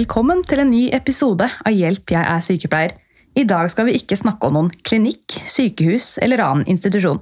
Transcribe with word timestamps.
Velkommen 0.00 0.38
til 0.48 0.62
en 0.62 0.70
ny 0.70 0.84
episode 0.96 1.44
av 1.44 1.74
Hjelp, 1.76 2.12
jeg 2.14 2.24
er 2.24 2.44
sykepleier. 2.44 2.92
I 3.36 3.42
dag 3.44 3.66
skal 3.68 3.84
vi 3.84 3.98
ikke 3.98 4.16
snakke 4.16 4.48
om 4.48 4.54
noen 4.56 4.68
klinikk, 4.86 5.34
sykehus 5.44 6.14
eller 6.24 6.40
annen 6.40 6.68
institusjon. 6.72 7.18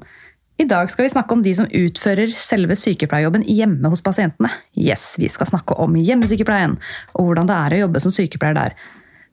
I 0.63 0.67
dag 0.69 0.93
skal 0.93 1.09
vi 1.09 1.11
snakke 1.11 1.35
om 1.35 1.41
de 1.43 1.57
som 1.59 1.67
utfører 1.75 2.31
selve 2.39 2.77
sykepleierjobben 2.79 3.43
hjemme 3.51 3.91
hos 3.91 4.05
pasientene. 4.05 4.53
Yes, 4.79 5.17
Vi 5.19 5.27
skal 5.27 5.49
snakke 5.51 5.75
om 5.75 5.97
hjemmesykepleien, 5.99 6.77
og 7.19 7.27
hvordan 7.27 7.49
det 7.51 7.57
er 7.57 7.75
å 7.75 7.81
jobbe 7.81 8.03
som 8.05 8.15
sykepleier 8.15 8.59
der. 8.61 8.77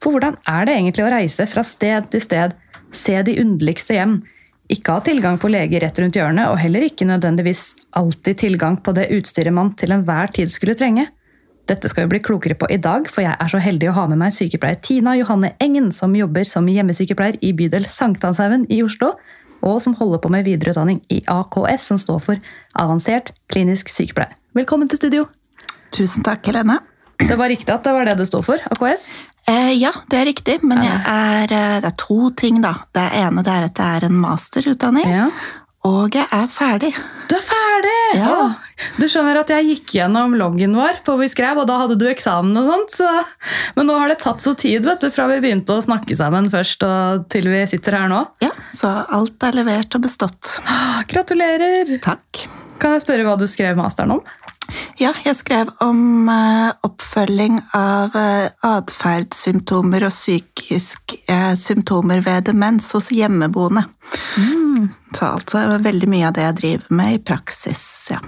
For 0.02 0.16
hvordan 0.16 0.40
er 0.50 0.66
det 0.66 0.78
egentlig 0.80 1.06
å 1.06 1.12
reise 1.14 1.46
fra 1.52 1.62
sted 1.62 2.08
til 2.16 2.24
sted, 2.26 2.56
se 2.90 3.20
de 3.28 3.36
underligste 3.44 4.00
hjem, 4.00 4.16
ikke 4.74 4.96
ha 4.96 5.04
tilgang 5.06 5.38
på 5.38 5.52
lege 5.54 5.84
rett 5.84 6.02
rundt 6.02 6.18
hjørnet, 6.18 6.50
og 6.50 6.58
heller 6.64 6.88
ikke 6.88 7.06
nødvendigvis 7.12 7.76
alltid 7.94 8.42
tilgang 8.42 8.82
på 8.82 8.96
det 8.98 9.12
utstyret 9.20 9.54
man 9.54 9.76
til 9.78 9.94
enhver 9.94 10.34
tid 10.34 10.50
skulle 10.50 10.74
trenge? 10.74 11.12
Dette 11.66 11.90
skal 11.90 12.06
vi 12.06 12.14
bli 12.14 12.22
klokere 12.22 12.54
på 12.54 12.68
i 12.70 12.78
dag, 12.78 13.08
for 13.10 13.24
jeg 13.26 13.34
er 13.42 13.50
så 13.50 13.58
heldig 13.58 13.88
å 13.90 13.96
ha 13.96 14.04
med 14.12 14.20
meg 14.22 14.34
sykepleier 14.36 14.78
Tina 14.86 15.16
Johanne 15.18 15.56
Engen, 15.64 15.88
som 15.96 16.14
jobber 16.14 16.46
som 16.46 16.68
hjemmesykepleier 16.70 17.40
i 17.42 17.56
bydel 17.58 17.88
Sankthanshaugen 17.90 18.68
i 18.70 18.84
Oslo, 18.86 19.16
og 19.66 19.80
som 19.82 19.96
holder 19.98 20.22
på 20.22 20.30
med 20.30 20.46
videreutdanning 20.46 21.00
i 21.10 21.24
AKS, 21.26 21.88
som 21.90 21.98
står 22.02 22.22
for 22.22 22.52
Avansert 22.78 23.34
klinisk 23.50 23.90
sykepleie. 23.90 24.38
Velkommen 24.54 24.92
til 24.92 25.02
studio! 25.02 25.26
Tusen 25.96 26.26
takk, 26.28 26.46
Helene. 26.46 26.78
Det 27.18 27.34
var 27.40 27.50
riktig 27.50 27.74
at 27.74 27.82
det 27.88 27.96
var 27.96 28.06
det 28.06 28.20
det 28.20 28.30
står 28.30 28.46
for? 28.46 28.62
AKS? 28.76 29.10
Eh, 29.50 29.74
ja, 29.80 29.90
det 30.12 30.22
er 30.22 30.30
riktig, 30.30 30.60
men 30.62 30.86
jeg 30.86 31.02
er, 31.02 31.50
eh, 31.50 31.78
det 31.82 31.90
er 31.90 31.98
to 31.98 32.30
ting, 32.38 32.62
da. 32.62 32.76
Det 32.94 33.10
ene 33.24 33.42
er 33.42 33.72
at 33.72 33.78
det 33.78 33.90
er 33.90 34.06
en 34.12 34.22
masterutdanning, 34.22 35.10
Ja. 35.10 35.30
Og 35.86 36.16
jeg 36.18 36.26
er 36.34 36.48
ferdig. 36.50 36.92
Du 37.30 37.36
er 37.38 37.44
ferdig! 37.46 37.98
Ja. 38.20 38.30
Å, 38.32 38.46
Du 39.00 39.06
skjønner 39.10 39.38
at 39.40 39.52
jeg 39.54 39.68
gikk 39.70 39.94
gjennom 39.98 40.34
loggen 40.38 40.74
vår 40.78 41.00
på 41.06 41.16
vi 41.20 41.28
skrev, 41.32 41.62
og 41.62 41.68
da 41.70 41.78
hadde 41.84 41.98
du 42.02 42.06
eksamen 42.10 42.58
og 42.60 42.68
sånt. 42.68 42.96
Så... 42.98 43.08
Men 43.78 43.90
nå 43.90 43.98
har 44.02 44.12
det 44.12 44.20
tatt 44.24 44.44
så 44.44 44.56
tid 44.58 44.86
vet 44.88 45.06
du, 45.06 45.10
fra 45.14 45.28
vi 45.32 45.40
begynte 45.44 45.78
å 45.78 45.84
snakke 45.86 46.18
sammen 46.18 46.50
først 46.54 46.84
og 46.88 47.28
til 47.34 47.50
vi 47.52 47.62
sitter 47.70 48.00
her 48.02 48.10
nå. 48.12 48.24
Ja, 48.44 48.52
Så 48.76 48.90
alt 48.90 49.46
er 49.48 49.58
levert 49.62 49.96
og 49.98 50.06
bestått. 50.08 50.58
Ah, 50.66 51.04
Gratulerer! 51.10 51.96
Takk. 52.04 52.46
Kan 52.82 52.98
jeg 52.98 53.06
spørre 53.06 53.28
hva 53.28 53.38
du 53.40 53.46
skrev 53.50 53.78
masteren 53.80 54.18
om? 54.18 54.26
Ja, 54.98 55.12
jeg 55.26 55.36
skrev 55.38 55.70
om 55.84 56.30
eh, 56.32 56.72
oppfølging 56.88 57.58
av 57.76 58.16
uh, 58.16 58.48
atferdssymptomer 58.66 60.08
og 60.08 60.14
psykiske 60.14 61.20
eh, 61.32 61.52
symptomer 61.60 62.24
ved 62.26 62.48
demens 62.50 62.90
hos 62.96 63.12
hjemmeboende. 63.14 63.86
Så 65.16 65.28
altså 65.28 65.62
veldig 65.84 66.10
mye 66.12 66.30
av 66.30 66.36
det 66.36 66.48
jeg 66.48 66.60
driver 66.62 66.98
med 67.02 67.18
i 67.18 67.22
praksis, 67.24 67.86
ja. 68.12 68.22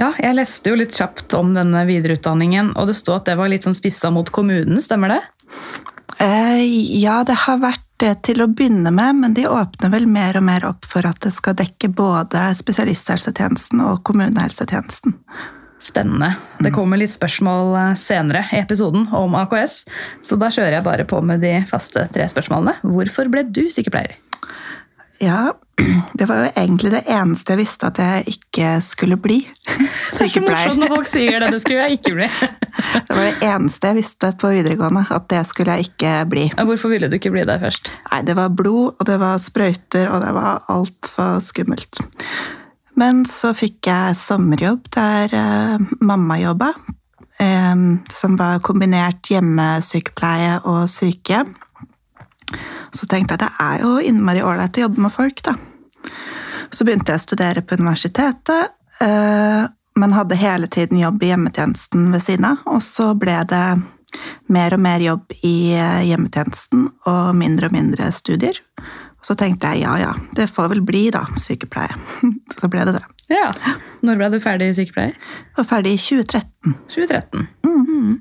Ja, 0.00 0.14
jeg 0.16 0.36
leste 0.38 0.72
jo 0.72 0.78
litt 0.80 0.96
kjapt 0.96 1.34
om 1.36 1.52
denne 1.56 1.84
videreutdanningen, 1.88 2.72
og 2.80 2.88
det 2.88 2.96
sto 2.96 3.12
at 3.16 3.28
det 3.28 3.36
var 3.36 3.50
litt 3.52 3.66
sånn 3.66 3.76
spissa 3.76 4.10
mot 4.12 4.28
kommunen, 4.32 4.80
stemmer 4.80 5.12
det? 5.12 5.20
Eh, 6.20 6.64
ja, 7.00 7.20
det 7.24 7.36
har 7.44 7.60
vært 7.60 7.84
det 8.00 8.14
til 8.28 8.42
å 8.44 8.48
begynne 8.48 8.92
med, 8.92 9.20
men 9.22 9.36
de 9.36 9.46
åpner 9.48 9.92
vel 9.92 10.06
mer 10.08 10.36
og 10.40 10.44
mer 10.48 10.64
opp 10.68 10.88
for 10.88 11.06
at 11.08 11.20
det 11.24 11.32
skal 11.32 11.56
dekke 11.56 11.92
både 11.96 12.46
spesialisthelsetjenesten 12.56 13.80
og 13.84 14.02
kommunehelsetjenesten. 14.08 15.16
Spennende. 15.80 16.34
Det 16.60 16.74
kommer 16.76 17.00
litt 17.00 17.12
spørsmål 17.12 17.76
eh, 17.80 17.92
senere 17.96 18.44
i 18.52 18.60
episoden 18.60 19.06
om 19.16 19.36
AKS, 19.40 19.82
så 20.24 20.36
da 20.40 20.50
kjører 20.52 20.78
jeg 20.78 20.86
bare 20.86 21.06
på 21.08 21.22
med 21.24 21.40
de 21.44 21.54
faste 21.70 22.04
tre 22.12 22.26
spørsmålene. 22.28 22.76
Hvorfor 22.84 23.30
ble 23.32 23.46
du 23.48 23.64
sykepleier? 23.72 24.18
Ja, 25.20 25.52
det 26.18 26.28
var 26.28 26.44
jo 26.44 26.50
egentlig 26.56 26.92
det 26.94 27.02
eneste 27.12 27.52
jeg 27.52 27.60
visste 27.60 27.88
at 27.90 27.98
jeg 28.00 28.34
ikke 28.34 28.74
skulle 28.84 29.18
bli. 29.20 29.40
Sykepleier. 29.64 29.88
Det 30.20 30.26
er 30.26 30.28
ikke 30.28 30.42
morsomt 30.44 30.82
når 30.82 30.92
folk 30.92 31.08
sier 31.08 31.40
det. 31.40 31.48
Det 31.54 31.60
skulle 31.62 31.84
jeg 31.86 31.98
ikke 31.98 32.14
bli. 32.18 32.28
Det 33.08 33.16
var 33.16 33.26
det 33.26 33.48
eneste 33.48 33.90
jeg 33.90 33.98
visste 33.98 34.30
på 34.40 34.52
videregående, 34.52 35.02
at 35.12 35.26
det 35.32 35.40
skulle 35.48 35.74
jeg 35.76 35.90
ikke 35.90 36.12
bli. 36.30 36.44
Hvorfor 36.56 36.92
ville 36.92 37.08
du 37.10 37.16
ikke 37.18 37.32
bli 37.34 37.44
det 37.48 37.56
først? 37.62 37.90
Nei, 38.10 38.20
det 38.28 38.36
var 38.38 38.52
blod, 38.56 38.94
og 38.96 39.08
det 39.08 39.18
var 39.20 39.40
sprøyter, 39.42 40.08
og 40.12 40.24
det 40.24 40.32
var 40.36 40.64
altfor 40.72 41.40
skummelt. 41.44 42.00
Men 43.00 43.22
så 43.28 43.54
fikk 43.56 43.88
jeg 43.88 44.16
sommerjobb 44.18 44.90
der 44.92 45.32
eh, 45.36 45.84
mamma 46.04 46.36
jobba, 46.40 46.72
eh, 47.40 47.74
som 48.12 48.36
var 48.36 48.60
kombinert 48.66 49.30
hjemmesykepleie 49.32 50.58
og 50.68 50.84
sykehjem. 50.92 51.54
Så 52.92 53.06
tenkte 53.06 53.36
jeg 53.36 53.44
det 53.44 53.52
er 53.62 53.84
jo 53.84 53.94
innmari 54.02 54.42
ålreit 54.44 54.80
å 54.80 54.88
jobbe 54.88 55.04
med 55.06 55.14
folk, 55.14 55.40
da. 55.46 55.54
Så 56.70 56.84
begynte 56.86 57.14
jeg 57.14 57.22
å 57.22 57.24
studere 57.24 57.62
på 57.62 57.78
universitetet, 57.78 58.74
eh, 59.00 59.62
men 60.00 60.16
hadde 60.16 60.38
hele 60.38 60.68
tiden 60.70 61.00
jobb 61.00 61.22
i 61.24 61.32
hjemmetjenesten 61.32 62.10
ved 62.12 62.24
siden 62.26 62.50
av. 62.52 62.60
Og 62.74 62.82
så 62.84 63.12
ble 63.18 63.38
det 63.48 63.64
mer 64.50 64.74
og 64.74 64.82
mer 64.82 65.02
jobb 65.04 65.34
i 65.46 65.72
hjemmetjenesten 66.08 66.88
og 67.06 67.36
mindre 67.38 67.70
og 67.70 67.76
mindre 67.76 68.10
studier. 68.14 68.58
Så 69.30 69.36
tenkte 69.38 69.68
jeg 69.70 69.84
ja, 69.84 69.92
ja, 70.00 70.10
det 70.34 70.48
får 70.50 70.72
vel 70.72 70.80
bli, 70.82 71.04
da, 71.14 71.20
sykepleie. 71.38 71.94
Så 72.58 72.66
ble 72.66 72.82
det 72.88 72.96
det. 72.96 73.02
Ja. 73.30 73.52
Når 74.02 74.16
ble 74.18 74.28
du 74.32 74.40
ferdig 74.42 74.72
sykepleier? 74.74 75.14
Var 75.54 75.68
ferdig 75.70 75.92
i 75.94 76.00
2013. 76.02 76.74
2013. 76.90 77.44
Mhm. 77.68 78.16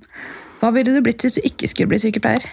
Hva 0.60 0.70
ville 0.76 0.94
du 0.94 1.02
blitt 1.02 1.26
hvis 1.26 1.40
du 1.40 1.48
ikke 1.50 1.70
skulle 1.72 1.90
bli 1.96 2.02
sykepleier? 2.04 2.46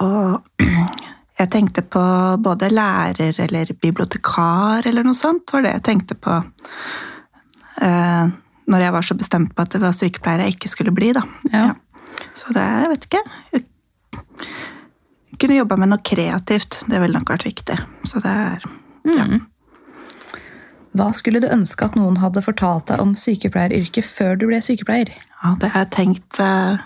Og 0.00 0.64
jeg 1.42 1.50
tenkte 1.52 1.84
på 1.84 2.04
både 2.40 2.70
lærer 2.72 3.36
eller 3.44 3.74
bibliotekar 3.76 4.88
eller 4.88 5.04
noe 5.04 5.18
sånt, 5.18 5.52
var 5.52 5.66
det 5.66 5.74
jeg 5.76 5.86
tenkte 5.90 6.16
på 6.16 6.38
eh, 7.84 8.30
når 8.64 8.86
jeg 8.86 8.96
var 8.96 9.10
så 9.10 9.18
bestemt 9.18 9.52
på 9.52 9.66
at 9.66 9.76
det 9.76 9.82
var 9.84 9.98
sykepleier 9.98 10.46
jeg 10.46 10.56
ikke 10.56 10.72
skulle 10.72 10.96
bli, 10.96 11.12
da. 11.20 11.26
Ja. 11.52 11.68
Så 12.32 12.56
det, 12.56 12.64
jeg 12.64 12.94
vet 12.94 13.10
ikke. 13.10 13.26
Kunne 15.38 15.60
jobba 15.60 15.78
med 15.78 15.92
noe 15.92 16.02
kreativt, 16.02 16.82
det 16.90 16.98
ville 16.98 17.14
nok 17.14 17.30
vært 17.30 17.46
viktig. 17.46 17.78
Så 18.08 18.22
det 18.24 18.32
er 18.32 18.66
ja. 19.08 19.26
Hva 20.98 21.12
skulle 21.14 21.40
du 21.42 21.46
ønske 21.52 21.86
at 21.86 21.96
noen 21.98 22.18
hadde 22.18 22.42
fortalt 22.42 22.88
deg 22.90 23.02
om 23.02 23.12
sykepleieryrket 23.18 24.06
før 24.06 24.38
du 24.40 24.48
ble 24.48 24.58
sykepleier? 24.64 25.12
Ja, 25.44 25.52
det 25.60 25.70
har 25.74 25.84
jeg 25.84 25.92
tenkt, 25.94 26.40
eh, 26.42 26.80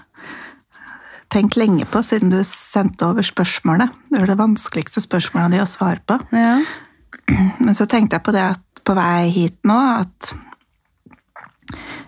tenkt 1.32 1.56
lenge 1.56 1.86
på 1.88 2.02
siden 2.04 2.32
du 2.32 2.42
sendte 2.44 3.08
over 3.08 3.24
spørsmålet. 3.24 3.94
Det 4.10 4.20
var 4.20 4.28
det 4.28 4.41
vanskeligste 4.42 5.00
spørsmålet 5.00 5.56
de 5.56 5.62
å 5.62 5.70
svare 5.70 6.02
på. 6.04 6.18
Ja. 6.36 6.60
Men 7.62 7.74
så 7.78 7.86
tenkte 7.88 8.18
jeg 8.18 8.26
på 8.26 8.34
det 8.36 8.44
at 8.52 8.84
på 8.84 8.96
vei 8.98 9.30
hit 9.30 9.60
nå 9.64 9.78
at 9.78 10.32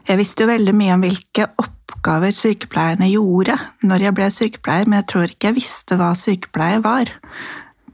jeg 0.05 0.19
visste 0.19 0.45
jo 0.45 0.51
veldig 0.51 0.75
mye 0.77 0.97
om 0.97 1.05
hvilke 1.07 1.47
oppgaver 1.55 1.74
sykepleierne 2.05 3.09
gjorde 3.11 3.57
når 3.83 4.05
jeg 4.07 4.15
ble 4.15 4.31
sykepleier, 4.31 4.87
men 4.89 5.01
jeg 5.01 5.09
tror 5.13 5.31
ikke 5.31 5.51
jeg 5.51 5.59
visste 5.59 5.97
hva 5.97 6.15
sykepleie 6.15 6.83
var. 6.85 7.11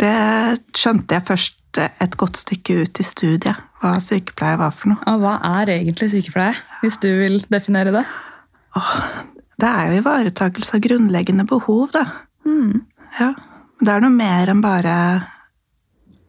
Det 0.00 0.60
skjønte 0.76 1.14
jeg 1.14 1.26
først 1.28 1.56
et 1.78 2.16
godt 2.18 2.36
stykke 2.36 2.82
ut 2.82 3.00
i 3.00 3.06
studiet, 3.06 3.56
hva 3.80 3.98
sykepleie 4.02 4.58
var 4.58 4.72
for 4.74 4.92
noe. 4.92 5.02
Og 5.06 5.20
hva 5.22 5.36
er 5.60 5.76
egentlig 5.76 6.10
sykepleie, 6.10 6.56
hvis 6.82 6.98
du 6.98 7.08
vil 7.08 7.40
definere 7.48 7.92
det? 7.94 8.06
Det 9.60 9.68
er 9.68 9.90
jo 9.90 10.00
ivaretakelse 10.00 10.78
av 10.78 10.84
grunnleggende 10.86 11.46
behov, 11.46 11.90
da. 11.94 12.06
Ja. 13.18 13.34
Det 13.80 13.92
er 13.92 14.02
noe 14.04 14.12
mer 14.12 14.50
enn 14.52 14.62
bare 14.64 14.94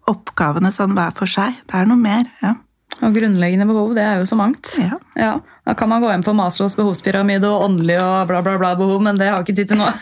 oppgavene 0.09 0.71
sånn 0.73 0.95
hver 0.97 1.13
for 1.15 1.29
seg. 1.29 1.61
Det 1.67 1.77
er 1.77 1.89
noe 1.89 1.99
mer, 1.99 2.27
ja. 2.43 2.55
Og 3.01 3.15
grunnleggende 3.15 3.65
behov, 3.65 3.95
det 3.97 4.03
er 4.05 4.21
jo 4.21 4.27
så 4.29 4.37
mangt. 4.37 4.75
Ja. 4.77 4.97
Ja, 5.17 5.33
Da 5.65 5.73
kan 5.77 5.89
man 5.89 6.01
gå 6.03 6.09
inn 6.13 6.23
på 6.25 6.33
Maslows 6.37 6.75
behovspyramide 6.77 7.49
og 7.49 7.63
åndelig 7.69 7.97
og 8.01 8.27
bla, 8.29 8.41
bla, 8.45 8.57
bla 8.61 8.75
behov, 8.77 9.01
men 9.01 9.17
det 9.17 9.29
har 9.29 9.41
ikke 9.41 9.55
tid 9.57 9.67
til 9.73 9.81
nå. 9.81 9.89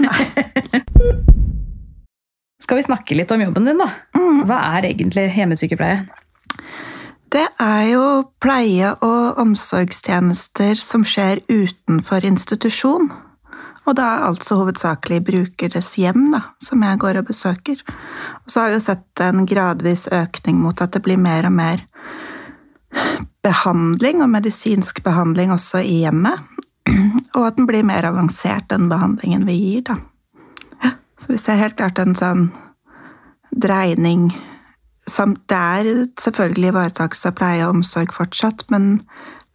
Skal 2.63 2.77
vi 2.77 2.85
snakke 2.85 3.15
litt 3.15 3.31
om 3.31 3.41
jobben 3.41 3.65
din, 3.65 3.79
da? 3.79 3.87
Hva 4.45 4.57
er 4.75 4.91
egentlig 4.91 5.29
hjemmesykepleie? 5.33 6.03
Det 7.29 7.45
er 7.61 7.83
jo 7.91 8.03
pleie- 8.41 8.95
og 9.05 9.39
omsorgstjenester 9.41 10.79
som 10.81 11.03
skjer 11.05 11.41
utenfor 11.49 12.25
institusjon. 12.25 13.11
Og 13.85 13.95
da 13.97 14.07
altså 14.27 14.59
hovedsakelig 14.59 15.21
brukeres 15.25 15.95
hjem, 15.97 16.31
da, 16.33 16.41
som 16.61 16.83
jeg 16.85 16.99
går 17.01 17.21
og 17.21 17.29
besøker. 17.29 17.81
Og 18.43 18.53
så 18.53 18.63
har 18.63 18.69
vi 18.69 18.77
jo 18.77 18.85
sett 18.85 19.23
en 19.25 19.45
gradvis 19.49 20.07
økning 20.13 20.59
mot 20.61 20.81
at 20.81 20.93
det 20.93 21.03
blir 21.05 21.21
mer 21.21 21.47
og 21.49 21.55
mer 21.57 21.85
behandling 23.45 24.24
og 24.24 24.31
medisinsk 24.33 25.03
behandling 25.06 25.53
også 25.53 25.83
i 25.86 26.01
hjemmet. 26.03 26.45
Og 27.38 27.44
at 27.45 27.57
den 27.59 27.68
blir 27.69 27.86
mer 27.86 28.07
avansert, 28.09 28.69
den 28.71 28.89
behandlingen 28.89 29.45
vi 29.47 29.57
gir, 29.59 29.83
da. 29.91 30.00
Så 31.19 31.33
vi 31.33 31.38
ser 31.38 31.59
helt 31.59 31.75
klart 31.77 32.00
en 32.00 32.15
sånn 32.18 32.50
dreining 33.50 34.30
samt 35.09 35.41
Det 35.50 35.57
er 35.57 35.88
selvfølgelig 36.21 36.69
ivaretakelse 36.69 37.31
av 37.31 37.36
pleie 37.39 37.65
og 37.65 37.80
omsorg 37.80 38.12
fortsatt, 38.13 38.62
men 38.69 39.00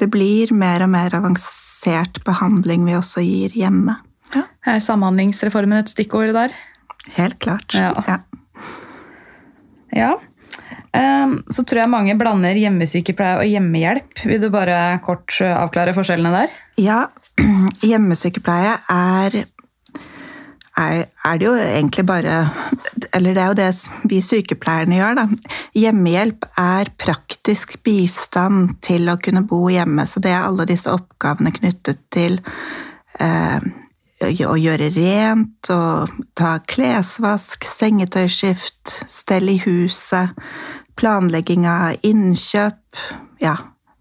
det 0.02 0.08
blir 0.10 0.50
mer 0.50 0.82
og 0.82 0.90
mer 0.90 1.14
avansert 1.14 2.18
behandling 2.26 2.82
vi 2.88 2.96
også 2.98 3.22
gir 3.22 3.54
hjemme. 3.54 3.94
Ja. 4.34 4.48
Er 4.66 4.82
Samhandlingsreformen 4.82 5.78
et 5.78 5.92
stikkord 5.92 6.32
der? 6.34 6.56
Helt 7.14 7.38
klart. 7.44 7.76
Ja. 7.76 7.92
ja. 8.08 8.18
Ja. 9.94 10.10
Ehm, 10.94 11.42
Så 11.50 11.64
tror 11.64 11.82
jeg 11.82 11.92
mange 11.92 12.14
blander 12.18 12.58
hjemmesykepleie 12.58 13.40
og 13.40 13.50
hjemmehjelp. 13.50 14.24
Vil 14.28 14.42
du 14.42 14.50
bare 14.54 15.00
kort 15.04 15.34
eh, 15.42 15.54
avklare 15.54 15.94
forskjellene 15.96 16.44
der? 16.44 16.54
Ja, 16.80 17.00
hjemmesykepleie 17.90 18.76
er, 18.94 19.40
er, 20.78 21.38
det 21.38 21.46
jo 21.46 21.54
egentlig 21.54 22.06
bare 22.06 22.48
Eller 23.14 23.34
det 23.34 23.42
er 23.42 23.52
jo 23.52 23.58
det 23.58 23.68
vi 24.10 24.20
sykepleierne 24.22 24.98
gjør, 24.98 25.18
da. 25.18 25.28
Hjemmehjelp 25.78 26.46
er 26.60 26.90
praktisk 26.98 27.78
bistand 27.86 28.76
til 28.82 29.10
å 29.10 29.18
kunne 29.18 29.44
bo 29.46 29.66
hjemme. 29.70 30.06
Så 30.06 30.22
det 30.22 30.34
er 30.34 30.46
alle 30.46 30.66
disse 30.70 30.92
oppgavene 30.94 31.54
knyttet 31.54 32.02
til 32.14 32.38
eh, 33.18 33.58
å 34.24 34.54
gjøre 34.56 34.88
rent, 34.94 35.68
og 35.74 36.14
ta 36.38 36.56
klesvask, 36.70 37.66
sengetøyskift, 37.66 38.94
stell 39.10 39.50
i 39.52 39.58
huset, 39.66 40.32
planlegging 40.96 41.66
av 41.68 41.96
innkjøp. 42.06 43.00
Ja, 43.42 43.56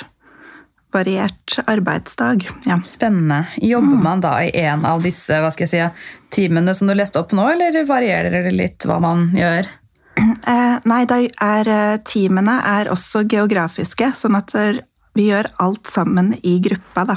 variert 0.92 1.58
arbeidsdag. 1.66 2.48
Ja. 2.64 2.80
Spennende. 2.84 3.44
Jobber 3.56 4.02
man 4.02 4.22
da 4.24 4.38
i 4.44 4.54
en 4.62 4.86
av 4.88 5.04
disse 5.04 5.40
hva 5.42 5.50
skal 5.52 5.68
jeg 5.68 5.74
si, 5.74 6.06
timene 6.32 6.74
som 6.74 6.88
du 6.88 6.96
leste 6.96 7.20
opp 7.20 7.34
nå, 7.36 7.44
eller 7.52 7.82
varierer 7.88 8.48
det 8.48 8.54
litt 8.56 8.88
hva 8.88 9.00
man 9.04 9.28
gjør? 9.36 9.68
Eh, 10.18 10.76
nei, 10.90 11.04
er 11.06 11.68
timene 11.68 12.00
teamene 12.02 12.54
er 12.66 12.88
også 12.90 13.20
geografiske, 13.30 14.08
sånn 14.18 14.34
at 14.34 14.50
eh, 14.58 14.80
vi 15.18 15.28
gjør 15.32 15.50
alt 15.64 15.90
sammen 15.90 16.32
i 16.46 16.56
gruppa, 16.64 17.04
da. 17.08 17.16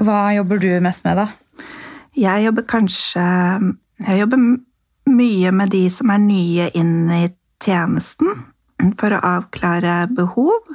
Hva 0.00 0.18
jobber 0.36 0.60
du 0.62 0.68
mest 0.84 1.04
med, 1.04 1.16
da? 1.20 1.26
Jeg 2.16 2.44
jobber 2.46 2.64
kanskje 2.68 3.24
Jeg 4.06 4.18
jobber 4.22 4.40
mye 5.10 5.50
med 5.52 5.70
de 5.74 5.82
som 5.92 6.10
er 6.14 6.20
nye 6.22 6.68
inn 6.78 7.10
i 7.12 7.26
tjenesten, 7.60 8.44
for 8.96 9.12
å 9.12 9.20
avklare 9.36 10.06
behov. 10.16 10.70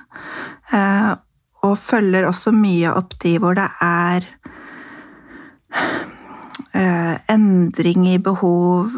eh, 0.74 1.14
Og 1.66 1.78
følger 1.82 2.28
også 2.30 2.52
mye 2.54 2.92
opp 2.94 3.16
de 3.24 3.38
hvor 3.42 3.56
det 3.58 3.66
er 3.82 4.28
eh, 6.76 7.16
endring 7.34 8.06
i 8.08 8.20
behov, 8.22 8.92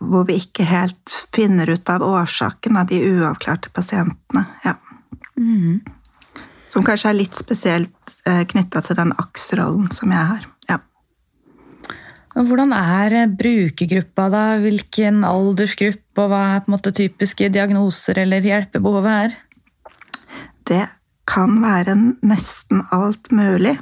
hvor 0.00 0.24
vi 0.28 0.38
ikke 0.40 0.64
helt 0.64 1.12
finner 1.34 1.68
ut 1.74 1.90
av 1.92 2.02
årsaken 2.06 2.76
av 2.80 2.88
de 2.88 3.02
uavklarte 3.10 3.68
pasientene. 3.76 4.46
Ja. 4.64 4.78
Som 6.70 6.82
kanskje 6.86 7.10
er 7.10 7.18
litt 7.18 7.36
spesielt 7.38 8.16
knytta 8.24 8.80
til 8.86 8.96
den 8.98 9.12
AKS-rollen 9.18 9.90
som 9.94 10.12
jeg 10.14 10.24
har. 10.30 10.46
Ja. 10.70 10.78
Hvordan 12.34 12.72
er 12.74 13.28
brukergruppa, 13.30 14.28
da? 14.32 14.44
Hvilken 14.62 15.22
aldersgruppe, 15.28 16.18
og 16.18 16.30
hva 16.32 16.42
er 16.54 16.62
på 16.64 16.70
en 16.70 16.76
måte 16.76 16.94
typiske 16.96 17.50
diagnoser 17.54 18.18
eller 18.24 18.46
hjelpebehovet 18.46 19.12
her? 19.14 19.36
Det 20.66 20.84
kan 21.30 21.58
være 21.62 21.94
nesten 22.24 22.82
alt 22.94 23.30
mulig. 23.32 23.76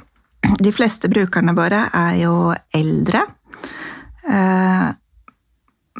De 0.59 0.71
fleste 0.75 1.09
brukerne 1.11 1.55
våre 1.57 1.85
er 1.95 2.19
jo 2.21 2.35
eldre. 2.75 3.23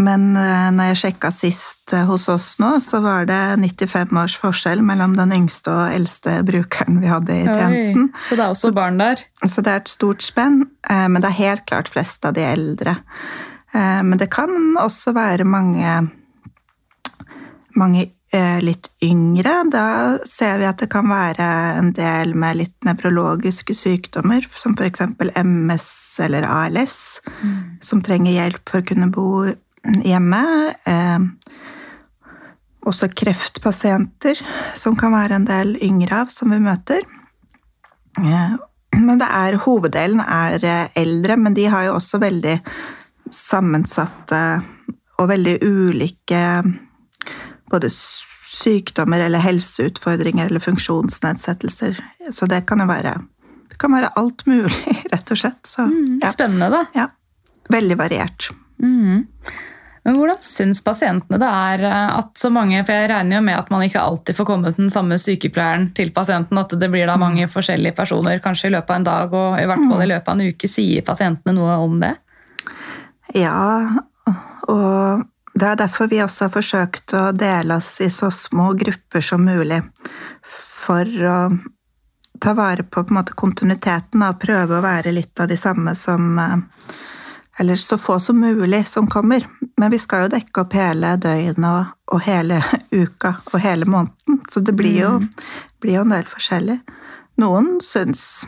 Men 0.02 0.32
eh, 0.40 0.70
når 0.74 0.90
jeg 0.90 1.00
sjekka 1.04 1.30
sist 1.34 1.94
eh, 1.94 2.06
hos 2.10 2.26
oss 2.32 2.56
nå, 2.62 2.72
så 2.82 2.98
var 3.04 3.28
det 3.30 3.42
95 3.62 4.18
års 4.24 4.36
forskjell 4.42 4.82
mellom 4.86 5.14
den 5.20 5.36
yngste 5.36 5.70
og 5.70 5.94
eldste 5.94 6.40
brukeren 6.48 6.98
vi 7.04 7.12
hadde 7.12 7.36
i 7.36 7.44
tjenesten. 7.46 8.08
Oi, 8.10 8.24
så 8.26 8.38
det 8.40 8.46
er 8.46 8.56
også 8.56 8.74
barn 8.74 8.98
der? 9.02 9.22
Så 9.46 9.62
det 9.62 9.74
er 9.74 9.84
et 9.84 9.94
stort 9.94 10.26
spenn, 10.26 10.64
eh, 10.90 11.06
men 11.06 11.22
det 11.22 11.30
er 11.30 11.42
helt 11.44 11.68
klart 11.70 11.94
flest 11.94 12.26
av 12.26 12.38
de 12.38 12.46
eldre. 12.48 12.98
Men 13.74 14.20
det 14.22 14.28
kan 14.30 14.52
også 14.78 15.16
være 15.16 15.48
mange, 15.50 15.94
mange 17.74 18.04
litt 18.62 18.92
yngre. 19.02 19.56
Da 19.74 19.86
ser 20.30 20.60
vi 20.62 20.68
at 20.70 20.84
det 20.84 20.92
kan 20.94 21.10
være 21.10 21.48
en 21.80 21.90
del 21.98 22.36
med 22.38 22.60
litt 22.60 22.86
nevrologiske 22.86 23.74
sykdommer, 23.74 24.46
som 24.54 24.78
f.eks. 24.78 25.08
MS 25.42 25.90
eller 26.22 26.46
ALS, 26.46 27.00
som 27.82 28.06
trenger 28.06 28.38
hjelp 28.38 28.62
for 28.70 28.84
å 28.84 28.90
kunne 28.92 29.10
bo 29.10 29.28
hjemme. 30.04 30.44
Eh, 30.86 31.20
Også 32.84 33.08
kreftpasienter, 33.16 34.36
som 34.76 34.96
kan 35.00 35.14
være 35.16 35.38
en 35.40 35.46
del 35.48 35.78
yngre 35.86 36.18
av, 36.26 36.32
som 36.34 36.52
vi 36.52 36.58
møter. 36.60 37.00
Eh, 38.20 38.56
Men 39.00 39.18
det 39.22 39.28
er, 39.32 39.56
hoveddelen 39.64 40.20
er 40.22 40.64
eh, 40.68 40.90
eldre, 41.00 41.38
men 41.38 41.54
de 41.56 41.64
har 41.72 41.86
jo 41.88 41.94
også 41.96 42.20
veldig 42.22 42.58
sammensatte 43.34 44.42
og 45.18 45.30
veldig 45.32 45.56
ulike 45.64 46.42
både 47.72 47.90
sykdommer 47.90 49.24
eller 49.26 49.42
helseutfordringer 49.42 50.46
eller 50.52 50.62
funksjonsnedsettelser. 50.62 51.98
Så 52.32 52.46
det 52.52 52.66
kan 52.70 52.84
jo 52.84 52.86
være, 52.92 53.16
det 53.72 53.80
kan 53.82 53.96
være 53.96 54.12
alt 54.20 54.44
mulig, 54.46 54.98
rett 55.14 55.32
og 55.34 55.40
slett. 55.40 55.64
Så, 55.66 55.88
mm, 55.90 56.20
Spennende, 56.36 56.70
da. 56.70 56.84
ja. 57.00 57.08
Veldig 57.72 57.98
variert. 57.98 58.52
Mhm. 58.84 59.24
Men 60.04 60.18
hvordan 60.20 60.40
syns 60.44 60.82
pasientene 60.84 61.40
det 61.40 61.50
er 61.50 61.84
eh, 61.88 62.16
at 62.20 62.32
så 62.40 62.52
mange 62.52 62.82
For 62.84 62.92
jeg 62.96 63.10
regner 63.12 63.40
jo 63.40 63.44
med 63.46 63.56
at 63.56 63.70
man 63.72 63.86
ikke 63.86 64.04
alltid 64.04 64.36
får 64.36 64.50
kommet 64.50 64.80
den 64.80 64.92
samme 64.94 65.18
sykepleieren 65.22 65.90
til 65.98 66.12
pasienten. 66.16 66.60
At 66.60 66.76
det 66.80 66.90
blir 66.92 67.08
da 67.08 67.18
mange 67.20 67.48
forskjellige 67.52 67.96
personer 67.98 68.42
kanskje 68.44 68.70
i 68.70 68.76
løpet 68.76 68.92
av 68.92 69.00
en 69.00 69.10
dag, 69.10 69.38
og 69.40 69.60
i 69.62 69.68
hvert 69.70 69.86
fall 69.90 70.04
i 70.04 70.10
løpet 70.12 70.32
av 70.34 70.40
en 70.40 70.54
uke. 70.54 70.72
Sier 70.72 71.06
pasientene 71.08 71.56
noe 71.56 71.78
om 71.86 72.00
det? 72.04 72.16
Ja, 73.34 74.02
og 74.70 75.24
det 75.54 75.70
er 75.70 75.78
derfor 75.78 76.10
vi 76.10 76.22
også 76.24 76.48
har 76.48 76.54
forsøkt 76.54 77.14
å 77.18 77.28
dele 77.38 77.78
oss 77.78 77.96
i 78.02 78.10
så 78.14 78.32
små 78.34 78.72
grupper 78.78 79.24
som 79.24 79.46
mulig. 79.46 79.80
For 80.44 81.08
å 81.08 81.38
ta 82.44 82.54
vare 82.58 82.84
på, 82.84 83.04
på 83.04 83.14
en 83.14 83.20
måte, 83.20 83.36
kontinuiteten 83.38 84.24
og 84.26 84.40
prøve 84.42 84.80
å 84.80 84.84
være 84.84 85.14
litt 85.16 85.40
av 85.40 85.48
de 85.52 85.58
samme 85.60 85.96
som, 85.96 86.40
eh, 86.40 86.58
eller 87.60 87.76
så 87.76 87.98
få 87.98 88.20
som 88.20 88.40
mulig 88.40 88.88
som 88.88 89.08
kommer. 89.08 89.48
Men 89.78 89.92
vi 89.92 90.00
skal 90.00 90.26
jo 90.26 90.34
dekke 90.34 90.62
opp 90.62 90.74
hele 90.74 91.16
døgnet 91.22 91.70
og, 91.70 91.86
og 92.16 92.26
hele 92.26 92.64
uka 92.92 93.36
og 93.52 93.60
hele 93.60 93.86
måneden, 93.86 94.42
så 94.50 94.60
det 94.60 94.76
blir 94.78 95.00
jo, 95.00 95.14
blir 95.82 96.00
jo 96.00 96.06
en 96.08 96.18
del 96.18 96.28
forskjellig. 96.30 96.82
Noen 97.42 97.80
syns 97.84 98.46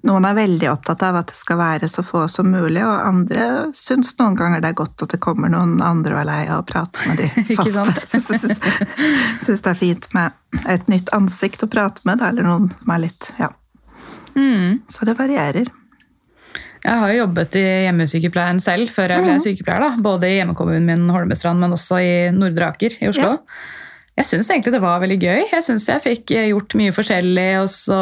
Noen 0.00 0.24
er 0.24 0.32
veldig 0.32 0.68
opptatt 0.70 1.02
av 1.04 1.18
at 1.18 1.28
det 1.28 1.36
skal 1.36 1.58
være 1.60 1.88
så 1.92 2.00
få 2.00 2.22
som 2.32 2.46
mulig, 2.48 2.80
og 2.80 3.02
andre 3.04 3.48
syns 3.76 4.14
noen 4.16 4.38
ganger 4.38 4.62
det 4.64 4.70
er 4.70 4.78
godt 4.78 5.04
at 5.04 5.12
det 5.12 5.18
kommer 5.20 5.52
noen 5.52 5.74
andre 5.84 6.14
og 6.14 6.20
er 6.22 6.28
lei 6.30 6.38
av 6.46 6.62
å 6.62 6.64
prate 6.64 7.04
med 7.04 7.20
de 7.20 7.56
faste. 7.58 8.54
Syns 9.44 9.60
det 9.60 9.74
er 9.74 9.76
fint 9.76 10.08
med 10.16 10.64
et 10.72 10.88
nytt 10.88 11.12
ansikt 11.12 11.66
å 11.66 11.68
prate 11.68 12.00
med, 12.08 12.24
eller 12.24 12.48
noen 12.48 12.70
som 12.78 12.94
er 12.96 13.04
litt 13.04 13.28
Ja. 13.36 13.50
Mm. 14.30 14.80
Så 14.88 15.04
det 15.04 15.18
varierer. 15.18 15.68
Jeg 16.84 16.96
har 17.02 17.10
jo 17.12 17.18
jobbet 17.24 17.56
i 17.60 17.64
hjemmesykepleien 17.86 18.60
selv 18.64 18.88
før 18.94 19.12
jeg 19.12 19.24
ble 19.26 19.34
sykepleier. 19.44 19.80
da. 19.84 19.90
Både 20.00 20.30
i 20.30 20.38
hjemmekommunen 20.38 20.86
min 20.88 21.10
Holmestrand, 21.12 21.60
men 21.60 21.74
også 21.76 21.98
i 22.00 22.12
Nordre 22.32 22.70
Aker 22.72 22.96
i 23.02 23.08
Oslo. 23.10 23.34
Jeg 24.18 24.26
syns 24.26 24.48
egentlig 24.50 24.72
det 24.74 24.80
var 24.82 25.00
veldig 25.00 25.18
gøy. 25.20 25.42
Jeg 25.52 25.62
syns 25.64 25.84
jeg 25.88 26.00
fikk 26.04 26.32
gjort 26.50 26.74
mye 26.80 26.92
forskjellig. 26.96 27.50
og 27.62 27.68
så 27.72 28.00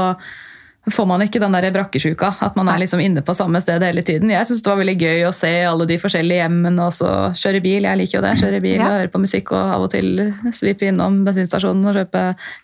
får 0.88 1.04
man 1.10 1.20
ikke 1.20 1.40
den 1.42 1.52
der 1.52 1.66
brakkesjuka, 1.74 2.30
at 2.40 2.54
man 2.56 2.68
er 2.72 2.78
liksom 2.80 3.00
inne 3.04 3.20
på 3.20 3.34
samme 3.36 3.60
sted 3.60 3.82
hele 3.84 4.00
tiden. 4.06 4.30
Jeg 4.32 4.46
syns 4.48 4.62
det 4.64 4.70
var 4.70 4.78
veldig 4.80 4.94
gøy 5.02 5.26
å 5.28 5.34
se 5.36 5.50
alle 5.68 5.84
de 5.90 5.98
forskjellige 6.00 6.38
hjemmene 6.40 6.86
og 6.86 6.94
så 6.96 7.10
kjøre 7.36 7.60
bil. 7.60 7.84
Jeg 7.84 7.98
liker 8.00 8.18
jo 8.18 8.22
det. 8.24 8.32
Kjøre 8.40 8.60
bil 8.64 8.78
Ja. 8.78 8.86
og 8.86 8.94
høre 8.96 9.10
på 9.12 9.20
musikk 9.20 9.52
og 9.52 9.74
av 9.74 9.84
og 9.84 9.90
til 9.92 10.32
svipe 10.56 10.88
innom 10.88 11.24
bensinstasjonen 11.26 11.84
og 11.90 11.98
kjøpe 11.98 12.22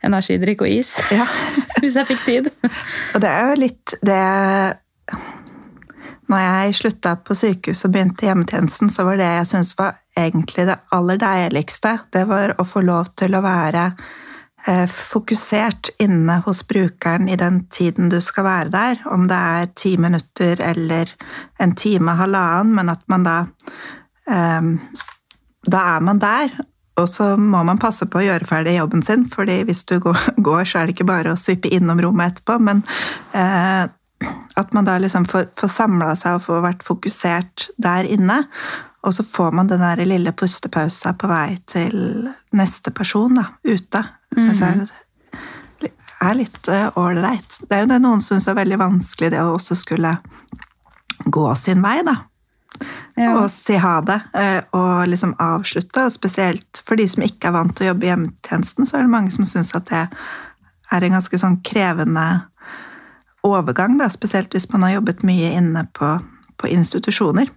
energidrikk 0.09 0.63
og 0.65 0.69
is. 0.73 0.95
Ja. 1.13 1.27
Hvis 1.83 1.99
jeg 2.01 2.07
fikk 2.15 2.25
tid. 2.25 2.49
Og 3.15 3.21
det 3.21 3.29
er 3.35 3.51
jo 3.53 3.61
litt 3.67 3.95
det 4.01 4.23
Når 6.33 6.41
jeg 6.41 6.77
slutta 6.79 7.15
på 7.21 7.37
sykehus 7.37 7.85
og 7.85 7.95
begynte 7.95 8.25
i 8.25 8.31
hjemmetjenesten, 8.31 8.91
så 8.93 9.05
var 9.05 9.21
det 9.21 9.29
jeg 9.29 9.49
syntes 9.51 9.75
var 9.79 9.97
egentlig 10.17 10.67
det 10.71 10.77
aller 10.95 11.19
deiligste, 11.21 11.99
det 12.15 12.25
var 12.31 12.55
å 12.59 12.67
få 12.69 12.85
lov 12.87 13.11
til 13.19 13.35
å 13.37 13.43
være 13.45 13.85
eh, 14.67 14.87
fokusert 14.89 15.91
inne 16.03 16.39
hos 16.47 16.63
brukeren 16.71 17.29
i 17.29 17.39
den 17.41 17.65
tiden 17.73 18.09
du 18.13 18.21
skal 18.25 18.47
være 18.49 18.73
der. 18.73 19.03
Om 19.11 19.27
det 19.31 19.41
er 19.57 19.73
ti 19.77 19.97
minutter 20.01 20.63
eller 20.65 21.11
en 21.61 21.75
time, 21.77 22.17
halvannen, 22.21 22.73
men 22.79 22.93
at 22.95 23.05
man 23.11 23.27
da 23.27 23.41
eh, 24.31 24.71
Da 25.65 25.81
er 25.97 26.01
man 26.05 26.19
der. 26.21 26.51
Og 27.01 27.09
så 27.09 27.35
må 27.41 27.63
man 27.67 27.81
passe 27.81 28.07
på 28.07 28.21
å 28.21 28.25
gjøre 28.25 28.47
ferdig 28.47 28.77
jobben 28.77 29.03
sin, 29.03 29.25
fordi 29.33 29.63
hvis 29.67 29.83
du 29.89 29.97
går, 29.99 30.65
så 30.69 30.79
er 30.79 30.87
det 30.87 30.95
ikke 30.95 31.09
bare 31.09 31.33
å 31.33 31.41
svippe 31.41 31.73
innom 31.73 32.01
rommet 32.05 32.35
etterpå, 32.35 32.59
men 32.63 32.85
eh, 33.35 33.89
at 34.57 34.73
man 34.73 34.87
da 34.87 34.99
liksom 34.99 35.27
får, 35.31 35.49
får 35.59 35.73
samla 35.73 36.15
seg 36.19 36.39
og 36.39 36.45
får 36.47 36.61
vært 36.65 36.85
fokusert 36.87 37.69
der 37.77 38.05
inne. 38.05 38.45
Og 39.05 39.15
så 39.15 39.25
får 39.27 39.53
man 39.53 39.69
den 39.69 39.83
der 39.85 40.01
lille 40.07 40.33
pustepausa 40.33 41.13
på 41.21 41.29
vei 41.29 41.57
til 41.69 42.29
neste 42.57 42.93
person 42.95 43.35
da, 43.37 43.51
ute. 43.67 44.05
Så 44.35 44.47
jeg 44.49 44.63
er, 44.63 45.91
er 46.25 46.39
litt 46.39 46.71
ålreit. 46.97 47.59
det 47.69 47.77
er 47.77 47.85
jo 47.85 47.91
det 47.93 48.01
noen 48.03 48.23
syns 48.25 48.49
er 48.49 48.57
veldig 48.57 48.81
vanskelig, 48.81 49.35
det 49.35 49.43
å 49.43 49.57
også 49.59 49.77
skulle 49.79 50.17
gå 51.25 51.45
sin 51.57 51.83
vei, 51.85 51.99
da 52.07 52.23
Ja. 53.17 53.37
og 53.39 53.51
si 53.53 53.77
ha 53.79 54.01
det, 54.03 54.17
eh, 54.35 54.63
og 54.75 55.07
liksom 55.07 55.37
avslutte. 55.39 56.07
Og 56.07 56.13
spesielt 56.13 56.83
for 56.87 56.97
de 56.97 57.07
som 57.09 57.23
ikke 57.23 57.47
er 57.49 57.53
vant 57.55 57.77
til 57.77 57.87
å 57.87 57.93
jobbe 57.93 58.09
i 58.09 58.11
hjemmetjenesten, 58.11 58.87
så 58.89 58.97
er 58.97 59.05
det 59.05 59.13
mange 59.13 59.31
som 59.31 59.47
syns 59.47 59.71
at 59.77 59.87
det 59.87 60.09
er 60.91 61.05
en 61.05 61.15
ganske 61.15 61.39
sånn 61.39 61.61
krevende 61.63 62.25
overgang, 63.45 63.99
da, 64.01 64.09
spesielt 64.11 64.53
hvis 64.57 64.71
man 64.73 64.83
har 64.87 64.97
jobbet 64.99 65.23
mye 65.27 65.53
inne 65.59 65.87
på, 65.97 66.15
på 66.61 66.71
institusjoner. 66.73 67.51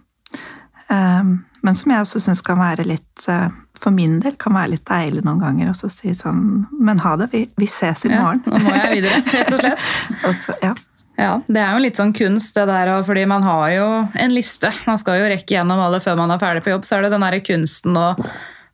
Um, 0.88 1.44
Men 1.62 1.74
som 1.74 1.90
jeg 1.92 2.00
også 2.00 2.20
syns 2.22 2.40
kan 2.40 2.56
være 2.56 2.84
litt 2.86 3.26
eh, 3.28 3.48
For 3.76 3.92
min 3.92 4.20
del 4.22 4.36
kan 4.40 4.54
være 4.56 4.70
litt 4.76 4.84
deilig 4.88 5.20
noen 5.26 5.40
ganger 5.42 5.68
også 5.72 5.90
å 5.90 5.92
si 5.92 6.14
sånn 6.16 6.38
Men 6.80 7.02
ha 7.02 7.10
det, 7.20 7.26
vi, 7.32 7.42
vi 7.60 7.66
ses 7.68 8.06
i 8.06 8.12
Ja, 8.12 8.22
morgen. 8.22 8.40
nå 8.46 8.60
må 8.62 8.72
jeg 8.72 8.94
videre, 9.02 9.18
rett 9.34 9.50
og 9.52 9.60
slett. 9.60 9.88
Og 10.30 10.36
så, 10.38 10.54
ja. 10.64 10.70
Ja, 11.18 11.32
Det 11.48 11.60
er 11.60 11.74
jo 11.74 11.82
litt 11.82 11.98
sånn 12.00 12.14
kunst, 12.16 12.54
det 12.56 12.64
der, 12.70 12.92
òg, 12.94 13.02
fordi 13.04 13.26
man 13.28 13.42
har 13.44 13.66
jo 13.74 13.88
en 14.14 14.32
liste. 14.32 14.70
Man 14.86 15.00
skal 15.02 15.18
jo 15.20 15.28
rekke 15.34 15.56
gjennom 15.58 15.82
alle 15.82 15.98
før 16.00 16.16
man 16.22 16.30
er 16.30 16.40
ferdig 16.40 16.62
på 16.64 16.70
jobb. 16.72 16.86
Så 16.88 16.94
er 16.96 17.04
det 17.04 17.10
den 17.16 17.26
der 17.26 17.36
kunsten 17.44 17.98
å 17.98 18.06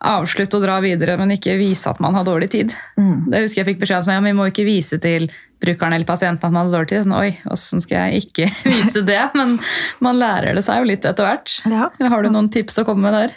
avslutte 0.04 0.58
og 0.60 0.66
dra 0.66 0.76
videre, 0.84 1.16
men 1.16 1.32
ikke 1.32 1.56
vise 1.56 1.88
at 1.88 1.98
man 2.04 2.14
har 2.14 2.26
dårlig 2.28 2.50
tid. 2.52 2.74
Mm. 3.00 3.30
Det 3.32 3.40
husker 3.46 3.62
jeg 3.62 3.70
fikk 3.72 3.80
beskjed 3.86 4.02
om, 4.02 4.06
sånn, 4.10 4.18
ja, 4.20 4.24
vi 4.28 4.36
må 4.36 4.46
ikke 4.52 4.66
vise 4.68 4.98
til 5.00 5.30
brukeren 5.64 5.96
eller 5.96 6.08
pasienten 6.08 6.46
at 6.46 6.52
man 6.52 6.62
hadde 6.62 6.76
dårlig 6.76 6.92
tid. 6.92 7.04
Sånn, 7.06 7.16
Oi, 7.18 7.32
åssen 7.52 7.82
skal 7.84 8.06
jeg 8.06 8.26
ikke 8.28 8.48
vise 8.74 9.04
det? 9.06 9.20
Men 9.38 9.56
man 10.04 10.20
lærer 10.20 10.56
det 10.56 10.64
seg 10.66 10.82
jo 10.82 10.90
litt 10.92 11.08
etter 11.08 11.28
hvert. 11.28 11.56
Ja. 11.64 11.90
Eller 11.98 12.14
har 12.14 12.24
du 12.24 12.30
noen 12.34 12.52
tips 12.54 12.80
å 12.82 12.86
komme 12.88 13.08
med 13.08 13.18
der? 13.18 13.36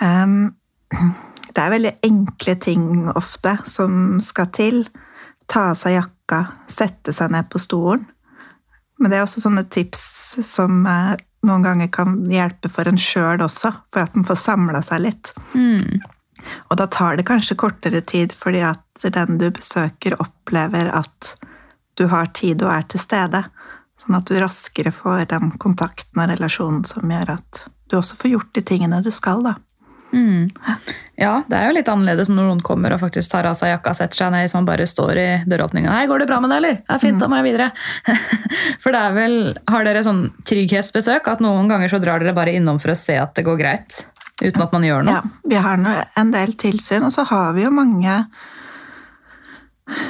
Um, 0.00 0.38
det 1.54 1.64
er 1.64 1.74
veldig 1.74 1.94
enkle 2.06 2.56
ting 2.62 2.86
ofte 3.14 3.56
som 3.68 4.20
skal 4.24 4.52
til. 4.56 4.84
Ta 5.50 5.70
av 5.72 5.80
seg 5.80 5.96
jakka, 5.96 6.44
sette 6.70 7.14
seg 7.16 7.32
ned 7.34 7.50
på 7.50 7.60
stolen. 7.62 8.06
Men 9.00 9.10
det 9.10 9.18
er 9.18 9.24
også 9.24 9.40
sånne 9.42 9.64
tips 9.72 10.02
som 10.44 10.84
eh, 10.86 11.16
noen 11.48 11.64
ganger 11.64 11.88
kan 11.92 12.18
hjelpe 12.30 12.68
for 12.72 12.88
en 12.88 13.00
sjøl 13.00 13.40
også, 13.40 13.72
for 13.92 14.04
at 14.04 14.16
en 14.16 14.26
får 14.28 14.38
samla 14.42 14.82
seg 14.84 15.06
litt. 15.06 15.32
Mm. 15.56 16.02
Og 16.68 16.76
da 16.80 16.86
tar 16.90 17.16
det 17.16 17.26
kanskje 17.28 17.58
kortere 17.60 18.02
tid 18.04 18.34
fordi 18.36 18.62
at 18.64 18.84
den 19.08 19.38
du 19.40 19.48
besøker, 19.50 20.18
opplever 20.20 20.92
at 20.92 21.34
du 21.96 22.06
har 22.12 22.28
tid 22.36 22.62
og 22.62 22.74
er 22.74 22.84
til 22.88 23.00
stede. 23.00 23.42
Sånn 24.00 24.16
at 24.16 24.28
du 24.28 24.36
raskere 24.40 24.92
får 24.92 25.26
den 25.32 25.50
kontakten 25.60 26.20
og 26.20 26.30
relasjonen 26.30 26.84
som 26.88 27.08
gjør 27.10 27.34
at 27.38 27.64
du 27.90 27.98
også 27.98 28.16
får 28.20 28.34
gjort 28.36 28.54
de 28.54 28.62
tingene 28.62 29.02
du 29.04 29.10
skal, 29.12 29.42
da. 29.44 29.56
Mm. 30.12 30.50
Ja, 31.20 31.42
det 31.46 31.54
er 31.54 31.68
jo 31.68 31.74
litt 31.76 31.88
annerledes 31.90 32.30
når 32.32 32.48
noen 32.48 32.62
kommer 32.66 32.94
og 32.94 33.02
faktisk 33.02 33.30
tar 33.30 33.46
av 33.46 33.54
seg 33.58 33.70
jakka 33.74 33.92
og 33.92 33.98
setter 33.98 34.24
seg 34.24 34.32
ned 34.34 34.46
hvis 34.46 34.54
man 34.56 34.66
bare 34.66 34.86
står 34.88 35.20
i 35.20 35.26
døråpninga. 35.46 35.90
'Hei, 35.92 36.06
går 36.10 36.22
det 36.22 36.28
bra 36.30 36.40
med 36.42 36.50
deg, 36.50 36.62
eller?' 36.62 36.78
'Det 36.80 36.96
er 36.96 37.02
fint, 37.02 37.20
da 37.20 37.28
må 37.30 37.38
jeg 37.38 37.46
videre'. 37.50 37.70
For 38.82 38.94
det 38.94 39.00
er 39.00 39.14
vel 39.14 39.36
Har 39.70 39.84
dere 39.86 40.02
sånn 40.06 40.22
trygghetsbesøk 40.48 41.28
at 41.30 41.44
noen 41.44 41.68
ganger 41.70 41.92
så 41.92 42.00
drar 42.02 42.22
dere 42.22 42.34
bare 42.34 42.54
innom 42.56 42.80
for 42.82 42.94
å 42.94 42.98
se 42.98 43.18
at 43.20 43.34
det 43.36 43.44
går 43.46 43.60
greit? 43.60 44.06
Uten 44.40 44.62
at 44.64 44.72
man 44.72 44.86
gjør 44.86 45.04
noe? 45.04 45.20
Ja, 45.20 45.42
vi 45.52 45.60
har 45.60 46.08
en 46.16 46.32
del 46.32 46.56
tilsyn, 46.58 47.04
og 47.04 47.12
så 47.12 47.26
har 47.28 47.52
vi 47.54 47.66
jo 47.66 47.70
mange 47.74 48.24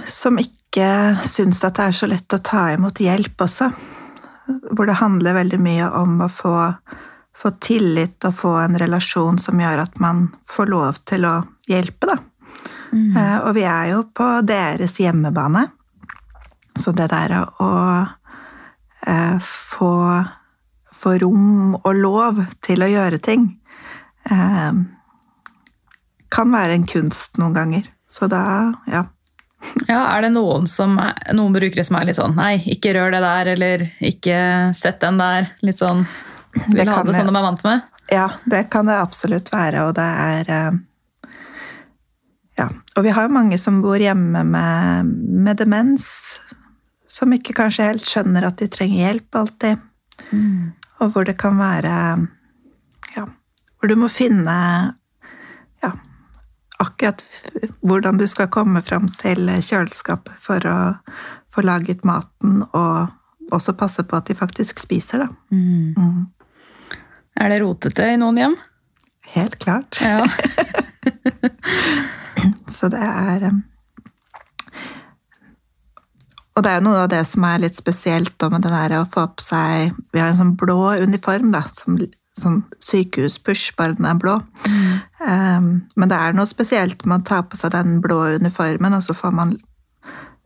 som 0.06 0.38
ikke 0.38 0.86
syns 1.26 1.62
at 1.66 1.78
det 1.78 1.88
er 1.90 1.96
så 1.96 2.08
lett 2.10 2.36
å 2.36 2.42
ta 2.44 2.68
imot 2.74 3.00
hjelp 3.02 3.42
også. 3.46 3.70
Hvor 4.70 4.86
det 4.86 4.98
handler 5.00 5.38
veldig 5.38 5.60
mye 5.62 5.90
om 6.00 6.20
å 6.24 6.28
få, 6.30 6.54
få 7.36 7.52
tillit 7.62 8.24
og 8.26 8.34
få 8.34 8.54
en 8.64 8.78
relasjon 8.78 9.38
som 9.38 9.60
gjør 9.60 9.84
at 9.84 10.00
man 10.02 10.28
får 10.46 10.70
lov 10.70 11.02
til 11.10 11.26
å 11.28 11.36
hjelpe, 11.70 12.10
da. 12.10 12.18
Eh, 12.90 13.38
Og 13.46 13.54
vi 13.54 13.64
er 13.64 13.92
jo 13.92 14.04
på 14.14 14.26
deres 14.46 14.98
hjemmebane. 14.98 15.66
Så 16.78 16.92
det 16.96 17.10
der 17.12 17.34
å 17.62 17.70
eh, 19.06 19.38
få, 19.42 19.92
få 20.92 21.14
rom 21.22 21.76
og 21.80 21.94
lov 21.94 22.42
til 22.62 22.82
å 22.82 22.90
gjøre 22.90 23.18
ting 23.22 23.46
eh, 24.30 24.72
kan 26.30 26.52
være 26.54 26.78
en 26.78 26.86
kunst 26.86 27.40
noen 27.42 27.56
ganger. 27.56 27.90
Så 28.10 28.26
da, 28.30 28.74
ja. 28.90 29.04
Ja, 29.88 30.16
Er 30.16 30.22
det 30.24 30.32
noen, 30.34 30.66
som 30.66 30.96
noen 30.96 31.52
brukere 31.54 31.84
som 31.84 31.96
er 31.98 32.08
litt 32.08 32.16
sånn 32.16 32.36
'nei, 32.36 32.62
ikke 32.74 32.94
rør 32.96 33.12
det 33.12 33.20
der', 33.20 33.52
eller 33.54 33.78
'ikke 34.00 34.74
sett 34.76 35.00
den 35.00 35.18
der'? 35.18 35.50
Litt 35.62 35.78
sånn 35.78 36.06
Vil 36.68 36.84
Det 36.84 36.88
ha 36.88 37.02
det 37.04 37.14
sånn 37.14 37.26
de 37.30 37.36
er 37.36 37.42
vant 37.42 37.64
med? 37.64 37.82
Ja, 38.10 38.28
det 38.44 38.70
kan 38.70 38.86
det 38.86 38.96
absolutt 38.98 39.52
være, 39.52 39.84
og 39.86 39.94
det 39.94 40.02
er 40.02 40.50
eh, 40.50 40.78
Ja. 42.58 42.68
Og 42.96 43.04
vi 43.04 43.10
har 43.10 43.22
jo 43.22 43.32
mange 43.32 43.58
som 43.58 43.80
bor 43.80 43.96
hjemme 43.96 44.44
med, 44.44 45.06
med 45.06 45.56
demens, 45.56 46.40
som 47.06 47.32
ikke 47.32 47.54
kanskje 47.54 47.86
helt 47.86 48.04
skjønner 48.04 48.44
at 48.46 48.58
de 48.58 48.68
trenger 48.68 49.06
hjelp 49.06 49.34
alltid. 49.34 49.78
Og 51.00 51.12
hvor 51.12 51.24
det 51.24 51.38
kan 51.38 51.56
være 51.58 52.28
Ja, 53.16 53.24
hvor 53.78 53.88
du 53.88 53.96
må 53.96 54.08
finne 54.12 54.96
akkurat 56.80 57.22
hvordan 57.84 58.18
du 58.20 58.26
skal 58.30 58.50
komme 58.52 58.82
fram 58.86 59.08
til 59.20 59.50
kjøleskapet 59.60 60.36
for 60.42 60.66
å 60.68 60.78
få 61.54 61.64
laget 61.66 62.04
maten, 62.06 62.62
og 62.72 63.52
også 63.54 63.74
passe 63.78 64.04
på 64.06 64.18
at 64.18 64.28
de 64.30 64.36
faktisk 64.38 64.82
spiser, 64.82 65.24
da. 65.24 65.28
Mm. 65.50 66.28
Er 67.40 67.50
det 67.50 67.60
rotete 67.62 68.06
i 68.12 68.18
noen 68.20 68.38
hjem? 68.38 68.56
Helt 69.34 69.58
klart. 69.62 70.00
Ja. 70.02 70.24
Så 72.70 72.88
det 72.88 73.02
er 73.02 73.44
um, 73.50 73.60
Og 76.56 76.64
det 76.64 76.70
er 76.70 76.78
jo 76.80 76.86
noe 76.86 77.02
av 77.04 77.10
det 77.12 77.20
som 77.28 77.44
er 77.46 77.62
litt 77.62 77.78
spesielt 77.78 78.46
med 78.52 78.64
det 78.64 78.72
der 78.72 78.94
å 78.98 79.06
få 79.08 79.26
på 79.36 79.44
seg 79.44 79.94
Vi 80.12 80.20
har 80.20 80.32
en 80.32 80.40
sånn 80.40 80.56
blå 80.60 80.94
uniform, 81.02 81.52
da, 81.54 81.64
som 81.76 81.98
sånn 82.40 82.60
sykehuspush, 82.82 83.74
bare 83.78 83.96
den 83.98 84.08
er 84.08 84.18
blå. 84.20 84.36
Um, 85.20 85.70
men 85.96 86.10
det 86.10 86.18
er 86.18 86.36
noe 86.36 86.48
spesielt 86.48 87.04
med 87.06 87.22
å 87.22 87.28
ta 87.30 87.42
på 87.44 87.58
seg 87.60 87.74
den 87.76 87.98
blå 88.04 88.22
uniformen, 88.40 88.96
og 88.96 89.04
så 89.06 89.16
får 89.16 89.34
man, 89.36 89.54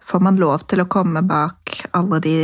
får 0.02 0.24
man 0.26 0.40
lov 0.42 0.66
til 0.70 0.82
å 0.82 0.88
komme 0.90 1.24
bak 1.26 1.76
alle 1.94 2.20
de 2.24 2.36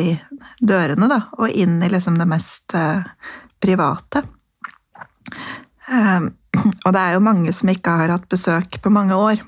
dørene, 0.60 1.08
da, 1.10 1.22
og 1.38 1.50
inn 1.50 1.80
i 1.82 1.90
liksom 1.92 2.18
det 2.20 2.28
mest 2.30 2.76
uh, 2.76 3.02
private. 3.62 4.24
Um, 5.90 6.30
og 6.84 6.92
det 6.94 7.00
er 7.00 7.16
jo 7.16 7.24
mange 7.24 7.54
som 7.56 7.72
ikke 7.72 7.96
har 8.02 8.14
hatt 8.14 8.28
besøk 8.30 8.80
på 8.82 8.92
mange 8.94 9.16
år. 9.18 9.42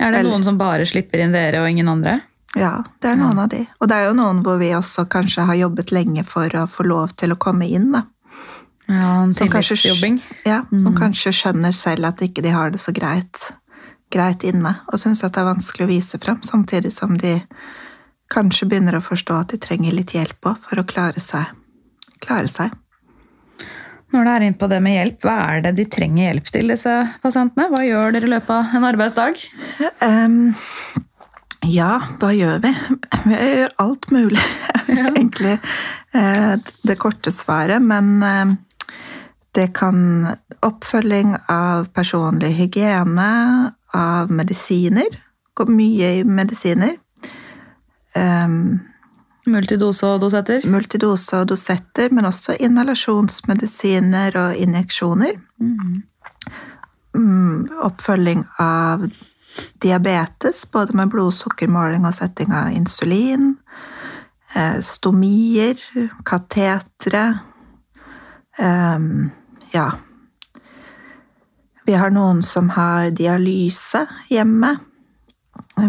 Er 0.00 0.10
det 0.10 0.20
Eller- 0.22 0.32
noen 0.32 0.44
som 0.44 0.58
bare 0.58 0.86
slipper 0.88 1.20
inn 1.20 1.32
dere 1.36 1.60
og 1.62 1.70
ingen 1.70 1.88
andre? 1.88 2.20
Ja, 2.58 2.82
det 2.98 3.12
er 3.12 3.18
noen 3.18 3.38
av 3.38 3.50
de. 3.52 3.60
Og 3.78 3.86
det 3.86 3.96
er 3.96 4.08
jo 4.08 4.14
noen 4.18 4.40
hvor 4.42 4.56
vi 4.58 4.72
også 4.74 5.04
kanskje 5.10 5.44
har 5.46 5.54
jobbet 5.54 5.92
lenge 5.94 6.24
for 6.26 6.50
å 6.58 6.64
få 6.66 6.86
lov 6.88 7.12
til 7.20 7.30
å 7.30 7.38
komme 7.38 7.68
inn, 7.70 7.92
da. 7.94 8.02
Ja, 8.90 9.22
en 9.22 9.32
Som 9.36 9.48
kanskje- 9.48 9.76
tillitsjobbing. 9.78 10.20
Ja, 10.48 10.62
Som 10.82 10.96
kanskje 10.98 11.30
skjønner 11.36 11.72
selv 11.76 12.08
at 12.10 12.22
ikke 12.26 12.42
de 12.42 12.50
har 12.50 12.70
det 12.74 12.80
så 12.82 12.92
greit, 12.96 13.52
greit 14.10 14.42
inne, 14.42 14.72
og 14.90 14.98
syns 14.98 15.22
at 15.22 15.36
det 15.36 15.42
er 15.44 15.50
vanskelig 15.54 15.86
å 15.86 15.90
vise 15.92 16.18
frem, 16.18 16.40
samtidig 16.42 16.90
som 16.92 17.16
de 17.20 17.36
kanskje 18.30 18.66
begynner 18.68 18.98
å 18.98 19.02
forstå 19.04 19.40
at 19.44 19.48
de 19.54 19.58
trenger 19.62 19.94
litt 19.94 20.12
hjelp 20.16 20.40
òg 20.50 20.58
for 20.64 20.82
å 20.82 20.86
klare 20.86 21.20
seg. 21.22 21.46
Klare 22.20 22.48
seg. 22.50 22.74
Når 24.12 24.24
du 24.26 24.30
er 24.32 24.40
inne 24.48 24.58
på 24.58 24.68
det 24.68 24.80
med 24.82 24.96
hjelp, 24.96 25.20
hva 25.22 25.36
er 25.54 25.60
det 25.62 25.76
de 25.78 25.84
trenger 25.86 26.32
hjelp 26.32 26.48
til, 26.50 26.72
disse 26.74 26.94
pasientene? 27.22 27.68
Hva 27.70 27.84
gjør 27.86 28.12
dere 28.16 28.26
i 28.26 28.32
løpet 28.32 28.50
av 28.50 28.74
en 28.74 28.86
arbeidsdag? 28.88 29.38
Um, 30.02 30.54
ja, 31.70 31.92
hva 32.18 32.32
gjør 32.34 32.58
vi? 32.64 32.72
Vi 33.30 33.38
gjør 33.38 33.70
alt 33.84 34.10
mulig, 34.10 34.42
egentlig. 34.88 35.60
eh, 36.14 36.56
Det 36.82 36.98
korte 36.98 37.30
svaret, 37.30 37.78
men 37.82 38.10
eh, 38.26 38.56
det 39.56 39.72
kan 39.74 40.28
oppfølging 40.62 41.34
av 41.48 41.88
personlig 41.94 42.52
hygiene, 42.58 43.72
av 43.94 44.30
medisiner. 44.30 45.18
Går 45.54 45.72
mye 45.74 46.12
i 46.20 46.24
medisiner. 46.24 46.94
Um, 48.14 48.80
Multidose 49.50 50.06
og 50.06 50.20
dosetter? 50.22 50.66
multidose 50.68 51.40
og 51.40 51.48
dosetter, 51.50 52.12
men 52.14 52.28
også 52.28 52.54
inhalasjonsmedisiner 52.60 54.36
og 54.36 54.56
injeksjoner. 54.60 55.38
Mm, 57.16 57.70
oppfølging 57.82 58.44
av 58.62 59.08
diabetes, 59.82 60.66
både 60.70 60.94
med 60.96 61.10
blodsukkermåling 61.10 62.06
og 62.06 62.14
setting 62.14 62.52
av 62.54 62.70
insulin. 62.76 63.56
Eh, 64.54 64.78
stomier, 64.84 65.80
katetre. 66.24 67.40
Ehm, 68.58 69.30
ja. 69.70 69.90
Vi 71.86 71.96
har 71.98 72.12
noen 72.14 72.42
som 72.42 72.68
har 72.76 73.10
dialyse 73.10 74.04
hjemme. 74.28 74.76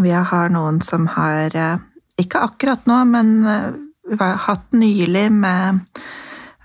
Vi 0.02 0.12
har 0.12 0.50
noen 0.50 0.82
som 0.82 1.08
har 1.08 1.56
eh, 1.56 1.80
Ikke 2.22 2.42
akkurat 2.46 2.86
nå, 2.86 3.04
men 3.10 3.46
eh, 3.46 3.72
vi 4.12 4.18
har 4.20 4.40
hatt 4.48 4.74
nylig 4.74 5.32
med 5.32 5.80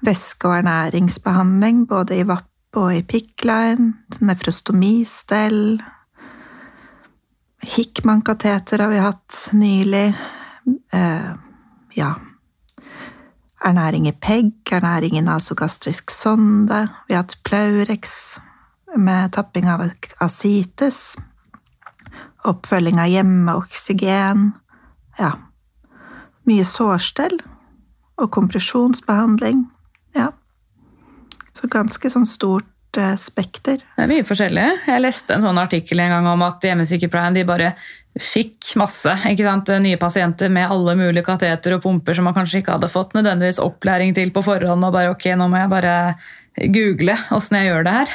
væske- 0.05 0.49
og 0.49 0.59
ernæringsbehandling, 0.59 1.87
både 1.89 2.21
i 2.21 2.27
VAP 2.29 2.77
og 2.77 2.95
i 2.95 3.03
PICK-line, 3.03 3.93
nefrostomistell. 4.21 5.83
Hickman-kateter 7.63 8.85
har 8.85 8.93
vi 8.93 9.03
hatt 9.05 9.49
nylig. 9.53 10.15
Eh, 10.93 11.31
ja. 11.95 12.15
Ernæring 13.65 14.09
i 14.09 14.13
PEG, 14.13 14.53
ernæring 14.73 15.17
i 15.17 15.25
nasogastrisk 15.25 16.11
sonde. 16.11 16.89
Vi 17.09 17.15
har 17.15 17.25
hatt 17.25 17.39
Plaurex 17.45 18.39
med 18.97 19.33
tapping 19.33 19.69
av 19.69 19.85
asites. 20.21 21.17
Oppfølging 22.45 23.01
av 23.01 23.09
hjemmeoksygen. 23.11 24.51
Ja. 25.19 25.33
Mye 26.47 26.65
sårstell 26.69 27.41
og 28.21 28.31
kompresjonsbehandling. 28.37 29.65
Ja. 30.17 30.31
Så 31.57 31.69
ganske 31.73 32.11
sånn 32.13 32.29
stort 32.29 33.01
eh, 33.01 33.17
spekter. 33.21 33.81
Det 33.81 34.05
er 34.05 34.11
mye 34.11 34.27
forskjellig. 34.27 34.67
Jeg 34.87 35.03
leste 35.03 35.37
en 35.37 35.45
sånn 35.49 35.61
artikkel 35.61 36.05
en 36.05 36.13
gang 36.13 36.29
om 36.35 36.45
at 36.47 36.65
hjemmesykepleien 36.65 37.37
de 37.37 37.47
bare 37.49 37.73
fikk 38.21 38.73
masse 38.81 39.13
nye 39.83 39.97
pasienter 40.01 40.49
med 40.53 40.71
alle 40.71 40.95
mulige 40.97 41.25
kateter 41.27 41.75
og 41.77 41.83
pumper 41.83 42.15
som 42.17 42.25
man 42.25 42.35
kanskje 42.35 42.63
ikke 42.63 42.77
hadde 42.79 42.89
fått 42.89 43.13
nødvendigvis 43.15 43.61
opplæring 43.61 44.15
til 44.15 44.31
på 44.33 44.43
forhånd. 44.43 44.85
og 44.85 44.93
bare 44.93 45.11
ok, 45.13 45.27
nå 45.37 45.49
må 45.49 45.59
jeg 45.61 45.69
bare 45.71 46.15
google 46.73 47.17
åssen 47.37 47.59
jeg 47.59 47.69
gjør 47.69 47.85
det 47.85 47.93
her. 47.93 48.15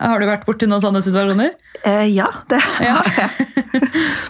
Har 0.00 0.18
du 0.20 0.26
vært 0.26 0.46
borti 0.48 0.66
noen 0.66 0.80
sånne 0.82 1.02
situasjoner? 1.04 1.52
Eh, 1.84 2.08
ja, 2.14 2.26
det 2.48 2.60
Ja. 2.80 3.02
jeg. 3.04 3.30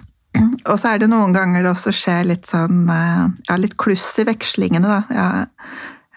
Og 0.70 0.76
så 0.78 0.92
er 0.94 1.00
det 1.02 1.08
noen 1.10 1.32
ganger 1.34 1.64
det 1.64 1.70
også 1.72 1.92
skjer 1.94 2.28
litt 2.28 2.46
sånn 2.46 2.84
eh, 2.88 3.24
Ja, 3.48 3.56
litt 3.56 3.76
kluss 3.80 4.06
i 4.20 4.26
vekslingene, 4.28 4.86
da. 4.86 5.00
Ja. 5.10 5.28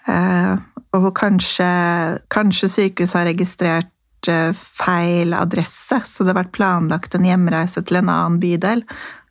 Eh, 0.06 0.54
og 0.94 1.00
hvor 1.02 1.14
kanskje, 1.16 1.66
kanskje 2.30 2.68
sykehuset 2.70 3.16
har 3.18 3.26
registrert 3.26 3.88
feil 4.56 5.34
adresse, 5.36 6.00
så 6.06 6.24
det 6.24 6.32
har 6.32 6.42
vært 6.42 6.54
planlagt 6.56 7.14
en 7.16 7.26
hjemreise 7.26 7.82
til 7.84 8.00
en 8.00 8.10
annen 8.12 8.40
bydel. 8.42 8.84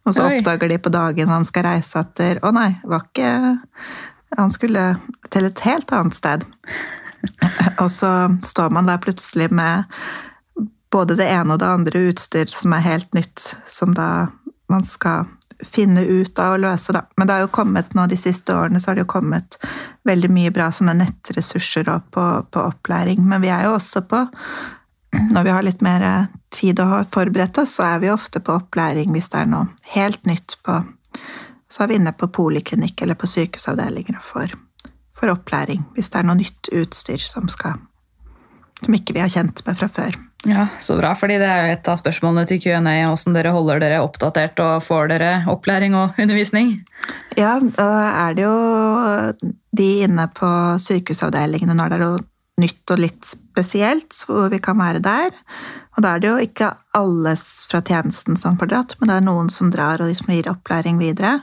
Og 0.03 0.15
så 0.15 0.25
Oi. 0.27 0.37
oppdager 0.37 0.69
de 0.69 0.79
på 0.83 0.91
dagen 0.93 1.31
han 1.31 1.45
skal 1.47 1.63
reise 1.67 2.01
etter 2.01 2.41
Å 2.43 2.51
nei, 2.51 2.73
var 2.83 3.05
ikke 3.05 3.29
Han 4.35 4.51
skulle 4.51 4.97
til 5.31 5.47
et 5.47 5.63
helt 5.63 5.93
annet 5.95 6.17
sted. 6.17 6.43
Og 7.83 7.89
så 7.93 8.09
står 8.43 8.73
man 8.73 8.89
der 8.89 8.99
plutselig 8.99 9.51
med 9.53 9.85
både 10.91 11.15
det 11.17 11.27
ene 11.29 11.55
og 11.55 11.61
det 11.61 11.69
andre 11.69 12.01
utstyr 12.09 12.49
som 12.51 12.73
er 12.75 12.83
helt 12.85 13.13
nytt, 13.17 13.53
som 13.69 13.93
da 13.97 14.27
man 14.69 14.83
skal 14.85 15.29
finne 15.63 16.03
ut 16.03 16.39
av 16.41 16.57
og 16.57 16.63
løse, 16.65 16.93
da. 16.95 17.03
Men 17.17 17.27
det 17.27 17.35
har 17.35 17.45
jo 17.45 17.53
kommet 17.55 17.93
nå 17.97 18.05
de 18.09 18.17
siste 18.19 18.53
årene 18.55 18.81
så 18.81 18.91
har 18.91 18.97
det 18.97 19.05
jo 19.05 19.13
kommet 19.15 19.57
veldig 20.07 20.29
mye 20.33 20.53
bra 20.53 20.69
sånne 20.73 20.95
nettressurser 20.99 21.87
på, 22.13 22.25
på 22.49 22.63
opplæring. 22.63 23.23
Men 23.25 23.43
vi 23.43 23.51
er 23.53 23.67
jo 23.67 23.77
også 23.77 24.03
på 24.09 24.25
Når 25.33 25.45
vi 25.45 25.53
har 25.53 25.65
litt 25.65 25.81
mer 25.85 26.03
tid 26.53 26.79
å 26.81 26.89
ha 26.89 26.99
forberedt 27.13 27.57
oss, 27.61 27.77
så 27.77 27.85
er 27.95 28.03
vi 28.03 28.11
ofte 28.13 28.41
på 28.43 28.57
opplæring 28.57 29.13
hvis 29.13 29.31
det 29.33 29.43
er 29.43 29.49
noe 29.53 29.69
helt 29.95 30.25
nytt 30.29 30.57
på 30.65 30.81
Så 31.73 31.83
er 31.83 31.89
vi 31.89 31.95
inne 31.97 32.11
på 32.13 32.27
poliklinikk 32.29 33.01
eller 33.01 33.17
på 33.17 33.25
sykehusavdelinger 33.25 34.19
og 34.19 34.25
får, 34.27 34.51
får 35.17 35.31
opplæring 35.33 35.87
hvis 35.95 36.11
det 36.13 36.19
er 36.19 36.27
noe 36.29 36.37
nytt 36.37 36.69
utstyr 36.69 37.23
som 37.25 37.49
skal 37.49 37.79
som 38.83 38.95
ikke 38.97 39.15
vi 39.15 39.23
har 39.23 39.31
kjent 39.31 39.63
med 39.67 39.79
fra 39.79 39.89
før. 39.91 40.15
Ja, 40.43 40.67
Så 40.79 40.97
bra, 40.99 41.13
fordi 41.15 41.37
det 41.39 41.47
er 41.47 41.61
jo 41.63 41.73
et 41.77 41.87
av 41.87 41.99
spørsmålene 42.01 42.43
til 42.49 42.59
Q&A, 42.59 42.81
hvordan 43.07 43.35
dere 43.37 43.53
holder 43.55 43.79
dere 43.79 44.01
oppdatert 44.03 44.59
og 44.59 44.83
får 44.83 45.13
dere 45.13 45.31
opplæring 45.47 45.95
og 45.95 46.19
undervisning. 46.19 46.73
Ja, 47.39 47.55
da 47.63 47.87
er 48.25 48.35
det 48.35 48.43
jo 48.43 48.57
de 49.79 49.89
inne 50.03 50.27
på 50.35 50.49
sykehusavdelingene 50.83 51.77
når 51.79 51.93
det 51.93 51.99
er 51.99 52.03
noe 52.03 52.23
nytt 52.63 52.93
og 52.95 53.01
litt 53.03 53.27
spesielt, 53.27 54.15
hvor 54.27 54.49
vi 54.53 54.59
kan 54.63 54.79
være 54.79 55.03
der. 55.03 55.35
Og 55.93 56.03
da 56.05 56.15
er 56.15 56.23
det 56.23 56.31
jo 56.31 56.41
ikke 56.41 56.71
alle 56.97 57.35
fra 57.37 57.83
tjenesten 57.85 58.39
som 58.39 58.57
får 58.59 58.71
dratt, 58.71 58.95
men 58.99 59.11
det 59.11 59.19
er 59.19 59.27
noen 59.27 59.51
som 59.53 59.69
drar, 59.73 60.01
og 60.01 60.09
de 60.09 60.17
som 60.17 60.33
gir 60.33 60.49
opplæring 60.51 61.01
videre. 61.01 61.37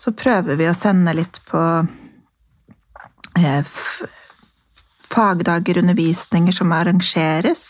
Så 0.00 0.14
prøver 0.16 0.58
vi 0.58 0.66
å 0.70 0.76
sende 0.76 1.14
litt 1.14 1.42
på 1.48 1.60
eh, 3.38 3.76
fagdager, 5.10 5.82
undervisninger 5.82 6.56
som 6.56 6.72
arrangeres. 6.74 7.64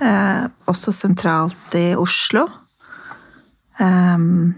Eh, 0.00 0.44
også 0.70 0.94
sentralt 0.96 1.76
i 1.78 1.92
Oslo. 1.98 2.48
Ehm, 3.82 4.54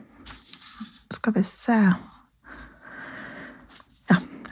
skal 1.12 1.34
vi 1.36 1.44
se 1.46 1.78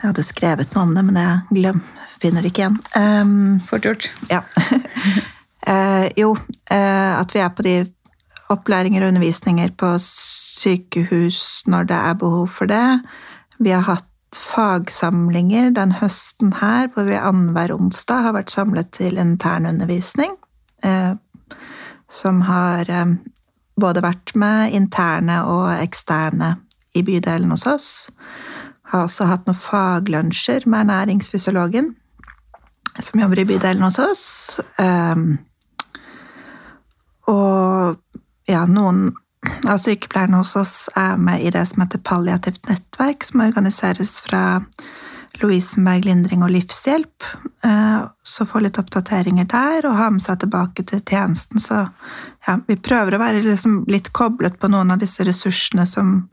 jeg 0.03 0.11
hadde 0.11 0.23
skrevet 0.27 0.73
noe 0.75 0.83
om 0.83 0.89
det, 0.97 1.01
men 1.07 1.15
jeg 1.15 1.59
glem, 1.61 1.77
finner 2.19 2.43
det 2.43 2.49
ikke 2.51 2.65
igjen. 2.65 2.79
Um, 2.99 3.59
Fort 3.63 3.85
gjort. 3.87 4.09
ja. 4.27 4.41
uh, 5.63 6.07
jo, 6.21 6.33
uh, 6.35 7.11
at 7.21 7.31
vi 7.31 7.39
er 7.39 7.53
på 7.55 7.63
de 7.63 7.75
opplæringer 8.51 9.05
og 9.05 9.13
undervisninger 9.13 9.71
på 9.79 9.93
sykehus 10.03 11.63
når 11.71 11.87
det 11.93 12.01
er 12.11 12.19
behov 12.19 12.49
for 12.51 12.67
det. 12.67 12.99
Vi 13.63 13.71
har 13.71 13.87
hatt 13.87 14.09
fagsamlinger 14.35 15.71
den 15.71 15.95
høsten 16.01 16.51
her, 16.59 16.89
hvor 16.91 17.07
vi 17.07 17.15
annenhver 17.15 17.71
onsdag 17.71 18.27
har 18.27 18.35
vært 18.35 18.51
samlet 18.51 18.91
til 18.91 19.21
internundervisning. 19.23 20.35
Uh, 20.83 21.15
som 22.11 22.43
har 22.43 22.91
både 23.79 24.03
vært 24.03 24.35
med 24.37 24.75
interne 24.75 25.39
og 25.49 25.71
eksterne 25.79 26.57
i 26.93 27.01
bydelen 27.07 27.55
hos 27.55 27.63
oss. 27.65 27.87
Har 28.93 29.07
også 29.07 29.27
hatt 29.27 29.47
noen 29.49 29.57
faglunsjer 29.57 30.67
med 30.69 30.85
ernæringsfysiologen 30.85 31.93
som 33.01 33.19
jobber 33.23 33.41
i 33.41 33.47
bydelen 33.49 33.81
hos 33.81 33.97
oss. 33.99 34.25
Um, 34.77 35.39
og 37.31 37.97
ja, 38.49 38.65
noen 38.69 39.15
av 39.67 39.79
sykepleierne 39.81 40.39
hos 40.39 40.53
oss 40.59 40.75
er 40.99 41.17
med 41.19 41.43
i 41.43 41.51
det 41.53 41.63
som 41.71 41.83
heter 41.83 42.03
Palliativt 42.05 42.67
nettverk, 42.69 43.25
som 43.25 43.43
organiseres 43.43 44.19
fra 44.23 44.43
Lovisenberg 45.41 46.05
Lindring 46.05 46.43
og 46.45 46.53
Livshjelp. 46.53 47.25
Eh, 47.65 48.03
Så 48.23 48.45
får 48.45 48.61
litt 48.61 48.77
oppdateringer 48.79 49.45
der, 49.49 49.87
og 49.89 49.97
har 49.97 50.11
med 50.11 50.23
seg 50.23 50.39
tilbake 50.39 50.85
til 50.87 51.01
tjenesten. 51.01 51.59
Så 51.59 51.87
ja, 52.47 52.59
vi 52.67 52.75
prøver 52.75 53.15
å 53.15 53.21
være 53.21 53.41
liksom 53.43 53.83
litt 53.91 54.13
koblet 54.13 54.59
på 54.59 54.69
noen 54.71 54.93
av 54.93 55.01
disse 55.01 55.25
ressursene 55.25 55.87
som 55.89 56.29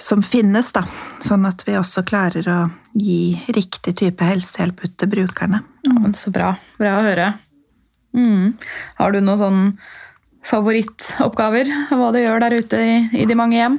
som 0.00 0.22
finnes, 0.22 0.72
da. 0.74 0.84
Sånn 1.22 1.46
at 1.46 1.64
vi 1.66 1.76
også 1.78 2.04
klarer 2.06 2.48
å 2.50 2.60
gi 2.98 3.38
riktig 3.54 3.96
type 4.00 4.26
helsehjelp 4.26 4.82
ut 4.84 4.96
til 4.98 5.10
brukerne. 5.12 5.62
Mm. 5.88 6.12
så 6.14 6.30
bra. 6.34 6.54
Bra 6.78 6.98
å 6.98 7.06
høre. 7.06 7.32
Mm. 8.16 8.52
Har 8.98 9.12
du 9.12 9.20
noen 9.20 9.40
sånn 9.40 9.60
favorittoppgaver? 10.46 11.70
Hva 11.90 12.12
du 12.14 12.20
gjør 12.20 12.44
der 12.44 12.58
ute 12.60 12.80
i, 12.82 12.94
i 13.22 13.26
de 13.28 13.38
mange 13.38 13.58
hjem? 13.58 13.78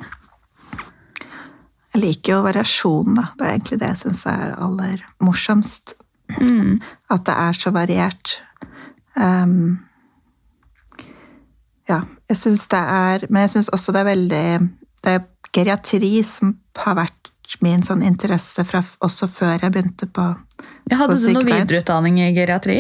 Jeg 1.94 2.02
liker 2.02 2.38
jo 2.38 2.46
variasjon, 2.48 3.18
da. 3.20 3.28
Det 3.38 3.46
er 3.46 3.56
egentlig 3.58 3.80
det 3.84 3.92
jeg 3.92 4.02
syns 4.06 4.24
er 4.32 4.56
aller 4.58 5.04
morsomst. 5.22 5.96
Mm. 6.40 6.80
At 7.14 7.28
det 7.28 7.36
er 7.38 7.60
så 7.60 7.74
variert. 7.76 8.40
Um, 9.14 9.84
ja, 11.90 12.00
jeg 12.32 12.40
syns 12.40 12.64
det 12.72 12.80
er 12.80 13.26
Men 13.30 13.44
jeg 13.44 13.52
syns 13.54 13.68
også 13.76 13.94
det 13.94 14.00
er 14.02 14.08
veldig 14.08 14.46
Det 15.04 15.12
er 15.12 15.20
geriatri 15.54 16.24
som 16.28 16.56
har 16.82 16.96
vært 16.96 17.30
min 17.62 17.84
sånn 17.86 18.02
interesse 18.02 18.64
fra, 18.66 18.82
også 19.06 19.28
før 19.30 19.60
jeg 19.62 19.72
begynte 19.76 20.08
på, 20.10 20.30
Ja, 20.90 20.98
hadde 20.98 21.16
på 21.20 21.22
du 21.22 21.34
noe 21.38 21.46
videreutdanning 21.46 22.18
i 22.24 22.32
geriatri? 22.34 22.80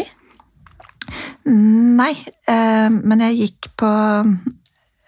Nei, 1.45 2.13
eh, 2.47 2.89
men 2.89 3.19
jeg 3.25 3.35
gikk 3.41 3.67
på 3.77 3.89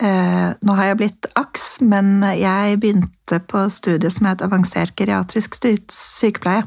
eh, 0.04 0.50
Nå 0.68 0.76
har 0.76 0.90
jeg 0.90 0.98
blitt 1.00 1.28
AKS, 1.40 1.66
men 1.88 2.20
jeg 2.36 2.78
begynte 2.84 3.40
på 3.48 3.64
studiet 3.72 4.14
som 4.18 4.28
het 4.28 4.44
avansert 4.44 4.92
geriatrisk 5.00 5.56
sykepleie. 5.92 6.66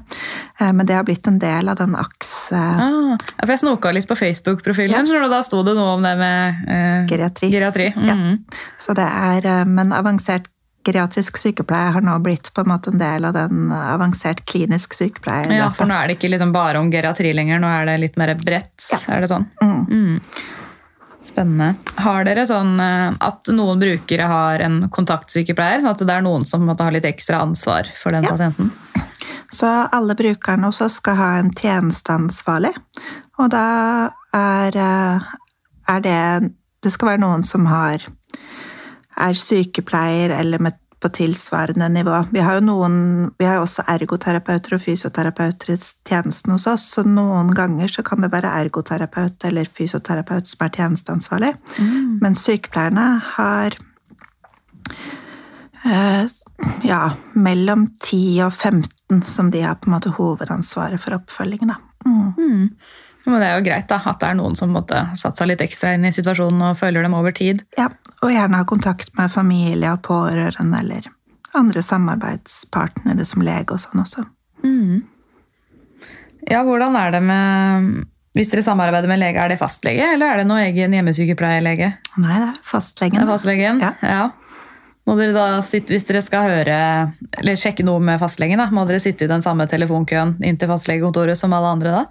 Eh, 0.59 0.73
men 0.73 0.89
det 0.89 0.97
har 0.97 1.05
blitt 1.07 1.29
en 1.29 1.39
del 1.43 1.69
av 1.69 1.77
den 1.83 1.95
AKS 2.01 2.33
eh, 2.57 2.83
Ah, 2.89 3.17
for 3.45 3.53
jeg 3.55 3.63
snoka 3.67 3.93
litt 3.95 4.09
på 4.09 4.17
Facebook-profilen, 4.19 5.07
Ja. 5.07 5.23
og 5.23 5.31
da 5.31 5.43
sto 5.45 5.63
det 5.67 5.77
noe 5.77 5.99
om 5.99 6.03
det 6.09 6.17
med 6.19 6.65
eh, 6.73 7.07
geriatri. 7.13 7.53
geriatri. 7.53 7.93
Ja. 7.95 8.17
Mm. 8.17 8.45
Så 8.81 8.97
det 8.97 9.07
er, 9.07 9.45
eh, 9.61 9.65
men 9.69 9.93
avansert 9.93 10.49
geriatrisk 10.87 11.37
sykepleie 11.37 11.93
har 11.93 12.05
nå 12.05 12.14
blitt 12.25 12.53
på 12.55 12.62
en 12.64 12.71
måte 12.71 12.93
en 12.93 13.01
del 13.01 13.25
av 13.29 13.35
den 13.37 13.73
avansert 13.73 14.45
klinisk 14.49 14.95
sykepleie. 14.97 15.51
Ja, 15.53 15.71
for 15.77 15.87
nå 15.91 15.95
er 15.99 16.09
det 16.09 16.19
ikke 16.19 16.31
liksom 16.33 16.53
bare 16.55 16.79
om 16.81 16.91
geriatri 16.93 17.33
lenger, 17.37 17.59
nå 17.61 17.69
er 17.69 17.87
det 17.91 17.99
litt 18.01 18.17
mer 18.21 18.35
bredt. 18.41 18.79
Ja. 18.93 19.01
Er 19.17 19.21
det 19.25 19.29
sånn? 19.33 19.49
Mm. 19.62 19.85
Mm. 19.88 20.21
Spennende. 21.29 21.75
Har 21.99 22.25
dere 22.25 22.45
sånn 22.49 22.79
eh, 22.81 23.17
at 23.27 23.51
noen 23.53 23.81
brukere 23.83 24.29
har 24.31 24.62
en 24.64 24.85
kontaktsykepleier? 24.95 25.83
Sånn 25.83 25.91
at 25.97 26.05
det 26.07 26.14
er 26.14 26.25
noen 26.25 26.47
som 26.47 26.64
måtte 26.64 26.87
ha 26.87 26.95
litt 26.95 27.09
ekstra 27.09 27.43
ansvar 27.43 27.91
for 27.99 28.14
den 28.14 28.25
Ja. 28.25 28.31
pasienten? 28.37 28.71
Så 29.51 29.67
alle 29.93 30.14
brukerne 30.14 30.69
også 30.69 30.91
skal 30.93 31.17
ha 31.17 31.29
en 31.38 31.51
tjenesteansvarlig. 31.51 32.75
Og 33.38 33.51
da 33.51 34.11
er, 34.35 34.77
eh, 34.77 35.21
er 35.88 36.01
det 36.01 36.53
Det 36.81 36.93
skal 36.93 37.09
være 37.09 37.21
noen 37.21 37.43
som 37.45 37.64
har 37.67 37.99
er 39.20 39.38
sykepleier 39.38 40.35
eller 40.38 40.62
med, 40.62 40.78
på 40.98 41.11
tilsvarende 41.14 41.88
nivå. 41.94 42.16
Vi 42.35 42.42
har 42.42 42.59
jo 42.59 42.64
noen, 42.66 42.96
vi 43.38 43.46
har 43.46 43.61
også 43.62 43.85
ergoterapeuter 43.90 44.74
og 44.74 44.83
fysioterapeuter 44.83 45.74
i 45.74 45.78
tjenesten 45.78 46.54
hos 46.54 46.66
oss, 46.70 46.88
så 46.94 47.04
noen 47.07 47.52
ganger 47.54 47.92
så 47.92 48.02
kan 48.07 48.24
det 48.24 48.33
være 48.33 48.50
ergoterapeut 48.64 49.46
eller 49.46 49.70
fysioterapeut 49.70 50.50
som 50.50 50.66
er 50.66 50.74
tjenesteansvarlig. 50.74 51.52
Mm. 51.78 52.18
Men 52.22 52.38
sykepleierne 52.38 53.09
har 53.37 53.78
eh, 55.87 56.24
ja, 56.87 57.02
mellom 57.35 57.87
10 58.02 58.22
og 58.48 58.52
15 58.52 59.22
som 59.24 59.52
de 59.54 59.62
har 59.64 59.78
på 59.78 59.88
en 59.88 59.96
måte 59.96 60.14
hovedansvaret 60.18 61.00
for 61.02 61.16
oppfølgingen. 61.16 61.70
Da. 61.72 61.78
Mm. 62.07 62.33
Mm. 62.38 62.68
Men 63.29 63.43
det 63.43 63.49
er 63.49 63.59
jo 63.59 63.67
greit 63.67 63.88
da, 63.91 64.01
at 64.09 64.21
det 64.23 64.31
er 64.31 64.38
noen 64.38 64.57
som 64.57 64.73
måtte 64.73 65.03
satt 65.19 65.41
seg 65.41 65.51
litt 65.51 65.62
ekstra 65.64 65.93
inn 65.97 66.07
i 66.09 66.14
situasjonen 66.17 66.71
og 66.71 66.79
følger 66.81 67.05
dem 67.05 67.17
over 67.19 67.35
tid. 67.37 67.61
Ja, 67.77 67.91
og 68.23 68.33
gjerne 68.33 68.62
ha 68.62 68.67
kontakt 68.69 69.12
med 69.19 69.33
familie 69.33 69.93
og 69.93 70.03
pårørende 70.07 70.81
eller 70.81 71.11
andre 71.59 71.83
samarbeidspartnere 71.85 73.25
som 73.29 73.45
lege 73.45 73.77
og 73.77 73.83
sånn 73.83 74.03
også. 74.05 74.25
Mm. 74.64 75.05
Ja, 76.49 76.62
hvordan 76.64 76.97
er 76.99 77.12
det 77.14 77.21
med 77.23 78.07
Hvis 78.37 78.51
dere 78.53 78.62
samarbeider 78.62 79.11
med 79.11 79.19
lege, 79.19 79.41
er 79.43 79.51
det 79.51 79.59
fastlege, 79.59 80.12
eller 80.14 80.31
er 80.31 80.41
det 80.41 80.47
noe 80.47 80.61
egen 80.62 80.93
hjemmesykepleierlege? 80.95 81.88
Nei, 82.21 82.37
det 82.38 82.51
er 82.53 82.61
fastlegen. 82.62 83.19
Det 83.19 83.25
er 83.25 83.33
fastlegen? 83.33 83.81
ja. 83.83 83.95
Ja. 84.05 84.27
Må 85.09 85.16
dere 85.16 85.33
da 85.33 85.62
sitte, 85.64 85.94
Hvis 85.94 86.05
dere 86.09 86.21
skal 86.25 86.51
høre, 86.51 86.79
eller 87.40 87.57
sjekke 87.57 87.87
noe 87.87 88.01
med 88.05 88.21
fastlegen, 88.21 88.61
da, 88.61 88.68
må 88.75 88.85
dere 88.88 89.01
sitte 89.01 89.25
i 89.25 89.31
den 89.31 89.44
samme 89.44 89.64
telefonkøen 89.71 90.37
inn 90.44 90.59
til 90.61 90.68
fastlegekontoret 90.68 91.38
som 91.40 91.55
alle 91.57 91.71
andre 91.77 91.94
da? 91.94 92.03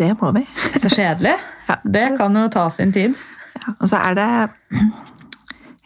Det 0.00 0.14
må 0.22 0.32
vi. 0.38 0.46
Så 0.82 0.88
kjedelig. 0.88 1.36
Ja. 1.68 1.76
Det 1.84 2.06
kan 2.16 2.38
jo 2.40 2.46
ta 2.52 2.68
sin 2.72 2.94
tid. 2.96 3.18
Ja, 3.56 3.74
og 3.74 3.90
så 3.90 4.00
er 4.04 4.16
det 4.16 4.30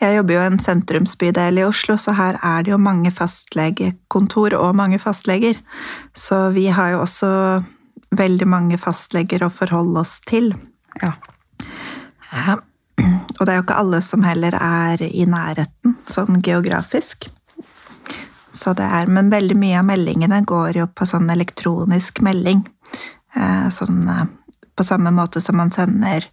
Jeg 0.00 0.16
jobber 0.16 0.34
jo 0.34 0.40
i 0.40 0.48
en 0.48 0.62
sentrumsbydel 0.62 1.60
i 1.60 1.66
Oslo, 1.66 1.98
så 2.00 2.14
her 2.16 2.38
er 2.38 2.64
det 2.64 2.72
jo 2.72 2.80
mange 2.80 3.10
fastlegekontor 3.12 4.56
og 4.56 4.78
mange 4.78 4.98
fastleger. 5.02 5.58
Så 6.16 6.48
vi 6.54 6.70
har 6.72 6.94
jo 6.94 7.02
også 7.02 7.30
veldig 8.16 8.48
mange 8.48 8.78
fastleger 8.80 9.44
å 9.44 9.52
forholde 9.52 10.00
oss 10.00 10.18
til. 10.26 10.54
Ja. 11.02 11.14
Ja. 12.30 12.60
Og 13.38 13.44
det 13.46 13.52
er 13.52 13.60
jo 13.60 13.66
ikke 13.66 13.78
alle 13.82 14.00
som 14.04 14.24
heller 14.26 14.56
er 14.56 15.02
i 15.06 15.26
nærheten, 15.28 15.96
sånn 16.10 16.40
geografisk. 16.44 17.28
Så 18.52 18.74
det 18.74 18.84
er, 18.84 19.06
men 19.06 19.30
veldig 19.30 19.56
mye 19.58 19.78
av 19.78 19.86
meldingene 19.86 20.42
går 20.48 20.80
jo 20.80 20.88
på 20.90 21.06
sånn 21.06 21.30
elektronisk 21.30 22.20
melding. 22.26 22.64
Eh, 23.36 23.68
Sånn, 23.70 24.02
eh, 24.08 24.26
på 24.76 24.84
samme 24.84 25.12
måte 25.14 25.40
som 25.40 25.56
man 25.56 25.70
sender 25.70 26.26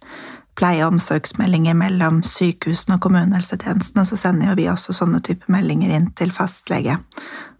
pleie- 0.58 0.82
og 0.82 0.96
omsorgsmeldinger 0.96 1.76
mellom 1.78 2.22
sykehusene 2.26 2.96
og 2.96 3.04
kommunehelsetjenestene, 3.06 4.04
så 4.04 4.16
sender 4.18 4.48
jo 4.48 4.56
vi 4.58 4.66
også 4.66 4.92
sånne 4.96 5.22
type 5.22 5.46
meldinger 5.52 5.94
inn 5.94 6.10
til 6.18 6.32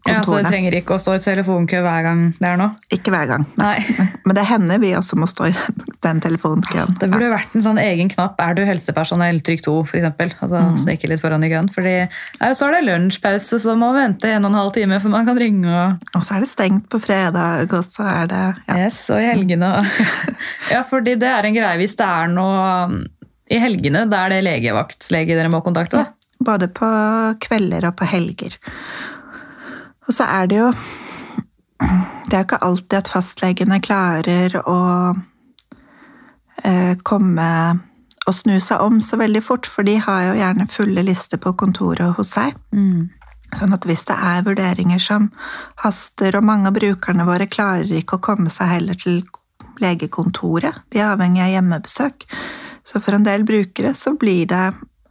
ja, 0.06 0.22
Så 0.24 0.38
det 0.38 0.46
trenger 0.48 0.72
ikke 0.78 0.94
å 0.94 1.00
stå 1.02 1.16
i 1.18 1.20
telefonkø 1.20 1.80
hver 1.84 2.02
gang 2.06 2.20
det 2.38 2.46
er 2.48 2.56
noe? 2.56 2.70
ikke 2.94 3.10
hver 3.12 3.26
gang. 3.28 3.44
Nei. 3.58 3.78
Men 4.24 4.36
det 4.38 4.44
hender 4.46 4.78
vi 4.80 4.92
også 4.96 5.18
må 5.20 5.26
stå 5.28 5.48
i 5.50 5.52
den, 6.06 6.20
telefonkøen. 6.24 6.94
Det 7.00 7.08
burde 7.10 7.28
vært 7.32 7.54
en 7.58 7.64
sånn 7.66 7.80
egen 7.82 8.08
knapp 8.08 8.38
'Er 8.40 8.54
du 8.54 8.62
helsepersonell?' 8.64 9.42
trykk 9.42 9.62
2, 9.66 9.74
f.eks. 9.84 10.06
Altså, 10.40 10.62
Mm. 10.62 10.78
Snike 10.78 11.08
litt 11.10 11.20
foran 11.20 11.44
i 11.44 11.48
køen. 11.50 11.68
Fordi 11.68 12.08
nei, 12.40 12.50
så 12.54 12.68
er 12.68 12.78
det 12.78 12.84
lunsjpause, 12.88 13.58
så 13.60 13.74
må 13.76 13.92
man 13.92 14.14
vente 14.14 14.28
en 14.30 14.44
og 14.44 14.52
en 14.52 14.58
halv 14.60 14.72
time 14.72 15.00
før 15.00 15.10
man 15.10 15.26
kan 15.26 15.36
ringe. 15.38 15.66
og 15.66 15.98
Og 16.14 16.22
så 16.24 16.36
er 16.36 16.40
det 16.40 16.48
stengt 16.48 16.88
på 16.88 17.00
fredag, 17.02 17.72
og 17.72 17.84
så 17.84 18.06
er 18.06 18.26
det 18.26 18.54
ja. 18.68 18.76
Yes, 18.86 19.10
og 19.10 19.18
i 19.20 19.26
helgene 19.28 19.84
Ja, 20.72 20.82
fordi 20.82 21.16
det 21.18 21.28
er 21.28 21.44
en 21.44 21.54
greie 21.54 21.76
hvis 21.78 21.96
det 21.96 22.06
er 22.06 22.28
noe 22.28 22.84
um, 22.86 23.06
i 23.50 23.58
helgene. 23.58 24.08
Da 24.08 24.26
er 24.26 24.28
det 24.36 24.44
legevaktslege 24.44 25.34
dere 25.36 25.48
må 25.50 25.60
kontakte. 25.64 25.96
da. 26.04 26.06
Både 26.40 26.68
på 26.68 26.86
kvelder 27.40 27.88
og 27.88 27.96
på 27.96 28.06
helger. 28.06 28.54
Og 30.08 30.16
så 30.16 30.24
er 30.24 30.48
det 30.50 30.62
jo 30.62 30.70
Det 32.28 32.34
er 32.34 32.40
jo 32.42 32.46
ikke 32.46 32.64
alltid 32.64 32.98
at 32.98 33.10
fastlegene 33.12 33.78
klarer 33.80 34.56
å 34.68 34.80
eh, 36.64 36.96
komme 37.06 37.50
og 38.28 38.34
snu 38.36 38.58
seg 38.60 38.82
om 38.84 38.98
så 39.00 39.16
veldig 39.16 39.40
fort, 39.40 39.64
for 39.64 39.86
de 39.88 39.94
har 40.02 40.26
jo 40.26 40.34
gjerne 40.36 40.66
fulle 40.68 41.04
lister 41.06 41.40
på 41.40 41.54
kontoret 41.56 42.18
hos 42.18 42.34
seg. 42.36 42.52
Mm. 42.76 43.08
Sånn 43.56 43.72
at 43.72 43.86
hvis 43.88 44.04
det 44.10 44.16
er 44.20 44.44
vurderinger 44.44 45.00
som 45.00 45.30
haster, 45.80 46.36
og 46.36 46.44
mange 46.44 46.68
av 46.68 46.76
brukerne 46.76 47.24
våre 47.24 47.48
klarer 47.48 47.94
ikke 48.02 48.18
å 48.18 48.24
komme 48.28 48.52
seg 48.52 48.74
heller 48.74 48.98
til 49.00 49.22
legekontoret, 49.80 50.82
de 50.92 51.00
er 51.00 51.14
avhengig 51.14 51.46
av 51.46 51.54
hjemmebesøk, 51.54 52.28
så 52.84 53.00
for 53.00 53.16
en 53.16 53.24
del 53.24 53.48
brukere 53.48 53.94
så 53.96 54.12
blir 54.20 54.50
det 54.52 54.66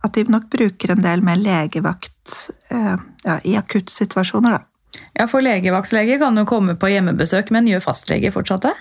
at 0.05 0.13
de 0.13 0.27
nok 0.29 0.49
bruker 0.53 0.93
en 0.93 1.01
del 1.01 1.23
mer 1.25 1.39
legevakt 1.41 2.51
eh, 2.69 2.95
ja, 3.25 3.39
i 3.43 3.57
akuttsituasjoner, 3.57 4.59
da. 4.59 4.65
Ja, 5.17 5.25
for 5.27 5.41
legevaktlege 5.41 6.19
kan 6.21 6.37
jo 6.37 6.45
komme 6.45 6.75
på 6.77 6.91
hjemmebesøk, 6.91 7.49
men 7.53 7.69
gjør 7.69 7.81
fastlege 7.87 8.29
fortsatt 8.33 8.67
det? 8.67 8.73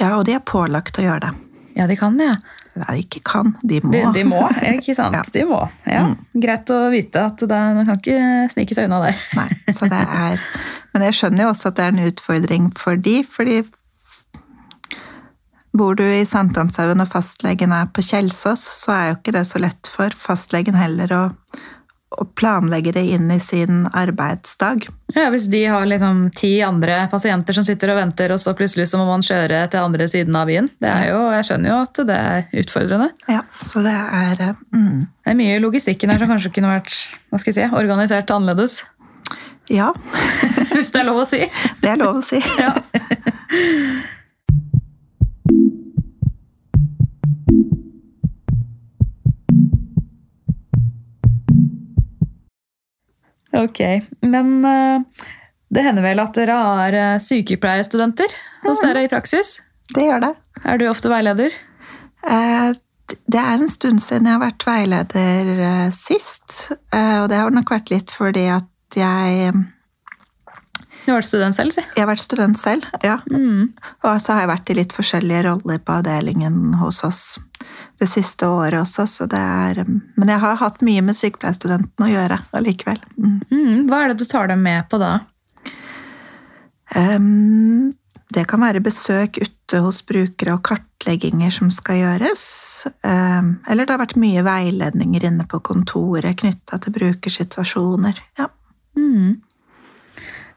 Ja, 0.00 0.16
og 0.18 0.26
de 0.28 0.36
er 0.36 0.42
pålagt 0.44 1.00
å 1.00 1.04
gjøre 1.06 1.30
det. 1.30 1.30
Ja, 1.78 1.86
de 1.88 1.96
kan 1.96 2.18
det. 2.18 2.26
Ja. 2.28 2.58
Nei, 2.80 3.00
ikke 3.02 3.20
kan, 3.26 3.54
de 3.66 3.80
må. 3.82 3.90
De, 3.92 4.02
de 4.14 4.22
må, 4.28 4.42
ikke 4.74 4.94
sant? 4.94 5.16
Ja. 5.18 5.24
De 5.34 5.42
må. 5.48 5.60
Ja. 5.88 6.04
Greit 6.44 6.70
å 6.70 6.78
vite 6.92 7.24
at 7.32 7.42
det, 7.42 7.60
man 7.78 7.88
kan 7.88 7.98
ikke 7.98 8.46
snike 8.52 8.76
seg 8.76 8.90
unna 8.90 9.00
der. 9.06 9.18
Nei, 9.40 9.48
så 9.74 9.88
det 9.90 10.00
er 10.04 10.40
Men 10.94 11.06
jeg 11.08 11.18
skjønner 11.18 11.46
jo 11.46 11.50
også 11.54 11.70
at 11.70 11.78
det 11.78 11.86
er 11.86 11.96
en 11.96 12.08
utfordring 12.10 12.70
for 12.78 13.00
de, 13.00 13.20
fordi 13.26 13.62
Bor 15.70 15.94
du 15.94 16.02
i 16.02 16.24
Sankthanshaugen 16.26 16.98
og 16.98 17.12
fastlegen 17.12 17.70
er 17.70 17.86
på 17.94 18.02
Kjelsås, 18.02 18.64
så 18.82 18.90
er 18.90 19.04
jo 19.06 19.18
ikke 19.20 19.36
det 19.36 19.44
så 19.46 19.60
lett 19.62 19.86
for 19.86 20.10
fastlegen 20.18 20.74
heller 20.74 21.12
å, 21.14 21.20
å 22.10 22.24
planlegge 22.34 22.90
det 22.92 23.04
inn 23.14 23.30
i 23.30 23.38
sin 23.40 23.84
arbeidsdag. 23.96 24.88
Ja, 25.14 25.28
Hvis 25.30 25.46
de 25.50 25.60
har 25.70 25.86
liksom 25.86 26.30
ti 26.34 26.56
andre 26.66 27.04
pasienter 27.10 27.54
som 27.54 27.64
sitter 27.66 27.92
og 27.92 28.00
venter, 28.00 28.34
og 28.34 28.40
så 28.42 28.54
plutselig 28.58 28.88
så 28.90 28.98
må 28.98 29.06
man 29.06 29.22
kjøre 29.22 29.62
til 29.70 29.84
andre 29.84 30.08
siden 30.10 30.34
av 30.36 30.50
byen. 30.50 30.68
Det 30.82 30.90
er 30.90 31.10
jo, 31.12 31.20
Jeg 31.36 31.46
skjønner 31.48 31.70
jo 31.70 31.78
at 31.84 32.00
det 32.10 32.18
er 32.18 32.62
utfordrende. 32.64 33.10
Ja, 33.30 33.44
så 33.62 33.82
det 33.86 33.94
er 33.94 34.42
eh, 34.48 34.62
mm, 34.74 35.00
Det 35.24 35.30
er 35.34 35.38
mye 35.38 35.56
i 35.56 35.62
logistikken 35.62 36.10
her 36.10 36.18
som 36.18 36.32
kanskje 36.34 36.52
kunne 36.58 36.74
vært 36.74 36.90
hva 37.30 37.38
skal 37.38 37.54
jeg 37.54 37.60
si, 37.60 37.74
organisert 37.82 38.34
annerledes. 38.34 38.80
Ja, 39.70 39.92
Hvis 40.74 40.90
det 40.90 41.04
er 41.04 41.06
lov 41.06 41.22
å 41.22 41.28
si. 41.28 41.44
det 41.82 41.92
er 41.94 42.00
lov 42.02 42.18
å 42.18 42.26
si. 42.26 42.42
Ja. 42.62 42.74
Ok, 53.56 53.80
men 54.22 54.52
eh, 54.64 55.24
det 55.74 55.82
hender 55.86 56.04
vel 56.04 56.22
at 56.22 56.36
dere 56.38 56.58
har 56.58 56.96
eh, 56.96 57.16
sykepleierstudenter 57.22 58.30
hos 58.66 58.82
dere 58.84 59.02
i 59.06 59.10
praksis? 59.10 59.56
Det 59.94 60.06
gjør 60.06 60.22
det. 60.28 60.30
Er 60.70 60.78
du 60.78 60.86
ofte 60.90 61.10
veileder? 61.10 61.54
Eh, 62.28 62.70
Det 63.26 63.40
er 63.40 63.58
en 63.58 63.68
stund 63.68 63.98
siden 63.98 64.28
jeg 64.28 64.36
har 64.36 64.44
vært 64.44 64.62
veileder 64.68 65.90
sist. 65.90 66.68
Og 66.94 67.24
det 67.26 67.40
har 67.40 67.50
nok 67.50 67.72
vært 67.74 67.90
litt 67.90 68.12
fordi 68.14 68.44
at 68.54 68.68
jeg 68.94 69.50
Du 69.50 71.08
har 71.10 71.16
vært 71.18 71.26
student 71.26 71.56
selv, 71.56 71.74
si. 71.74 71.82
Jeg 71.96 72.04
har 72.04 72.06
vært 72.12 72.22
student 72.22 72.60
selv, 72.60 72.86
ja. 73.02 73.16
Mm. 73.26 73.72
Og 74.04 74.22
så 74.22 74.36
har 74.36 74.44
jeg 74.44 74.52
vært 74.52 74.70
i 74.70 74.76
litt 74.78 74.94
forskjellige 74.94 75.42
roller 75.48 75.82
på 75.82 75.96
avdelingen 75.98 76.76
hos 76.78 77.02
oss 77.02 77.24
det 78.00 78.08
siste 78.08 78.48
året 78.48 78.80
også, 78.80 79.04
så 79.06 79.26
det 79.28 79.38
er 79.38 79.84
Men 79.84 80.28
jeg 80.28 80.40
har 80.40 80.56
hatt 80.56 80.80
mye 80.84 81.02
med 81.04 81.16
sykepleierstudentene 81.18 82.06
å 82.06 82.10
gjøre 82.10 82.38
allikevel. 82.56 83.00
Mm. 83.16 83.40
Mm. 83.50 83.74
Hva 83.90 84.02
er 84.02 84.12
det 84.12 84.22
du 84.22 84.28
tar 84.30 84.48
dem 84.48 84.62
med 84.64 84.88
på 84.88 85.00
da? 85.02 85.18
Um, 86.96 87.92
det 88.34 88.46
kan 88.50 88.62
være 88.62 88.82
besøk 88.82 89.38
ute 89.42 89.82
hos 89.84 90.00
brukere 90.06 90.56
og 90.56 90.64
kartlegginger 90.66 91.52
som 91.54 91.68
skal 91.74 92.00
gjøres. 92.00 92.46
Um, 93.04 93.58
eller 93.68 93.84
det 93.84 93.94
har 93.94 94.02
vært 94.02 94.18
mye 94.22 94.44
veiledninger 94.46 95.28
inne 95.28 95.46
på 95.50 95.60
kontoret 95.66 96.40
knytta 96.40 96.80
til 96.80 96.96
brukersituasjoner. 96.96 98.24
Ja. 98.40 98.48
Mm. 98.98 99.42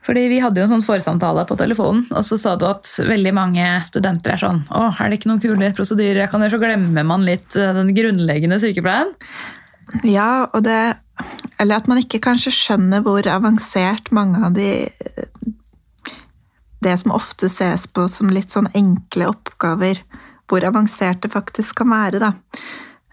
Fordi 0.04 0.26
Vi 0.28 0.40
hadde 0.42 0.60
jo 0.60 0.66
en 0.66 0.74
sånn 0.74 0.84
forsamtale 0.84 1.46
på 1.48 1.56
telefonen, 1.56 2.04
og 2.12 2.24
så 2.28 2.36
sa 2.40 2.54
du 2.60 2.66
at 2.68 2.88
veldig 3.08 3.32
mange 3.36 3.66
studenter 3.88 4.34
er 4.34 4.42
sånn 4.42 4.62
Å, 4.68 4.90
er 5.00 5.10
det 5.10 5.20
ikke 5.20 5.30
noen 5.32 5.42
kule 5.42 5.70
prosedyrer 5.76 6.24
jeg 6.24 6.32
kan 6.32 6.44
gjøre? 6.44 6.58
Så 6.58 6.64
glemmer 6.64 7.06
man 7.08 7.24
litt 7.26 7.56
eh, 7.56 7.72
den 7.76 7.94
grunnleggende 7.96 8.60
sykepleien. 8.62 9.14
ja, 10.08 10.46
og 10.52 10.64
det 10.66 10.98
Eller 11.60 11.78
at 11.78 11.88
man 11.88 12.00
ikke 12.02 12.22
kanskje 12.24 12.52
skjønner 12.52 13.04
hvor 13.04 13.24
avansert 13.30 14.10
mange 14.12 14.42
av 14.44 14.56
de 14.56 14.90
Det 16.84 16.98
som 17.00 17.14
ofte 17.16 17.48
ses 17.48 17.86
på 17.88 18.04
som 18.12 18.32
litt 18.32 18.52
sånn 18.52 18.68
enkle 18.76 19.30
oppgaver, 19.30 20.02
hvor 20.50 20.66
avansert 20.68 21.22
det 21.24 21.32
faktisk 21.32 21.78
kan 21.80 21.88
være, 21.88 22.20
da. 22.20 22.34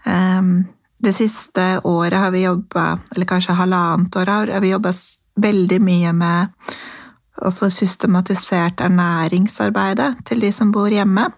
Um, 0.04 0.68
Det 1.02 1.14
siste 1.16 1.80
året 1.88 2.14
har 2.20 2.30
vi 2.30 2.44
jobba, 2.44 3.00
eller 3.14 3.26
kanskje 3.26 3.56
halvannet 3.58 4.14
år, 4.20 4.28
har 4.52 4.60
vi 4.60 4.70
jobba 4.70 4.92
veldig 5.40 5.80
mye 5.82 6.12
med 6.16 6.72
å 7.42 7.50
få 7.54 7.70
systematisert 7.72 8.82
ernæringsarbeidet 8.84 10.24
til 10.28 10.44
de 10.44 10.52
som 10.54 10.72
bor 10.74 10.92
hjemme. 10.92 11.30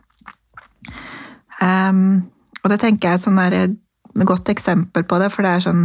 Um, 1.63 2.31
og 2.63 2.73
det 2.73 2.81
tenker 2.83 3.09
jeg 3.15 3.21
er 3.21 3.59
et 3.59 3.77
sånn 4.19 4.27
godt 4.27 4.51
eksempel 4.53 5.07
på 5.09 5.19
det, 5.23 5.31
for 5.33 5.47
det 5.47 5.53
er 5.55 5.69
sånn 5.69 5.85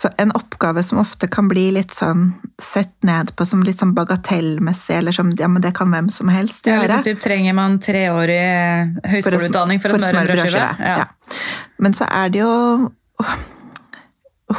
så 0.00 0.08
en 0.16 0.30
oppgave 0.32 0.82
som 0.86 1.00
ofte 1.02 1.28
kan 1.28 1.48
bli 1.50 1.66
litt 1.74 1.92
sånn 1.92 2.30
sett 2.62 2.94
ned 3.04 3.34
på 3.36 3.44
som 3.44 3.60
litt 3.66 3.82
sånn 3.82 3.92
bagatellmessig, 3.92 4.94
eller 4.96 5.12
som 5.12 5.32
ja, 5.36 5.48
men 5.50 5.60
det 5.60 5.74
kan 5.76 5.90
hvem 5.92 6.08
som 6.14 6.30
helst 6.32 6.64
Ja, 6.66 6.78
gjøre. 6.78 6.86
liksom, 6.86 7.02
typ, 7.04 7.20
trenger 7.20 7.56
man 7.58 7.76
treårig 7.82 8.40
høyskoleutdanning 9.12 9.82
for 9.82 9.92
å 9.92 9.98
smøre 10.00 10.22
en 10.22 10.30
brødskive? 10.30 10.70
Ja. 10.80 11.08
Men 11.84 11.96
så 11.98 12.08
er 12.08 12.32
det 12.32 12.40
jo 12.40 12.54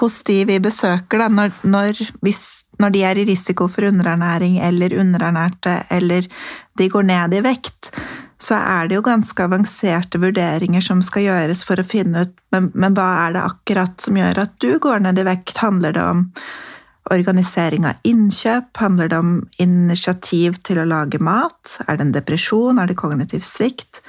hos 0.01 0.21
de 0.27 0.37
vi 0.45 0.59
besøker, 0.61 1.23
da, 1.23 1.31
når, 1.31 1.55
når, 1.63 2.03
hvis, 2.21 2.60
når 2.81 2.95
de 2.95 3.05
er 3.07 3.21
i 3.21 3.27
risiko 3.29 3.67
for 3.71 3.87
underernæring 3.87 4.59
eller 4.65 4.97
underernærte, 4.99 5.83
eller 5.93 6.27
de 6.79 6.89
går 6.89 7.07
ned 7.07 7.37
i 7.37 7.43
vekt, 7.45 7.91
så 8.41 8.57
er 8.57 8.89
det 8.89 8.97
jo 8.97 9.05
ganske 9.05 9.45
avanserte 9.45 10.19
vurderinger 10.21 10.81
som 10.81 11.03
skal 11.05 11.27
gjøres 11.27 11.61
for 11.67 11.79
å 11.79 11.85
finne 11.85 12.25
ut 12.25 12.37
men, 12.51 12.67
men 12.75 12.97
hva 12.97 13.07
er 13.27 13.35
det 13.35 13.45
akkurat 13.45 14.01
som 14.03 14.17
gjør 14.19 14.41
at 14.43 14.57
du 14.59 14.75
går 14.83 15.05
ned 15.05 15.21
i 15.21 15.25
vekt? 15.27 15.61
Handler 15.63 15.95
det 15.95 16.03
om 16.03 16.25
organisering 17.11 17.85
av 17.87 18.01
innkjøp? 18.07 18.73
Handler 18.81 19.11
det 19.11 19.19
om 19.21 19.31
initiativ 19.63 20.59
til 20.67 20.81
å 20.81 20.87
lage 20.89 21.21
mat? 21.23 21.77
Er 21.87 21.97
det 21.97 22.07
en 22.07 22.15
depresjon? 22.17 22.81
Er 22.81 22.91
det 22.91 22.99
kognitiv 22.99 23.45
svikt? 23.47 24.01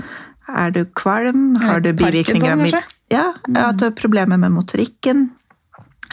Er 0.51 0.75
du 0.75 0.83
kvalm? 0.99 1.53
Har 1.63 1.85
du 1.85 1.93
bivirkninger 1.95 2.57
av 2.57 2.67
ja, 3.13 3.29
at 3.47 3.79
du 3.79 3.87
har 3.87 3.97
problemer 3.97 4.41
med 4.41 4.57
motorikken? 4.57 5.29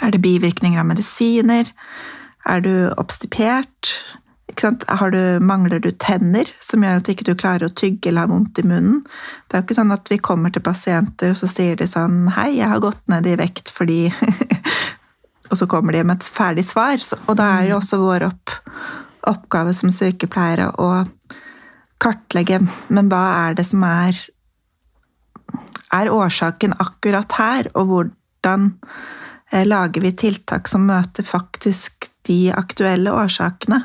Er 0.04 0.14
det 0.14 0.22
bivirkninger 0.24 0.80
av 0.80 0.88
medisiner? 0.88 1.74
Er 2.50 2.64
du 2.66 2.74
obstipert? 2.98 3.94
Ikke 4.50 4.72
du, 5.14 5.22
mangler 5.46 5.80
du 5.80 5.92
tenner 6.02 6.50
som 6.64 6.84
gjør 6.84 7.00
at 7.00 7.10
ikke 7.12 7.28
du 7.28 7.36
klarer 7.38 7.70
å 7.70 7.76
tygge 7.78 8.10
eller 8.10 8.26
har 8.26 8.32
vondt 8.32 8.60
i 8.60 8.66
munnen? 8.66 9.04
Det 9.48 9.56
er 9.56 9.62
jo 9.62 9.68
ikke 9.68 9.78
sånn 9.78 9.94
at 9.94 10.10
vi 10.10 10.18
kommer 10.18 10.54
til 10.54 10.66
pasienter, 10.66 11.36
og 11.36 11.38
så 11.38 11.50
sier 11.52 11.78
de 11.78 11.88
sånn 11.88 12.26
Hei, 12.34 12.56
jeg 12.58 12.72
har 12.72 12.82
gått 12.84 13.04
ned 13.12 13.30
i 13.30 13.38
vekt 13.40 13.72
fordi 13.76 14.08
Og 15.50 15.58
så 15.58 15.66
kommer 15.66 15.96
de 15.96 16.04
med 16.06 16.20
et 16.20 16.28
ferdig 16.30 16.62
svar. 16.68 17.02
Og 17.26 17.38
da 17.40 17.48
er 17.56 17.64
det 17.64 17.72
jo 17.72 17.80
også 17.80 17.98
vår 18.02 18.28
opp, 18.28 18.52
oppgave 19.32 19.74
som 19.74 19.90
sykepleiere 19.94 20.68
å 20.78 20.90
kartlegge 22.00 22.62
Men 22.94 23.10
hva 23.12 23.24
er 23.48 23.58
det 23.58 23.66
som 23.70 23.82
er 23.88 24.20
er 25.90 26.12
årsaken 26.14 26.76
akkurat 26.78 27.34
her, 27.40 27.70
og 27.74 27.88
hvordan 27.90 28.66
eh, 29.50 29.66
lager 29.66 30.04
vi 30.06 30.12
tiltak 30.14 30.70
som 30.70 30.86
møter 30.86 31.26
faktisk 31.26 32.09
de 32.30 32.42
aktuelle 32.56 33.12
årsakene? 33.12 33.84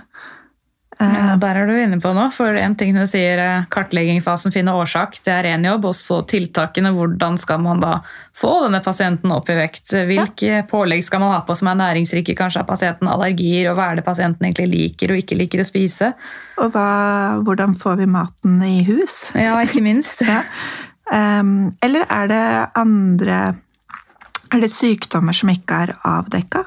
Eh, 1.00 1.14
Ja, 1.14 1.34
der 1.42 1.58
er 1.58 1.66
du 1.66 1.74
inne 1.74 1.96
på 1.98 2.12
noe. 2.14 2.28
For 2.30 2.54
en 2.54 2.76
ting 2.78 2.94
du 2.94 3.02
sier 3.10 3.40
kartleggingsfasen, 3.40 3.72
kartleggingfasen, 3.74 4.52
finne 4.54 4.74
årsak, 4.78 5.16
det 5.26 5.32
er 5.32 5.48
én 5.50 5.66
jobb. 5.66 5.88
Og 5.90 5.96
så 5.98 6.20
tiltakene. 6.30 6.92
Hvordan 6.94 7.38
skal 7.40 7.58
man 7.64 7.82
da 7.82 7.96
få 8.36 8.52
denne 8.66 8.78
pasienten 8.84 9.32
opp 9.34 9.50
i 9.50 9.56
vekt? 9.58 9.90
Hvilke 9.90 10.62
pålegg 10.70 11.02
skal 11.06 11.24
man 11.24 11.34
ha 11.34 11.40
på 11.46 11.56
som 11.58 11.72
er 11.72 11.80
næringsrike? 11.82 12.36
Kanskje 12.38 12.62
har 12.62 12.68
pasienten 12.68 13.10
allergier, 13.10 13.70
og 13.72 13.78
hva 13.78 13.90
er 13.90 13.98
det 13.98 14.06
pasienten 14.06 14.46
egentlig 14.46 14.70
liker 14.70 15.14
og 15.14 15.22
ikke 15.24 15.40
liker 15.40 15.64
å 15.64 15.68
spise? 15.68 16.12
Og 16.62 16.70
hva, 16.74 16.88
hvordan 17.42 17.74
får 17.74 17.98
vi 18.04 18.06
maten 18.14 18.62
i 18.62 18.84
hus? 18.86 19.32
Ja, 19.34 19.58
ikke 19.66 19.82
minst. 19.84 20.22
Ja. 20.30 20.42
Um, 21.12 21.74
eller 21.84 22.06
er 22.08 22.30
det 22.30 22.44
andre 22.80 23.40
Er 24.48 24.62
det 24.62 24.70
sykdommer 24.72 25.36
som 25.36 25.50
ikke 25.52 25.82
er 25.84 25.92
avdekka? 26.00 26.62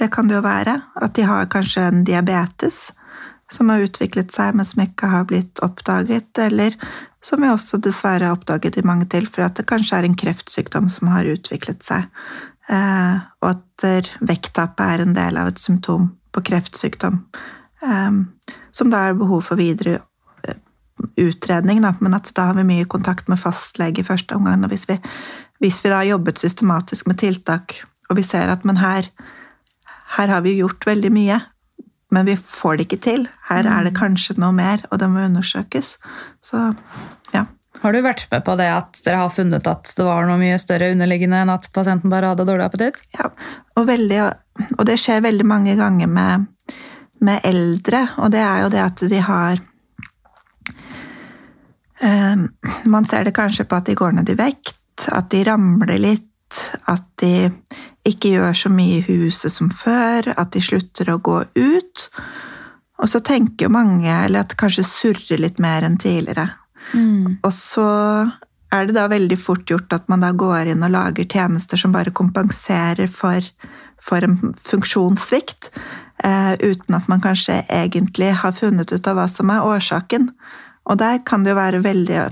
Det 0.00 0.08
kan 0.14 0.28
det 0.30 0.38
jo 0.38 0.44
være. 0.46 0.78
At 0.96 1.14
de 1.18 1.26
har 1.28 1.50
kanskje 1.52 1.84
en 1.84 2.04
diabetes 2.08 2.88
som 3.52 3.68
har 3.68 3.82
utviklet 3.84 4.32
seg, 4.32 4.54
men 4.56 4.66
som 4.66 4.84
ikke 4.84 5.10
har 5.10 5.26
blitt 5.28 5.60
oppdaget. 5.64 6.30
Eller 6.40 6.76
som 7.24 7.42
vi 7.42 7.50
også 7.50 7.80
dessverre 7.84 8.30
har 8.30 8.38
oppdaget 8.38 8.78
i 8.80 8.86
mange 8.86 9.08
tilfeller, 9.10 9.50
at 9.50 9.58
det 9.60 9.68
kanskje 9.68 9.98
er 9.98 10.08
en 10.08 10.16
kreftsykdom 10.16 10.88
som 10.92 11.10
har 11.12 11.28
utviklet 11.28 11.84
seg. 11.84 12.06
Eh, 12.70 13.16
og 13.42 13.50
at 13.50 14.14
vekttapet 14.24 14.84
er 14.86 15.04
en 15.04 15.16
del 15.16 15.40
av 15.40 15.50
et 15.50 15.60
symptom 15.60 16.12
på 16.32 16.44
kreftsykdom. 16.46 17.18
Eh, 17.82 18.54
som 18.72 18.92
da 18.92 19.02
er 19.08 19.18
behov 19.18 19.42
for 19.50 19.60
videre 19.60 19.98
eh, 20.46 20.60
utredning, 21.20 21.82
da, 21.84 21.92
men 22.00 22.16
at 22.16 22.30
da 22.36 22.50
har 22.50 22.56
vi 22.60 22.64
mye 22.70 22.88
kontakt 22.88 23.28
med 23.28 23.42
fastlege 23.42 24.00
i 24.00 24.06
første 24.06 24.38
omgang. 24.38 24.64
Og 24.64 24.72
hvis 24.72 24.86
vi, 24.88 24.96
hvis 25.60 25.82
vi 25.84 25.92
da 25.92 26.00
har 26.00 26.12
jobbet 26.14 26.40
systematisk 26.40 27.10
med 27.10 27.20
tiltak, 27.20 27.82
og 28.08 28.16
vi 28.16 28.24
ser 28.26 28.48
at 28.52 28.64
men 28.64 28.80
her, 28.80 29.10
her 30.16 30.28
har 30.32 30.42
vi 30.42 30.58
gjort 30.58 30.86
veldig 30.86 31.12
mye, 31.14 31.38
men 32.10 32.26
vi 32.26 32.34
får 32.36 32.78
det 32.78 32.88
ikke 32.88 33.02
til. 33.04 33.24
Her 33.50 33.68
er 33.70 33.86
det 33.86 33.94
kanskje 33.98 34.34
noe 34.42 34.52
mer, 34.54 34.82
og 34.90 34.98
det 35.02 35.08
må 35.12 35.22
undersøkes. 35.28 35.94
Så 36.42 36.62
ja. 37.34 37.46
Har 37.80 37.94
du 37.94 38.00
vært 38.02 38.26
med 38.32 38.42
på 38.44 38.56
det 38.58 38.66
at 38.68 38.98
dere 39.06 39.22
har 39.22 39.32
funnet 39.32 39.68
at 39.70 39.92
det 39.96 40.04
var 40.04 40.26
noe 40.26 40.40
mye 40.40 40.58
større 40.60 40.90
underliggende 40.92 41.38
enn 41.44 41.52
at 41.54 41.70
pasienten 41.72 42.10
bare 42.12 42.32
hadde 42.32 42.48
dårlig 42.48 42.66
appetitt? 42.66 42.98
ja. 43.16 43.30
Og, 43.78 43.86
veldig, 43.88 44.18
og 44.76 44.82
det 44.88 44.98
skjer 45.00 45.22
veldig 45.24 45.46
mange 45.48 45.76
ganger 45.78 46.10
med, 46.10 46.48
med 47.24 47.46
eldre, 47.46 48.02
og 48.20 48.34
det 48.34 48.42
er 48.44 48.64
jo 48.64 48.72
det 48.74 48.82
at 48.82 49.04
de 49.08 49.20
har 49.24 49.62
eh, 52.02 52.42
Man 52.90 53.06
ser 53.08 53.24
det 53.24 53.36
kanskje 53.38 53.64
på 53.70 53.78
at 53.78 53.88
de 53.88 53.96
går 53.96 54.18
ned 54.18 54.34
i 54.34 54.36
vekt, 54.36 55.06
at 55.08 55.30
de 55.32 55.44
ramler 55.46 56.02
litt, 56.02 56.26
at 56.90 57.06
de 57.22 57.48
ikke 58.10 58.34
gjør 58.34 58.56
så 58.56 58.70
mye 58.72 59.00
i 59.00 59.04
huset 59.06 59.52
som 59.54 59.70
før, 59.72 60.32
at 60.36 60.52
de 60.54 60.62
slutter 60.64 61.10
å 61.12 61.20
gå 61.22 61.38
ut. 61.56 62.06
Og 63.00 63.08
så 63.08 63.22
tenker 63.24 63.66
jo 63.66 63.72
mange, 63.72 64.10
eller 64.10 64.44
at 64.44 64.56
kanskje 64.60 64.86
surrer 64.86 65.40
litt 65.40 65.60
mer 65.62 65.86
enn 65.86 65.98
tidligere. 66.00 66.50
Og 67.46 67.52
så 67.54 67.88
er 68.70 68.86
det 68.86 68.96
da 68.96 69.06
veldig 69.10 69.38
fort 69.40 69.70
gjort 69.70 69.92
at 69.94 70.06
man 70.10 70.22
da 70.24 70.30
går 70.36 70.72
inn 70.72 70.84
og 70.86 70.94
lager 70.94 71.26
tjenester 71.26 71.80
som 71.80 71.94
bare 71.94 72.14
kompenserer 72.14 73.10
for, 73.10 73.46
for 74.02 74.26
en 74.26 74.54
funksjonssvikt, 74.54 75.70
eh, 76.24 76.54
uten 76.60 76.98
at 76.98 77.08
man 77.10 77.22
kanskje 77.24 77.62
egentlig 77.66 78.30
har 78.42 78.54
funnet 78.56 78.92
ut 78.92 79.10
av 79.10 79.18
hva 79.18 79.26
som 79.30 79.50
er 79.50 79.66
årsaken. 79.66 80.30
Og 80.90 81.00
der 81.02 81.20
kan 81.26 81.44
det 81.44 81.54
jo 81.54 81.58
være 81.58 81.82
veldig, 81.84 82.22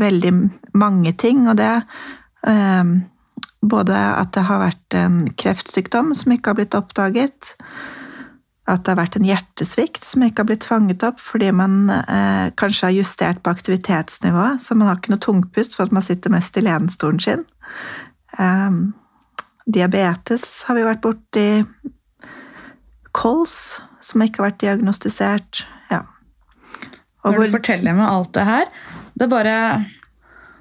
veldig 0.00 0.32
mange 0.80 1.12
ting, 1.20 1.46
og 1.48 1.58
det 1.60 1.74
eh, 2.46 2.96
både 3.62 3.94
at 3.94 4.32
det 4.36 4.44
har 4.48 4.60
vært 4.62 4.96
en 4.98 5.22
kreftsykdom 5.38 6.12
som 6.16 6.34
ikke 6.34 6.52
har 6.52 6.58
blitt 6.60 6.76
oppdaget, 6.78 7.54
at 8.68 8.84
det 8.84 8.92
har 8.92 9.00
vært 9.00 9.16
en 9.16 9.26
hjertesvikt 9.26 10.04
som 10.04 10.22
ikke 10.24 10.42
har 10.42 10.48
blitt 10.50 10.66
fanget 10.68 11.04
opp 11.06 11.22
fordi 11.24 11.48
man 11.56 11.88
eh, 11.88 12.50
kanskje 12.60 12.90
har 12.90 12.96
justert 12.98 13.40
på 13.42 13.52
aktivitetsnivået, 13.54 14.60
så 14.62 14.76
man 14.76 14.90
har 14.90 15.00
ikke 15.00 15.14
noe 15.14 15.24
tungpust 15.24 15.78
for 15.78 15.88
at 15.88 15.94
man 15.96 16.04
sitter 16.04 16.34
mest 16.34 16.58
i 16.60 16.64
lenestolen 16.66 17.22
sin. 17.24 17.46
Eh, 18.36 18.78
diabetes 19.68 20.44
har 20.68 20.78
vi 20.78 20.86
vært 20.86 21.04
borti. 21.04 21.48
kols, 23.18 23.80
som 24.04 24.22
ikke 24.22 24.42
har 24.42 24.50
vært 24.50 24.60
diagnostisert. 24.62 25.64
Ja. 25.90 26.04
Og 27.24 27.32
Når 27.32 27.34
du 27.34 27.40
hvor, 27.40 27.54
forteller 27.56 27.96
meg 27.96 28.06
alt 28.06 28.34
det 28.36 28.44
her, 28.46 28.68
det 29.18 29.30
bare 29.32 29.54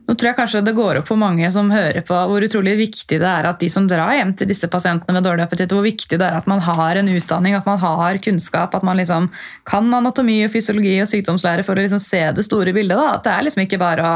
Nå 0.08 0.16
tror 0.16 0.30
jeg 0.30 0.38
kanskje 0.38 0.62
det 0.64 0.72
går 0.78 1.02
opp 1.02 1.10
for 1.10 1.20
mange 1.20 1.50
som 1.52 1.68
hører 1.72 2.00
på 2.08 2.18
hvor 2.32 2.44
utrolig 2.46 2.78
viktig 2.80 3.18
det 3.20 3.28
er 3.28 3.50
at 3.50 3.60
de 3.60 3.68
som 3.72 3.90
drar 3.90 4.14
hjem 4.16 4.32
til 4.40 4.48
disse 4.48 4.70
pasientene 4.72 5.18
med 5.18 5.26
dårlig 5.28 5.44
appetitt, 5.44 5.74
hvor 5.76 5.84
viktig 5.84 6.16
det 6.16 6.24
er 6.24 6.38
at 6.38 6.48
man 6.48 6.64
har 6.64 7.00
en 7.00 7.12
utdanning, 7.12 7.58
at 7.58 7.68
man 7.68 7.82
har 7.82 8.22
kunnskap, 8.24 8.78
at 8.78 8.86
man 8.88 9.00
liksom 9.02 9.28
kan 9.68 9.92
anatomi 9.94 10.40
og 10.46 10.54
fysiologi 10.54 10.96
og 11.04 11.12
sykdomslære 11.12 11.68
for 11.68 11.76
å 11.76 11.84
liksom 11.84 12.00
se 12.04 12.24
det 12.38 12.48
store 12.48 12.72
bildet. 12.78 12.96
Da. 12.96 13.18
At 13.18 13.28
det 13.28 13.36
er 13.36 13.46
liksom 13.50 13.66
ikke 13.66 13.82
bare 13.84 14.08
å 14.08 14.16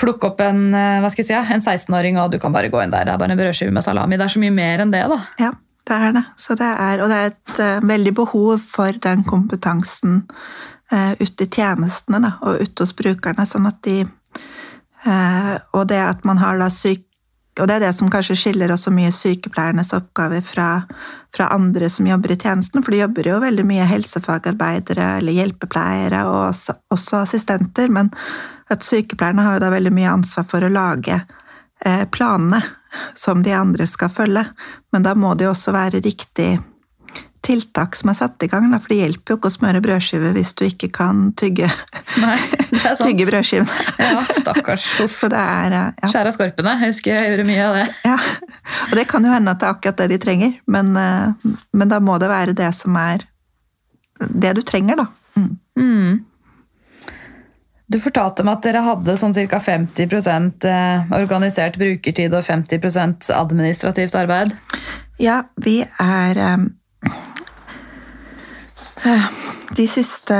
plukke 0.00 0.32
opp 0.32 0.42
en, 0.42 0.74
eh, 0.74 1.08
si, 1.14 1.32
en 1.36 1.60
16-åring 1.60 2.18
og 2.18 2.32
du 2.32 2.40
kan 2.42 2.52
bare 2.52 2.70
gå 2.72 2.82
inn 2.82 2.90
der, 2.90 3.06
det 3.06 3.14
er 3.14 3.20
bare 3.20 3.36
en 3.36 3.38
brødskive 3.38 3.70
med 3.70 3.86
salami. 3.86 4.18
Det 4.18 4.26
er 4.26 4.34
så 4.34 4.42
mye 4.42 4.58
mer 4.58 4.82
enn 4.82 4.94
det, 4.94 5.06
da. 5.06 5.20
ja, 5.38 5.50
det 5.86 5.96
er 5.96 6.14
det. 6.18 6.24
Det 6.48 6.70
er, 6.70 7.02
og 7.02 7.10
det 7.12 7.18
er 7.18 7.30
et 7.30 7.58
uh, 7.60 7.88
veldig 7.88 8.14
behov 8.14 8.62
for 8.64 9.02
den 9.06 9.22
kompetansen 9.28 10.22
uh, 10.90 11.12
ute 11.20 11.46
i 11.46 11.50
tjenestene 11.50 12.22
da, 12.24 12.38
og 12.42 12.64
ute 12.64 12.86
hos 12.86 12.96
brukerne, 12.96 13.46
sånn 13.46 13.70
at 13.70 13.78
de 13.86 14.00
Og 15.06 15.86
det 15.88 16.00
at 16.04 16.26
man 16.28 16.38
har 16.42 16.58
da 16.60 16.66
syk 16.68 17.06
og 17.58 17.66
det 17.68 17.76
er 17.76 17.82
det 17.82 17.94
som 17.96 18.10
kanskje 18.10 18.36
skiller 18.38 18.72
også 18.72 18.92
mye 18.94 19.10
sykepleiernes 19.14 19.92
oppgaver 19.96 20.42
fra, 20.46 20.68
fra 21.34 21.48
andre 21.52 21.90
som 21.92 22.06
jobber 22.08 22.32
i 22.32 22.38
tjenesten, 22.40 22.82
for 22.82 22.94
det 22.94 23.02
jobber 23.02 23.28
jo 23.28 23.40
veldig 23.42 23.66
mye 23.66 23.88
helsefagarbeidere 23.90 25.08
eller 25.18 25.36
hjelpepleiere 25.36 26.22
og 26.30 26.38
også, 26.52 26.78
også 26.94 27.22
assistenter, 27.24 27.90
men 27.92 28.12
at 28.70 28.86
sykepleierne 28.86 29.44
har 29.44 29.58
jo 29.58 29.64
da 29.66 29.72
veldig 29.74 29.92
mye 29.98 30.12
ansvar 30.14 30.46
for 30.48 30.64
å 30.64 30.72
lage 30.72 31.18
eh, 31.18 32.06
planene 32.14 32.62
som 33.18 33.42
de 33.42 33.52
andre 33.54 33.86
skal 33.86 34.12
følge, 34.14 34.46
men 34.94 35.06
da 35.06 35.16
må 35.18 35.34
det 35.34 35.48
jo 35.48 35.54
også 35.54 35.74
være 35.74 36.02
riktig 36.06 36.54
tiltak 37.44 37.96
som 37.96 38.10
er 38.12 38.18
satt 38.18 38.42
i 38.44 38.48
gang, 38.50 38.68
da, 38.72 38.78
for 38.82 38.92
det 38.92 39.00
hjelper 39.00 39.32
jo 39.32 39.38
ikke 39.38 39.50
å 39.50 39.54
smøre 39.54 39.80
brødskive 39.84 40.32
hvis 40.36 40.52
du 40.58 40.64
ikke 40.66 40.90
kan 40.92 41.30
tygge, 41.40 41.70
Nei, 42.20 42.36
tygge 43.00 43.26
brødskiven. 43.28 43.68
Ja, 44.00 44.22
stakkars. 44.42 44.86
Så 45.18 45.30
det 45.32 45.40
er 45.40 45.76
eh, 45.76 45.86
ja. 46.02 46.10
Skjære 46.12 46.32
av 46.32 46.36
skorpene. 46.36 46.74
Jeg 46.76 46.94
husker 46.94 47.16
jeg 47.16 47.30
gjorde 47.32 47.46
mye 47.48 47.66
av 47.66 47.78
det. 47.78 47.84
Ja, 48.04 48.16
og 48.90 48.96
det 48.98 49.06
kan 49.10 49.24
jo 49.24 49.32
hende 49.32 49.54
at 49.54 49.62
det 49.62 49.68
er 49.68 49.76
akkurat 49.76 50.02
det 50.02 50.08
de 50.12 50.18
trenger, 50.22 50.56
men, 50.70 50.90
eh, 51.00 51.54
men 51.72 51.92
da 51.92 52.00
må 52.04 52.18
det 52.20 52.32
være 52.32 52.56
det 52.58 52.72
som 52.76 52.98
er 53.00 53.24
det 54.20 54.52
du 54.58 54.64
trenger, 54.66 55.00
da. 55.00 55.06
Mm. 55.40 55.54
Mm. 55.80 56.18
Du 57.90 57.96
fortalte 57.98 58.44
meg 58.46 58.58
at 58.58 58.66
dere 58.68 58.82
hadde 58.86 59.16
sånn 59.18 59.32
ca. 59.34 59.62
50 59.64 60.04
eh, 60.68 61.14
organisert 61.16 61.80
brukertid 61.80 62.36
og 62.36 62.44
50% 62.46 63.32
administrativt 63.34 64.18
arbeid. 64.20 64.52
Ja, 65.20 65.40
vi 65.60 65.80
er 65.82 66.44
De 69.76 69.86
siste 69.88 70.36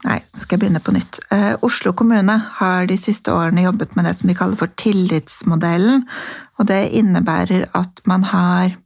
Nei, 0.00 0.16
skal 0.32 0.54
jeg 0.56 0.60
begynne 0.62 0.80
på 0.80 0.94
nytt. 0.96 1.18
Eh, 1.28 1.58
Oslo 1.66 1.90
kommune 1.92 2.32
har 2.56 2.86
de 2.88 2.96
siste 2.96 3.34
årene 3.36 3.66
jobbet 3.66 3.92
med 3.98 4.06
det 4.08 4.14
som 4.16 4.30
de 4.30 4.36
kaller 4.38 4.56
for 4.56 4.72
tillitsmodellen. 4.80 6.06
Og 6.56 6.70
det 6.70 6.78
innebærer 6.96 7.66
at 7.76 8.00
man 8.08 8.24
har 8.30 8.78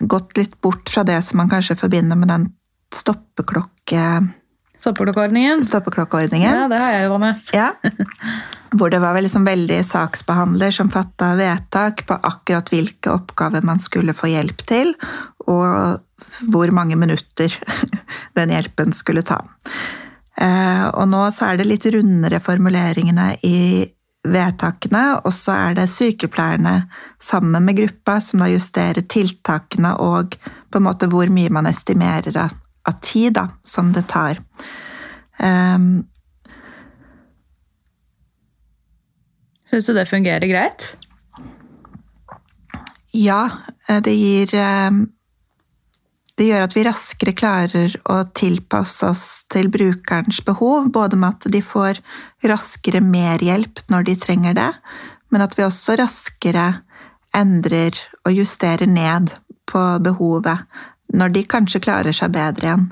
gått 0.00 0.38
litt 0.40 0.56
bort 0.64 0.88
fra 0.88 1.04
det 1.04 1.18
som 1.24 1.36
man 1.42 1.52
kanskje 1.52 1.76
forbinder 1.76 2.16
med 2.16 2.32
den 2.32 2.48
stoppeklokke, 2.96 4.06
Stoppeklokkeordningen. 4.76 5.62
stoppeklokkeordningen. 5.64 6.52
Ja, 6.52 6.64
det 6.68 6.80
har 6.80 6.90
jeg 6.92 7.04
jobba 7.06 7.18
med. 7.18 7.52
Ja. 7.56 7.68
Hvor 8.76 8.90
det 8.92 8.98
var 9.00 9.16
liksom 9.20 9.44
veldig 9.48 9.78
saksbehandler 9.88 10.72
som 10.72 10.90
fatta 10.92 11.30
vedtak 11.38 12.06
på 12.08 12.18
akkurat 12.28 12.72
hvilke 12.72 13.12
oppgaver 13.14 13.64
man 13.64 13.80
skulle 13.80 14.12
få 14.16 14.28
hjelp 14.32 14.64
til, 14.68 14.92
og 15.48 16.02
hvor 16.52 16.70
mange 16.74 16.96
minutter 16.98 17.52
den 18.38 18.54
hjelpen 18.54 18.94
skulle 18.96 19.24
ta. 19.26 19.42
Eh, 20.40 20.86
Og 20.92 21.08
nå 21.08 21.26
så 21.32 21.50
er 21.50 21.60
det 21.60 21.68
litt 21.68 21.86
rundere 21.92 22.40
formuleringene 22.44 23.36
i 23.46 23.58
vedtakene, 24.26 25.20
og 25.22 25.32
så 25.34 25.54
er 25.54 25.76
det 25.78 25.86
sykepleierne 25.92 26.88
sammen 27.22 27.62
med 27.64 27.78
gruppa 27.78 28.18
som 28.20 28.42
da 28.42 28.50
justerer 28.50 29.06
tiltakene 29.06 29.94
og 30.02 30.34
på 30.70 30.80
en 30.80 30.86
måte 30.88 31.08
hvor 31.12 31.30
mye 31.32 31.52
man 31.52 31.68
estimerer 31.70 32.36
av, 32.42 32.56
av 32.88 32.98
tid 33.06 33.36
da, 33.38 33.46
som 33.64 33.92
det 33.94 34.06
tar. 34.10 34.42
Um, 35.38 36.06
Syns 39.66 39.86
du 39.86 39.94
det 39.96 40.06
fungerer 40.10 40.46
greit? 40.46 40.84
Ja, 43.16 43.48
eh, 43.88 44.02
det 44.02 44.14
gir 44.14 44.52
eh, 44.54 44.90
Det 46.36 46.44
gjør 46.50 46.66
at 46.66 46.74
vi 46.76 46.84
raskere 46.84 47.32
klarer 47.32 47.94
å 48.12 48.18
tilpasse 48.36 49.08
oss 49.08 49.26
til 49.52 49.70
brukerens 49.72 50.42
behov, 50.44 50.90
både 50.92 51.16
med 51.16 51.38
at 51.38 51.48
de 51.52 51.62
får 51.64 52.02
raskere 52.44 53.00
mer 53.00 53.40
hjelp 53.40 53.80
når 53.92 54.10
de 54.10 54.16
trenger 54.20 54.58
det, 54.58 54.72
men 55.32 55.44
at 55.44 55.56
vi 55.56 55.64
også 55.64 55.96
raskere 55.96 56.66
endrer 57.36 57.96
og 58.26 58.36
justerer 58.36 58.88
ned 58.88 59.32
på 59.68 59.82
behovet 60.04 60.66
når 61.16 61.32
de 61.32 61.44
kanskje 61.48 61.80
klarer 61.86 62.16
seg 62.16 62.34
bedre 62.34 62.68
igjen. 62.68 62.86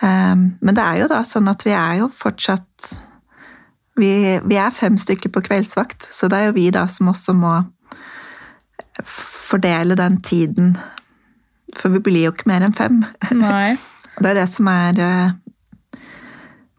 Eh, 0.00 0.34
Men 0.34 0.74
det 0.74 0.84
er 0.84 1.02
jo 1.02 1.10
da 1.12 1.20
sånn 1.26 1.50
at 1.52 1.64
vi 1.66 1.76
er 1.76 2.00
jo 2.00 2.08
fortsatt 2.08 2.94
vi, 4.00 4.40
vi 4.42 4.56
er 4.58 4.74
fem 4.74 4.96
stykker 4.98 5.30
på 5.30 5.44
kveldsvakt, 5.46 6.08
så 6.10 6.26
det 6.26 6.38
er 6.38 6.48
jo 6.48 6.56
vi 6.56 6.70
da 6.74 6.88
som 6.90 7.12
også 7.12 7.36
må 7.38 7.54
fordele 9.04 9.94
den 9.98 10.18
tiden. 10.22 10.74
For 11.78 11.94
vi 11.94 12.02
blir 12.04 12.28
jo 12.28 12.34
ikke 12.34 12.50
mer 12.50 12.66
enn 12.66 12.76
fem. 12.76 13.02
Nei. 13.36 13.74
Og 14.14 14.20
det 14.22 14.32
er 14.32 14.40
det 14.42 14.48
som 14.52 14.68
er 14.70 15.00
eh, 15.02 16.00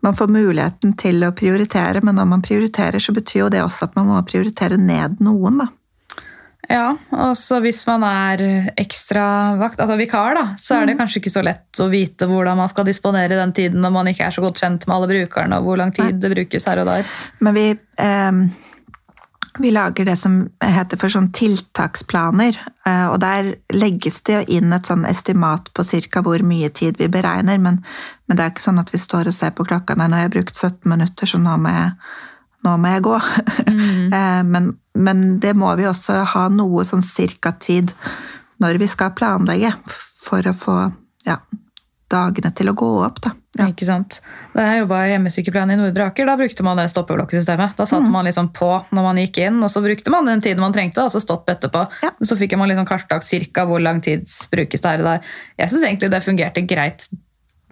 Man 0.06 0.18
får 0.18 0.30
muligheten 0.30 0.94
til 1.02 1.24
å 1.26 1.34
prioritere, 1.34 2.04
men 2.06 2.20
når 2.20 2.28
man 2.30 2.44
prioriterer, 2.46 3.02
så 3.02 3.16
betyr 3.16 3.46
jo 3.46 3.54
det 3.54 3.64
også 3.66 3.88
at 3.88 3.96
man 3.98 4.12
må 4.12 4.20
prioritere 4.28 4.78
ned 4.78 5.18
noen, 5.26 5.64
da. 5.64 5.72
Ja, 6.70 6.96
og 7.14 7.36
så 7.38 7.60
hvis 7.62 7.84
man 7.86 8.04
er 8.08 8.42
ekstravakt, 8.80 9.80
altså 9.82 9.98
vikar, 10.00 10.38
da, 10.38 10.46
så 10.62 10.80
er 10.80 10.90
det 10.90 10.98
kanskje 10.98 11.22
ikke 11.22 11.34
så 11.34 11.44
lett 11.46 11.82
å 11.82 11.90
vite 11.92 12.28
hvordan 12.30 12.58
man 12.58 12.70
skal 12.72 12.88
disponere 12.88 13.38
den 13.38 13.54
tiden 13.54 13.84
når 13.86 13.94
man 13.94 14.10
ikke 14.10 14.26
er 14.28 14.34
så 14.34 14.42
godt 14.46 14.62
kjent 14.64 14.88
med 14.88 14.96
alle 14.96 15.10
brukerne, 15.12 15.60
og 15.60 15.70
hvor 15.70 15.82
lang 15.82 15.94
tid 15.96 16.18
det 16.22 16.32
brukes 16.34 16.66
her 16.70 16.82
og 16.82 16.90
der. 16.90 17.12
Men 17.46 17.58
vi, 17.58 17.68
eh, 18.02 18.40
vi 19.60 19.72
lager 19.72 20.06
det 20.06 20.16
som 20.20 20.38
heter 20.64 21.00
for 21.00 21.12
sånn 21.12 21.30
tiltaksplaner, 21.36 22.58
eh, 22.88 23.08
og 23.08 23.20
der 23.24 23.54
legges 23.74 24.22
det 24.28 24.44
inn 24.52 24.74
et 24.76 24.90
sånn 24.90 25.06
estimat 25.08 25.72
på 25.74 25.84
ca. 25.84 26.22
hvor 26.22 26.44
mye 26.44 26.70
tid 26.70 27.00
vi 27.00 27.08
beregner, 27.08 27.60
men, 27.60 27.82
men 28.28 28.38
det 28.38 28.44
er 28.44 28.54
ikke 28.54 28.68
sånn 28.68 28.82
at 28.82 28.94
vi 28.94 29.00
står 29.00 29.32
og 29.32 29.38
ser 29.38 29.56
på 29.56 29.66
klokka 29.68 29.96
der 29.96 30.12
har 30.12 30.26
jeg 30.26 30.36
brukt 30.38 30.56
17 30.56 30.90
minutter, 30.90 31.26
så 31.26 31.40
nå 31.40 31.58
må 31.58 31.72
jeg, 31.72 31.92
nå 32.68 32.78
må 32.78 32.94
jeg 32.96 33.06
gå. 33.08 33.20
Mm. 33.72 34.16
men, 34.54 34.72
men 34.94 35.26
det 35.40 35.56
må 35.56 35.76
vi 35.80 35.88
også 35.88 36.24
ha 36.36 36.48
noe 36.50 36.86
sånn 36.88 37.06
cirka 37.06 37.56
tid 37.60 37.94
når 38.64 38.80
vi 38.80 38.88
skal 38.92 39.16
planlegge, 39.16 39.72
for 40.26 40.48
å 40.48 40.56
få 40.58 40.80
ja, 41.28 41.40
dagene 42.12 42.52
til 42.56 42.70
å 42.70 42.76
gå 42.78 42.90
opp, 43.06 43.22
da. 43.22 43.32
Ja. 43.58 43.70
Ikke 43.72 43.86
sant? 43.88 44.20
Da 44.54 44.62
jeg 44.68 44.82
jobba 44.84 44.98
i 45.06 45.12
hjemmesykepleien 45.14 45.72
i 45.72 45.78
Nordre 45.80 46.10
Aker, 46.10 46.26
da 46.28 46.36
brukte 46.38 46.64
man 46.68 46.78
det 46.78 46.90
stoppeklokkesystemet. 46.92 47.76
Da 47.78 47.84
Mm. 47.86 47.88
satte 47.88 48.12
man 48.12 48.26
liksom 48.26 48.50
på 48.54 48.86
når 48.92 49.04
man 49.04 49.16
gikk 49.16 49.38
inn, 49.48 49.64
og 49.64 49.70
så 49.72 49.82
brukte 49.82 50.12
man 50.12 50.26
den 50.26 50.42
tiden 50.42 50.60
man 50.60 50.74
trengte, 50.74 51.04
og 51.04 51.10
så 51.12 51.22
stopp 51.24 51.48
etterpå. 51.48 51.88
Ja. 52.04 52.12
Så 52.22 52.36
fikk 52.36 52.58
man 52.58 52.70
liksom 52.70 52.86
kartlagt 52.86 53.24
cirka 53.24 53.66
hvor 53.66 53.82
lang 53.82 54.02
tid 54.02 54.28
brukes 54.52 54.82
det 54.82 54.90
her 54.92 55.00
og 55.00 55.06
der. 55.06 55.22
Jeg 55.58 55.70
syns 55.70 55.84
egentlig 55.84 56.12
det 56.12 56.24
fungerte 56.24 56.68
greit 56.68 57.08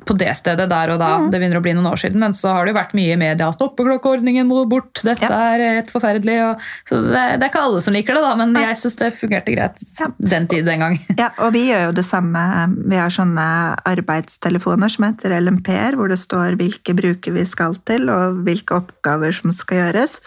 på 0.05 0.15
det 0.19 0.31
stedet 0.37 0.67
der 0.69 0.91
og 0.93 0.99
da. 1.01 1.09
Mm. 1.19 1.29
Det 1.33 1.39
begynner 1.41 1.59
å 1.59 1.63
bli 1.65 1.73
noen 1.77 1.89
år 1.91 1.99
siden, 2.01 2.19
men 2.23 2.33
så 2.37 2.53
har 2.55 2.65
det 2.65 2.73
jo 2.73 2.79
vært 2.79 2.93
mye 2.97 3.13
i 3.15 3.19
media. 3.19 3.49
Stoppeklokkeordningen 3.55 4.47
må 4.49 4.63
bort, 4.69 5.01
dette 5.03 5.23
Ja. 5.29 5.53
er 5.55 5.63
helt 5.79 5.91
forferdelig. 5.93 6.37
Og, 6.49 6.61
så 6.89 6.99
det, 7.07 7.23
det 7.39 7.47
er 7.47 7.49
ikke 7.51 7.63
alle 7.67 7.81
som 7.85 7.93
liker 7.95 8.17
det, 8.17 8.23
da, 8.25 8.33
men 8.39 8.53
Nei. 8.53 8.65
jeg 8.67 8.79
syns 8.83 8.97
det 8.99 9.11
fungerte 9.17 9.55
greit 9.55 9.83
Ja. 9.99 10.07
den 10.19 10.47
tid 10.51 10.65
den 10.65 10.79
gang. 10.83 10.99
Ja, 11.17 11.29
og 11.39 11.53
vi 11.55 11.67
gjør 11.71 11.87
jo 11.89 11.91
det 11.99 12.05
samme. 12.05 12.43
Vi 12.89 12.99
har 12.99 13.09
sånne 13.13 13.47
arbeidstelefoner 13.89 14.91
som 14.91 15.05
heter 15.07 15.35
LMP-er, 15.39 15.95
hvor 15.99 16.09
det 16.11 16.19
står 16.21 16.57
hvilke 16.59 16.95
bruker 16.97 17.33
vi 17.35 17.45
skal 17.49 17.75
til, 17.87 18.09
og 18.13 18.43
hvilke 18.45 18.77
oppgaver 18.81 19.33
som 19.35 19.51
skal 19.55 19.83
gjøres. 19.85 20.19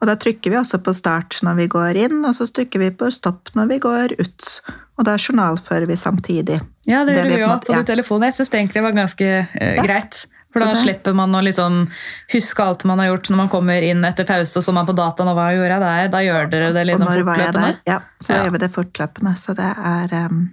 Og 0.00 0.08
da 0.10 0.16
trykker 0.20 0.52
vi 0.52 0.58
også 0.60 0.80
på 0.84 0.92
start 0.96 1.38
når 1.46 1.60
vi 1.62 1.66
går 1.72 2.00
inn, 2.06 2.20
og 2.28 2.34
så 2.36 2.46
trykker 2.46 2.82
vi 2.82 2.90
på 2.92 3.08
stopp 3.14 3.52
når 3.56 3.70
vi 3.72 3.78
går 3.82 4.16
ut. 4.20 4.48
Og 4.96 5.04
da 5.08 5.16
journalfører 5.20 5.88
vi 5.88 5.96
samtidig. 5.96 6.60
Ja, 6.88 7.02
det, 7.04 7.16
gjør 7.16 7.30
vi 7.32 7.44
òg 7.44 7.60
på 7.64 7.70
på 7.70 7.76
ja. 7.76 7.82
de 7.82 7.90
telefonene. 7.92 8.30
Jeg 8.30 8.38
syns 8.38 8.72
det 8.72 8.82
var 8.82 8.96
ganske 8.96 9.28
eh, 9.28 9.76
Ja. 9.76 9.84
greit. 9.84 10.26
For 10.56 10.64
da 10.64 10.76
slipper 10.80 11.12
man 11.12 11.34
å 11.36 11.42
liksom 11.44 11.82
huske 12.32 12.64
alt 12.64 12.84
man 12.88 12.98
har 13.02 13.10
gjort 13.10 13.28
når 13.28 13.36
man 13.42 13.48
kommer 13.52 13.82
inn 13.84 14.04
etter 14.08 14.24
pause, 14.24 14.56
og 14.56 14.64
så 14.64 14.72
man 14.72 14.86
på 14.88 14.94
dataen, 14.96 15.28
og 15.28 15.36
hva 15.36 15.50
gjorde 15.52 15.74
jeg 15.74 15.82
der? 15.82 16.08
Da 16.14 16.22
gjør 16.24 16.48
dere 16.52 16.70
det 16.72 16.84
liksom 16.88 17.04
og 17.04 17.12
når 17.12 17.26
var 17.28 17.42
jeg 17.42 17.56
der? 17.58 17.74
Ja, 17.84 17.98
så 18.24 18.32
Ja. 18.32 18.44
gjør 18.44 18.54
vi 18.54 18.62
det 18.64 18.70
fortløpende. 18.72 19.34
Så 19.36 19.54
det 19.58 19.68
er 19.68 20.14
um... 20.24 20.50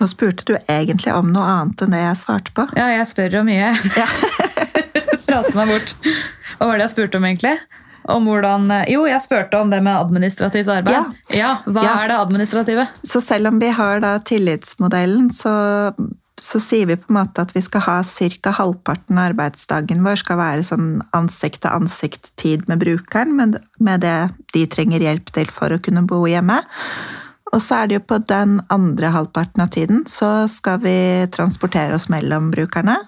Nå 0.00 0.08
spurte 0.08 0.44
du 0.44 0.56
egentlig 0.68 1.12
om 1.12 1.32
noe 1.32 1.44
annet 1.44 1.82
enn 1.84 1.92
det 1.96 2.00
jeg 2.00 2.16
svarte 2.16 2.52
på. 2.56 2.66
Ja, 2.76 2.88
jeg 2.96 3.08
spør 3.08 3.40
om 3.40 3.48
mye. 3.48 3.72
Ja. 3.96 4.08
Prater 5.26 5.58
meg 5.58 5.72
bort. 5.74 5.94
Hva 6.56 6.70
var 6.70 6.78
det 6.78 6.86
jeg 6.88 6.94
spurte 6.96 7.20
om, 7.20 7.26
egentlig? 7.28 7.56
om 8.06 8.26
hvordan 8.28 8.68
Jo, 8.86 9.00
jeg 9.08 9.22
spurte 9.24 9.58
om 9.60 9.70
det 9.72 9.80
med 9.82 9.96
administrativt 9.98 10.68
arbeid. 10.70 11.16
Ja, 11.34 11.56
Hva 11.66 11.82
Ja. 11.82 11.96
er 12.04 12.08
det 12.12 12.18
administrative? 12.20 12.88
Så 13.02 13.20
selv 13.20 13.48
om 13.48 13.58
vi 13.58 13.68
har 13.70 14.00
da 14.00 14.18
tillitsmodellen, 14.18 15.30
så, 15.34 15.92
så 16.38 16.60
sier 16.62 16.86
vi 16.86 16.96
på 16.96 17.10
en 17.10 17.16
måte 17.18 17.42
at 17.42 17.52
vi 17.56 17.60
skal 17.60 17.80
ha 17.80 18.02
ca. 18.04 18.52
halvparten 18.52 19.18
av 19.18 19.32
arbeidsdagen 19.32 20.04
vår 20.04 20.16
skal 20.22 20.38
være 20.38 20.62
sånn 20.62 21.02
ansikt-til-ansikt-tid 21.12 22.68
med 22.68 22.78
brukeren, 22.78 23.34
med, 23.36 23.58
med 23.80 24.00
det 24.00 24.30
de 24.54 24.66
trenger 24.66 25.00
hjelp 25.00 25.32
til 25.32 25.46
for 25.50 25.70
å 25.74 25.82
kunne 25.82 26.06
bo 26.06 26.26
hjemme. 26.26 26.62
Og 27.54 27.60
så 27.62 27.82
er 27.82 27.86
det 27.86 27.94
jo 28.00 28.06
på 28.06 28.18
den 28.26 28.60
andre 28.70 29.10
halvparten 29.14 29.62
av 29.62 29.70
tiden 29.70 30.04
så 30.06 30.46
skal 30.50 30.78
vi 30.82 31.26
transportere 31.30 31.94
oss 31.94 32.08
mellom 32.08 32.50
brukerne. 32.50 32.98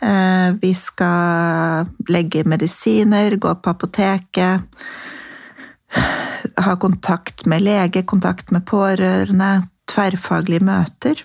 Eh, 0.00 0.54
Vi 0.60 0.74
skal 0.74 1.86
legge 2.08 2.44
medisiner, 2.44 3.36
gå 3.36 3.54
på 3.54 3.70
apoteket, 3.70 4.62
ha 6.56 6.76
kontakt 6.76 7.46
med 7.46 7.62
lege, 7.62 8.02
kontakt 8.02 8.50
med 8.50 8.66
pårørende, 8.66 9.66
tverrfaglige 9.90 10.64
møter, 10.64 11.22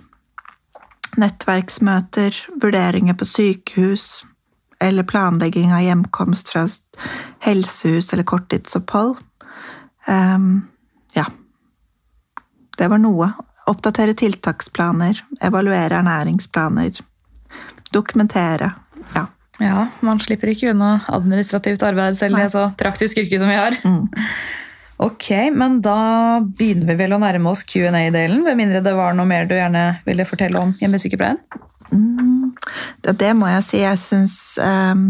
nettverksmøter, 1.17 2.35
vurderinger 2.61 3.17
på 3.17 3.25
sykehus 3.25 4.23
eller 4.79 5.03
planlegging 5.03 5.73
av 5.73 5.83
hjemkomst 5.83 6.53
fra 6.53 6.67
helsehus 7.43 8.13
eller 8.13 8.23
korttidsopphold. 8.23 9.17
Um, 10.07 10.67
ja. 11.13 11.25
Det 12.77 12.87
var 12.87 13.01
noe. 13.03 13.33
Oppdatere 13.69 14.15
tiltaksplaner, 14.17 15.19
evaluere 15.45 15.99
ernæringsplaner, 15.99 17.01
dokumentere. 17.95 18.71
Ja. 19.15 19.27
Ja, 19.59 19.89
man 20.05 20.21
slipper 20.23 20.53
ikke 20.53 20.71
unna 20.71 21.01
administrativt 21.11 21.83
arbeid 21.83 22.15
selv 22.19 22.39
i 22.39 22.45
et 22.45 22.53
så 22.53 22.69
praktisk 22.79 23.19
yrke 23.19 23.41
som 23.41 23.51
vi 23.51 23.59
har. 23.59 23.77
Mm. 23.83 24.07
Ok, 24.99 25.29
men 25.55 25.77
da 25.79 26.41
begynner 26.43 26.89
vi 26.89 26.95
vel 26.99 27.13
å 27.15 27.21
nærme 27.23 27.53
oss 27.53 27.61
Q&A-delen, 27.63 28.41
ved 28.43 28.57
mindre 28.59 28.81
det 28.83 28.91
var 28.97 29.13
noe 29.15 29.29
mer 29.29 29.45
du 29.47 29.53
gjerne 29.55 29.83
ville 30.03 30.25
fortelle 30.27 30.59
om 30.59 30.73
hjemmesykepleien? 30.75 31.39
Mm, 31.95 32.51
det, 33.05 33.13
det 33.21 33.29
må 33.39 33.47
jeg 33.47 33.63
si. 33.63 33.79
Jeg 33.79 34.01
syns 34.01 34.35
um, 34.59 35.05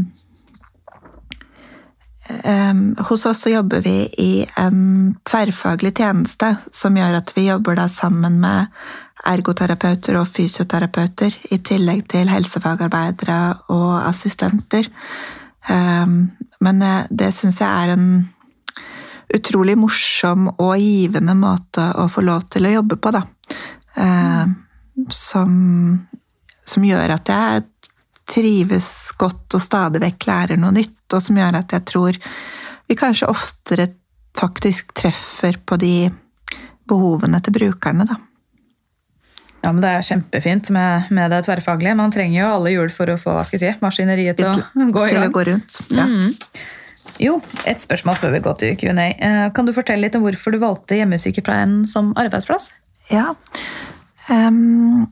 um, 2.46 2.84
Hos 3.10 3.26
oss 3.26 3.42
så 3.48 3.56
jobber 3.56 3.82
vi 3.82 3.98
i 4.22 4.32
en 4.62 5.16
tverrfaglig 5.26 5.96
tjeneste 5.98 6.54
som 6.70 7.02
gjør 7.02 7.18
at 7.24 7.34
vi 7.34 7.50
jobber 7.50 7.82
da 7.82 7.90
sammen 7.90 8.38
med 8.46 8.70
ergoterapeuter 9.28 10.20
og 10.20 10.30
fysioterapeuter, 10.32 11.36
i 11.52 11.60
tillegg 11.66 12.06
til 12.12 12.32
helsefagarbeidere 12.32 13.40
og 13.76 13.92
assistenter. 14.08 14.88
Ehm, 15.70 16.22
men 16.64 16.82
eh, 16.86 17.08
det 17.10 17.34
syns 17.36 17.60
jeg 17.62 17.70
er 17.70 17.96
en 17.96 18.08
utrolig 19.36 19.76
morsom 19.78 20.48
og 20.56 20.78
givende 20.82 21.36
måte 21.38 21.84
å 22.02 22.08
få 22.10 22.24
lov 22.26 22.48
til 22.50 22.66
å 22.66 22.78
jobbe 22.80 22.98
på, 22.98 23.12
da. 23.14 23.26
Ehm, 24.00 24.56
som 25.14 25.60
som 26.70 26.86
gjør 26.86 27.16
at 27.16 27.32
jeg 27.34 27.66
trives 28.30 28.90
godt 29.18 29.58
og 29.58 29.64
stadig 29.64 30.02
vekk 30.04 30.28
lærer 30.30 30.62
noe 30.62 30.76
nytt, 30.76 31.02
og 31.16 31.22
som 31.24 31.38
gjør 31.40 31.60
at 31.62 31.74
jeg 31.76 31.86
tror 31.90 32.20
vi 32.90 32.98
kanskje 32.98 33.30
oftere 33.30 33.90
faktisk 34.38 34.94
treffer 34.98 35.58
på 35.66 35.78
de 35.82 35.94
behovene 36.90 37.42
til 37.46 37.56
brukerne, 37.58 38.06
da. 38.10 38.20
Ja, 39.64 39.72
men 39.74 39.82
Det 39.84 39.90
er 39.92 40.06
kjempefint 40.08 40.70
med, 40.72 41.10
med 41.12 41.32
det 41.34 41.42
tverrfaglige. 41.46 41.96
Man 42.00 42.12
trenger 42.16 42.38
jo 42.42 42.50
alle 42.56 42.72
hjul 42.72 42.92
for 42.96 43.12
å 43.12 43.18
få 43.20 43.34
hva 43.36 43.44
skal 43.48 43.60
jeg 43.60 43.74
si, 43.76 43.80
maskineriet 43.84 44.38
til 44.40 44.48
å 44.48 44.90
gå 44.96 45.06
i 45.06 45.10
Til 45.12 45.20
å 45.20 45.26
gang. 45.26 45.34
gå 45.36 45.44
rundt. 45.52 45.80
Ja. 45.92 46.06
Mm. 46.08 46.36
Jo, 47.20 47.34
et 47.68 47.82
spørsmål 47.84 48.16
før 48.22 48.32
vi 48.38 48.40
går 48.46 48.60
til 48.62 48.76
Q&A. 48.80 49.10
Eh, 49.12 49.50
Kan 49.52 49.68
du 49.68 49.74
fortelle 49.76 50.06
litt 50.06 50.16
om 50.16 50.24
hvorfor 50.24 50.56
du 50.56 50.60
valgte 50.62 50.96
hjemmesykepleien 51.02 51.82
som 51.90 52.14
arbeidsplass? 52.16 52.70
Ja. 53.12 53.34
Um, 54.32 55.08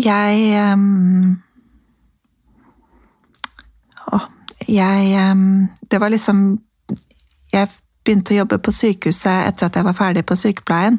jeg 0.00 0.56
um, 0.72 1.36
å, 4.10 4.20
jeg 4.66 5.10
um, 5.30 5.42
Det 5.90 6.00
var 6.00 6.08
liksom 6.14 6.40
Jeg 7.52 7.68
begynte 8.02 8.32
å 8.34 8.38
jobbe 8.40 8.58
på 8.64 8.72
sykehuset 8.74 9.50
etter 9.52 9.68
at 9.68 9.76
jeg 9.78 9.86
var 9.86 9.94
ferdig 9.94 10.24
på 10.26 10.34
sykepleien. 10.40 10.96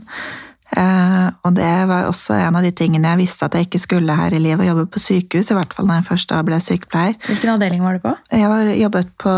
Eh, 0.74 1.28
og 1.46 1.54
det 1.54 1.72
var 1.90 2.08
også 2.10 2.36
en 2.40 2.58
av 2.58 2.66
de 2.66 2.72
tingene 2.74 3.12
jeg 3.12 3.22
visste 3.22 3.46
at 3.46 3.58
jeg 3.58 3.68
ikke 3.68 3.82
skulle 3.84 4.18
her 4.18 4.34
i 4.34 4.42
livet, 4.42 4.66
jobbe 4.68 4.88
på 4.90 5.02
sykehus, 5.02 5.52
i 5.52 5.58
hvert 5.58 5.74
fall 5.76 5.90
når 5.90 6.02
jeg 6.02 6.10
først 6.10 6.34
ble 6.48 6.62
sykepleier. 6.64 7.18
Hvilken 7.28 7.54
avdeling 7.54 7.84
var 7.86 7.98
du 7.98 8.06
på? 8.06 8.16
Jeg 8.34 8.50
var, 8.50 8.72
jobbet 8.80 9.12
på 9.22 9.36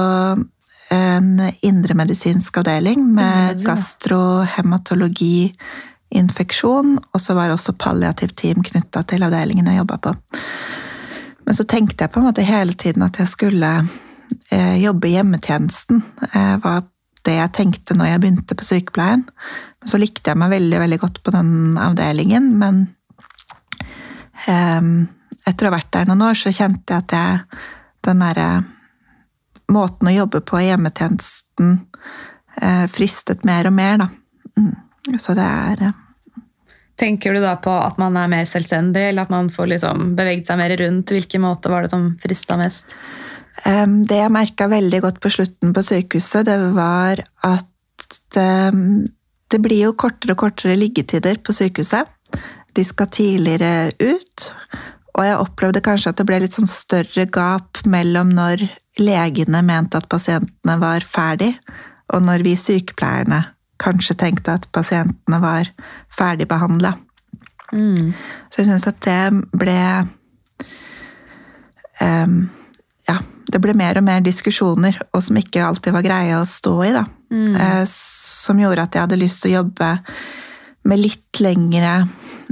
en 0.96 1.30
indremedisinsk 1.66 2.62
avdeling 2.62 3.04
med 3.18 3.64
gastrohematologi, 3.66 5.52
infeksjon, 6.16 6.96
og 7.12 7.22
så 7.22 7.36
var 7.36 7.50
det 7.50 7.58
også 7.58 7.76
palliativt 7.82 8.38
team 8.40 8.64
knytta 8.64 9.04
til 9.10 9.26
avdelingen 9.26 9.68
jeg 9.68 9.82
jobba 9.82 9.98
på. 10.06 10.16
Men 11.46 11.58
så 11.58 11.66
tenkte 11.68 12.06
jeg 12.06 12.14
på 12.14 12.22
en 12.22 12.28
måte 12.30 12.46
hele 12.46 12.74
tiden 12.78 13.04
at 13.06 13.20
jeg 13.20 13.30
skulle 13.30 13.72
eh, 14.54 14.78
jobbe 14.82 15.10
i 15.10 15.16
hjemmetjenesten. 15.18 16.04
Jeg 16.32 16.62
var 16.64 16.86
det 17.26 17.38
jeg 17.40 17.54
tenkte 17.58 17.98
når 17.98 18.12
jeg 18.12 18.22
begynte 18.24 18.58
på 18.58 18.68
sykepleien. 18.68 19.26
Så 19.86 20.00
likte 20.02 20.32
jeg 20.32 20.40
meg 20.42 20.54
veldig, 20.54 20.80
veldig 20.82 21.00
godt 21.02 21.22
på 21.26 21.34
den 21.36 21.52
avdelingen, 21.82 22.52
men 22.62 22.86
um, 24.48 24.94
etter 25.46 25.68
å 25.68 25.72
ha 25.72 25.76
vært 25.78 25.92
der 25.94 26.08
noen 26.10 26.26
år, 26.26 26.38
så 26.38 26.54
kjente 26.54 26.94
jeg 26.94 27.06
at 27.06 27.16
jeg 27.16 27.60
den 28.06 28.22
derre 28.22 28.50
måten 29.74 30.10
å 30.10 30.14
jobbe 30.14 30.42
på 30.46 30.62
i 30.62 30.70
hjemmetjenesten 30.70 31.76
uh, 32.62 32.86
fristet 32.94 33.46
mer 33.48 33.70
og 33.70 33.78
mer, 33.78 34.02
da. 34.02 34.10
Mm. 34.56 34.74
Så 35.22 35.38
det 35.38 35.46
er 35.46 35.88
uh, 35.90 36.02
Tenker 36.96 37.36
du 37.36 37.42
da 37.44 37.58
på 37.60 37.74
at 37.76 37.98
man 38.00 38.16
er 38.16 38.30
mer 38.32 38.46
selvstendig, 38.48 39.10
eller 39.10 39.26
at 39.26 39.32
man 39.34 39.50
får 39.52 39.68
liksom 39.74 40.14
beveget 40.16 40.48
seg 40.48 40.62
mer 40.62 40.72
rundt? 40.80 41.12
Hvilken 41.12 41.44
måte 41.44 41.68
var 41.68 41.84
det 41.84 41.92
som 41.92 42.14
frista 42.24 42.56
mest? 42.56 42.96
Det 43.64 44.18
jeg 44.20 44.34
merka 44.36 44.68
veldig 44.70 45.00
godt 45.06 45.22
på 45.24 45.32
slutten 45.32 45.72
på 45.74 45.82
sykehuset, 45.86 46.46
det 46.46 46.58
var 46.76 47.22
at 47.48 48.36
det 48.36 49.62
blir 49.64 49.86
jo 49.86 49.94
kortere 49.96 50.36
og 50.36 50.42
kortere 50.44 50.76
liggetider 50.76 51.40
på 51.40 51.56
sykehuset. 51.56 52.10
De 52.76 52.84
skal 52.84 53.08
tidligere 53.16 53.94
ut. 54.04 54.50
Og 55.16 55.24
jeg 55.24 55.40
opplevde 55.40 55.84
kanskje 55.84 56.12
at 56.12 56.20
det 56.20 56.28
ble 56.28 56.42
litt 56.44 56.58
sånn 56.58 56.68
større 56.68 57.26
gap 57.32 57.80
mellom 57.88 58.34
når 58.36 58.66
legene 59.00 59.62
mente 59.64 60.00
at 60.00 60.10
pasientene 60.12 60.76
var 60.82 61.06
ferdig, 61.08 61.54
og 62.14 62.24
når 62.28 62.44
vi 62.46 62.56
sykepleierne 62.60 63.42
kanskje 63.82 64.16
tenkte 64.20 64.56
at 64.56 64.68
pasientene 64.76 65.40
var 65.44 65.72
ferdigbehandla. 66.16 66.94
Mm. 67.76 68.14
Så 68.52 68.62
jeg 68.62 68.70
syns 68.70 68.88
at 68.88 69.02
det 69.04 69.24
ble 69.56 69.80
em, 72.04 72.38
Ja, 73.10 73.20
det 73.52 73.62
ble 73.62 73.76
mer 73.78 74.00
og 74.00 74.06
mer 74.08 74.24
diskusjoner, 74.26 74.98
og 75.14 75.24
som 75.26 75.38
ikke 75.40 75.64
alltid 75.66 75.94
var 75.94 76.06
greie 76.06 76.40
å 76.40 76.48
stå 76.50 76.76
i, 76.88 76.94
da. 76.96 77.06
Eh, 77.36 77.84
som 77.92 78.60
gjorde 78.62 78.86
at 78.86 78.96
jeg 78.96 79.06
hadde 79.06 79.22
lyst 79.22 79.44
til 79.44 79.54
å 79.54 79.58
jobbe 79.60 79.92
med 80.86 81.02
litt 81.02 81.42
lengre 81.42 81.94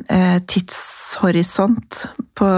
eh, 0.09 0.39
tidshorisont 0.49 2.03
på, 2.37 2.49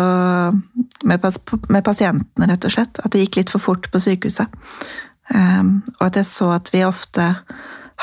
med, 1.03 1.21
pas, 1.21 1.39
med 1.69 1.83
pasientene, 1.85 2.49
rett 2.51 2.67
og 2.67 2.75
slett. 2.77 3.01
At 3.03 3.11
det 3.13 3.25
gikk 3.25 3.41
litt 3.41 3.53
for 3.53 3.63
fort 3.63 3.89
på 3.91 4.01
sykehuset. 4.03 4.51
Eh, 5.35 5.63
og 5.97 6.03
at 6.07 6.19
jeg 6.21 6.29
så 6.31 6.53
at 6.55 6.71
vi 6.75 6.85
ofte 6.87 7.33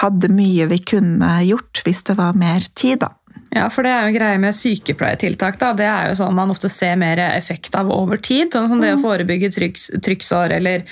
hadde 0.01 0.33
mye 0.33 0.67
vi 0.71 0.79
kunne 0.93 1.35
gjort 1.45 1.83
hvis 1.85 2.05
det 2.09 2.17
var 2.21 2.37
mer 2.39 2.65
tid, 2.77 3.03
da. 3.05 3.13
Ja, 3.55 3.67
for 3.69 3.85
det 3.85 3.91
er 3.93 4.07
jo 4.07 4.09
en 4.13 4.17
greie 4.17 4.39
med 4.41 4.55
sykepleietiltak. 4.57 5.59
da. 5.61 5.73
Det 5.77 5.85
er 5.85 6.09
jo 6.09 6.15
sånn 6.23 6.35
man 6.35 6.51
ofte 6.55 6.71
ser 6.73 6.97
mer 6.97 7.21
effekt 7.21 7.75
av 7.77 7.91
over 7.93 8.17
tid. 8.17 8.49
Sånn 8.55 8.69
som 8.71 8.81
det 8.81 8.95
å 8.95 9.01
forebygge 9.03 9.51
trykks, 9.53 9.91
trykksår 10.03 10.55
eller 10.57 10.87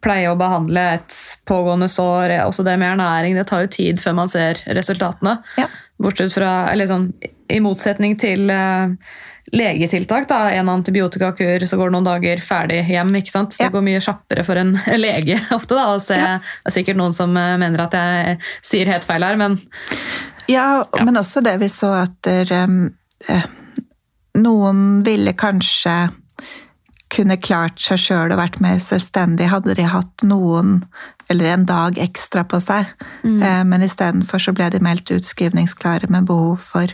pleie 0.00 0.30
å 0.30 0.38
behandle 0.40 0.80
et 0.96 1.12
pågående 1.44 1.90
sår. 1.92 2.32
Også 2.46 2.64
det 2.64 2.78
med 2.80 2.94
ernæring. 2.94 3.36
Det 3.36 3.44
tar 3.50 3.66
jo 3.66 3.72
tid 3.76 4.00
før 4.00 4.14
man 4.22 4.28
ser 4.32 4.62
resultatene. 4.78 5.36
Ja. 5.60 5.68
Bortsett 6.00 6.32
fra, 6.32 6.68
eller 6.72 6.88
sånn, 6.88 7.10
I 7.52 7.60
motsetning 7.62 8.16
til 8.18 8.48
uh, 8.50 8.88
legetiltak. 9.52 10.26
da, 10.28 10.48
En 10.56 10.68
antibiotikakur, 10.72 11.66
så 11.68 11.76
går 11.78 11.90
det 11.90 11.94
noen 11.98 12.08
dager 12.08 12.40
ferdig 12.42 12.80
hjem. 12.88 13.12
ikke 13.20 13.30
sant? 13.30 13.50
Det 13.58 13.64
Ja. 13.68 13.70
går 13.70 13.84
mye 13.84 14.00
kjappere 14.00 14.44
for 14.44 14.56
en 14.56 14.72
lege 15.04 15.36
ofte. 15.52 15.74
da, 15.76 15.86
å 15.94 16.00
se, 16.00 16.16
Ja. 16.16 16.38
Det 16.64 16.72
er 16.72 16.76
sikkert 16.80 16.96
noen 16.96 17.12
som 17.12 17.36
eh, 17.36 17.56
mener 17.60 17.84
at 17.84 17.92
jeg 17.92 18.38
sier 18.62 18.86
helt 18.86 19.04
feil 19.04 19.22
her, 19.22 19.36
men 19.36 19.60
Ja, 20.50 20.84
men 21.02 21.16
også 21.18 21.42
det 21.44 21.56
vi 21.62 21.68
så 21.72 21.92
at 22.04 22.16
der, 22.26 22.52
eh, 23.28 23.46
noen 24.38 25.02
ville 25.06 25.32
kanskje 25.32 25.96
kunne 27.12 27.36
klart 27.38 27.80
seg 27.80 28.00
sjøl 28.02 28.34
og 28.34 28.40
vært 28.40 28.58
mer 28.62 28.80
selvstendig, 28.82 29.48
hadde 29.50 29.76
de 29.78 29.86
hatt 29.88 30.24
noen 30.26 30.80
eller 31.30 31.52
en 31.52 31.66
dag 31.66 31.98
ekstra 31.98 32.44
på 32.46 32.60
seg. 32.62 32.90
Eh, 33.42 33.62
men 33.66 33.82
istedenfor 33.82 34.42
så 34.42 34.54
ble 34.54 34.68
de 34.70 34.82
meldt 34.82 35.10
utskrivningsklare 35.14 36.10
med 36.12 36.28
behov 36.28 36.60
for 36.62 36.92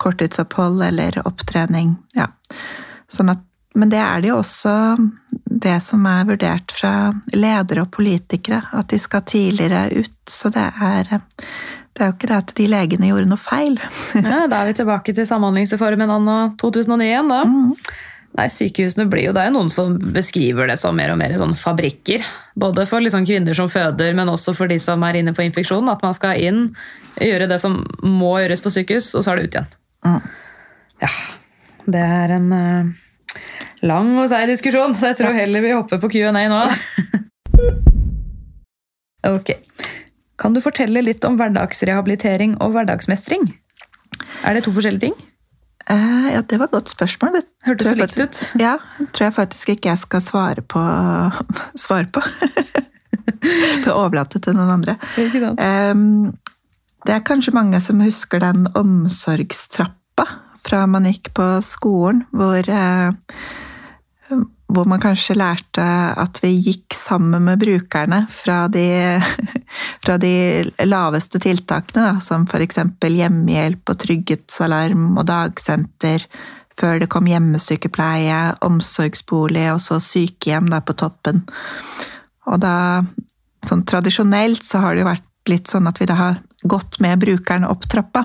korttidsopphold 0.00 0.82
eller 0.84 1.20
opptrening. 1.24 1.94
Ja. 2.16 2.28
Sånn 3.10 3.32
at, 3.32 3.42
men 3.74 3.92
det 3.92 4.00
er 4.02 4.20
det 4.20 4.32
jo 4.32 4.40
også 4.40 4.74
det 5.44 5.78
som 5.84 6.06
er 6.08 6.28
vurdert 6.28 6.72
fra 6.74 7.12
ledere 7.32 7.84
og 7.84 7.92
politikere, 7.94 8.62
at 8.76 8.90
de 8.92 8.98
skal 9.00 9.24
tidligere 9.28 9.88
ut. 10.00 10.16
Så 10.28 10.50
det 10.52 10.66
er, 10.80 11.20
det 11.96 12.04
er 12.04 12.10
jo 12.10 12.14
ikke 12.14 12.28
det 12.30 12.36
at 12.36 12.52
de 12.56 12.68
legene 12.70 13.10
gjorde 13.10 13.30
noe 13.30 13.40
feil. 13.40 13.74
Ja, 14.30 14.44
da 14.50 14.62
er 14.62 14.70
vi 14.70 14.78
tilbake 14.78 15.14
til 15.16 15.26
Samhandlingsreformen 15.28 16.12
anno 16.14 16.38
2009 16.60 17.08
igjen, 17.08 17.32
da. 17.32 17.42
Mm. 17.48 17.74
Nei, 18.38 18.46
sykehusene 18.46 19.08
blir 19.10 19.24
jo, 19.24 19.32
Det 19.34 19.42
er 19.42 19.48
jo 19.50 19.56
noen 19.56 19.72
som 19.74 19.96
beskriver 20.14 20.70
det 20.70 20.76
som 20.78 20.94
mer 20.96 21.10
og 21.10 21.18
mer 21.18 21.34
sånn 21.38 21.56
fabrikker. 21.58 22.22
Både 22.62 22.86
for 22.86 23.02
liksom 23.02 23.26
kvinner 23.26 23.58
som 23.58 23.70
føder, 23.72 24.14
men 24.14 24.30
også 24.30 24.54
for 24.54 24.70
de 24.70 24.78
som 24.82 25.02
er 25.06 25.18
inne 25.18 25.34
på 25.34 25.42
infeksjon. 25.48 25.90
At 25.90 26.04
man 26.06 26.14
skal 26.14 26.38
inn, 26.38 26.62
gjøre 27.18 27.50
det 27.50 27.58
som 27.62 27.80
må 28.06 28.36
gjøres 28.38 28.62
på 28.62 28.72
sykehus, 28.76 29.10
og 29.18 29.26
så 29.26 29.32
er 29.32 29.40
det 29.40 29.48
ut 29.48 29.58
igjen. 29.58 29.70
Mm. 30.06 30.20
Ja, 31.02 31.12
det 31.90 32.04
er 32.20 32.34
en 32.36 32.48
uh, 32.54 33.40
lang 33.90 34.14
og 34.20 34.30
seig 34.30 34.46
diskusjon, 34.52 34.94
så 34.94 35.10
jeg 35.10 35.20
tror 35.20 35.34
heller 35.34 35.64
vi 35.64 35.74
hopper 35.74 36.00
på 36.02 36.12
Q&A 36.14 36.46
nå. 36.52 36.62
ok. 39.34 39.56
Kan 40.40 40.56
du 40.56 40.62
fortelle 40.64 41.02
litt 41.04 41.24
om 41.28 41.36
hverdagsrehabilitering 41.40 42.56
og 42.64 42.74
hverdagsmestring? 42.76 43.50
Er 44.44 44.56
det 44.56 44.64
to 44.64 44.72
forskjellige 44.72 45.10
ting? 45.10 45.18
Uh, 45.90 46.28
ja, 46.30 46.40
det 46.46 46.58
var 46.60 46.70
et 46.70 46.76
godt 46.76 46.92
spørsmål. 46.92 47.34
Det 47.36 47.46
Hørtes 47.66 47.90
så 47.90 47.96
likt 47.98 48.20
ut. 48.20 48.42
Ja, 48.60 48.76
tror 49.12 49.26
jeg 49.26 49.36
faktisk 49.36 49.72
ikke 49.74 49.90
jeg 49.90 50.00
skal 50.00 50.22
svare 50.24 50.62
på. 50.62 50.82
Svare 51.84 52.08
på. 52.14 52.22
For 53.84 53.92
overlate 53.94 54.40
til 54.42 54.56
noen 54.56 54.72
andre. 54.78 54.96
Det 57.00 57.14
er 57.14 57.24
kanskje 57.24 57.54
mange 57.56 57.80
som 57.84 58.02
husker 58.04 58.42
den 58.42 58.66
omsorgstrappa 58.76 60.26
fra 60.60 60.84
man 60.90 61.08
gikk 61.08 61.32
på 61.36 61.46
skolen, 61.64 62.24
hvor, 62.36 62.60
eh, 62.60 63.12
hvor 64.74 64.88
man 64.88 65.02
kanskje 65.02 65.36
lærte 65.38 65.84
at 66.20 66.40
vi 66.42 66.52
gikk 66.56 66.94
sammen 66.96 67.44
med 67.48 67.60
brukerne 67.62 68.22
fra 68.32 68.64
de, 68.72 69.18
fra 70.04 70.16
de 70.22 70.32
laveste 70.86 71.40
tiltakene, 71.42 72.06
da, 72.06 72.24
som 72.24 72.46
f.eks. 72.48 72.80
hjemmehjelp 73.02 73.92
og 73.92 74.00
trygghetsalarm 74.04 75.12
og 75.14 75.26
dagsenter, 75.30 76.26
før 76.80 77.02
det 77.02 77.10
kom 77.12 77.28
hjemmesykepleie, 77.28 78.40
omsorgsbolig 78.64 79.66
og 79.74 79.82
så 79.84 79.98
sykehjem 80.00 80.70
da 80.72 80.80
på 80.84 80.96
toppen. 80.96 81.42
Og 82.48 82.62
da, 82.62 83.02
sånn 83.66 83.84
tradisjonelt 83.88 84.64
så 84.66 84.80
har 84.84 84.94
det 84.94 85.04
jo 85.04 85.10
vært 85.10 85.26
litt 85.50 85.68
sånn 85.70 85.88
at 85.90 86.00
vi 86.00 86.08
da 86.08 86.16
har 86.18 86.40
gått 86.62 87.00
med 87.02 87.20
brukeren 87.20 87.66
opp 87.68 87.86
trappa. 87.90 88.24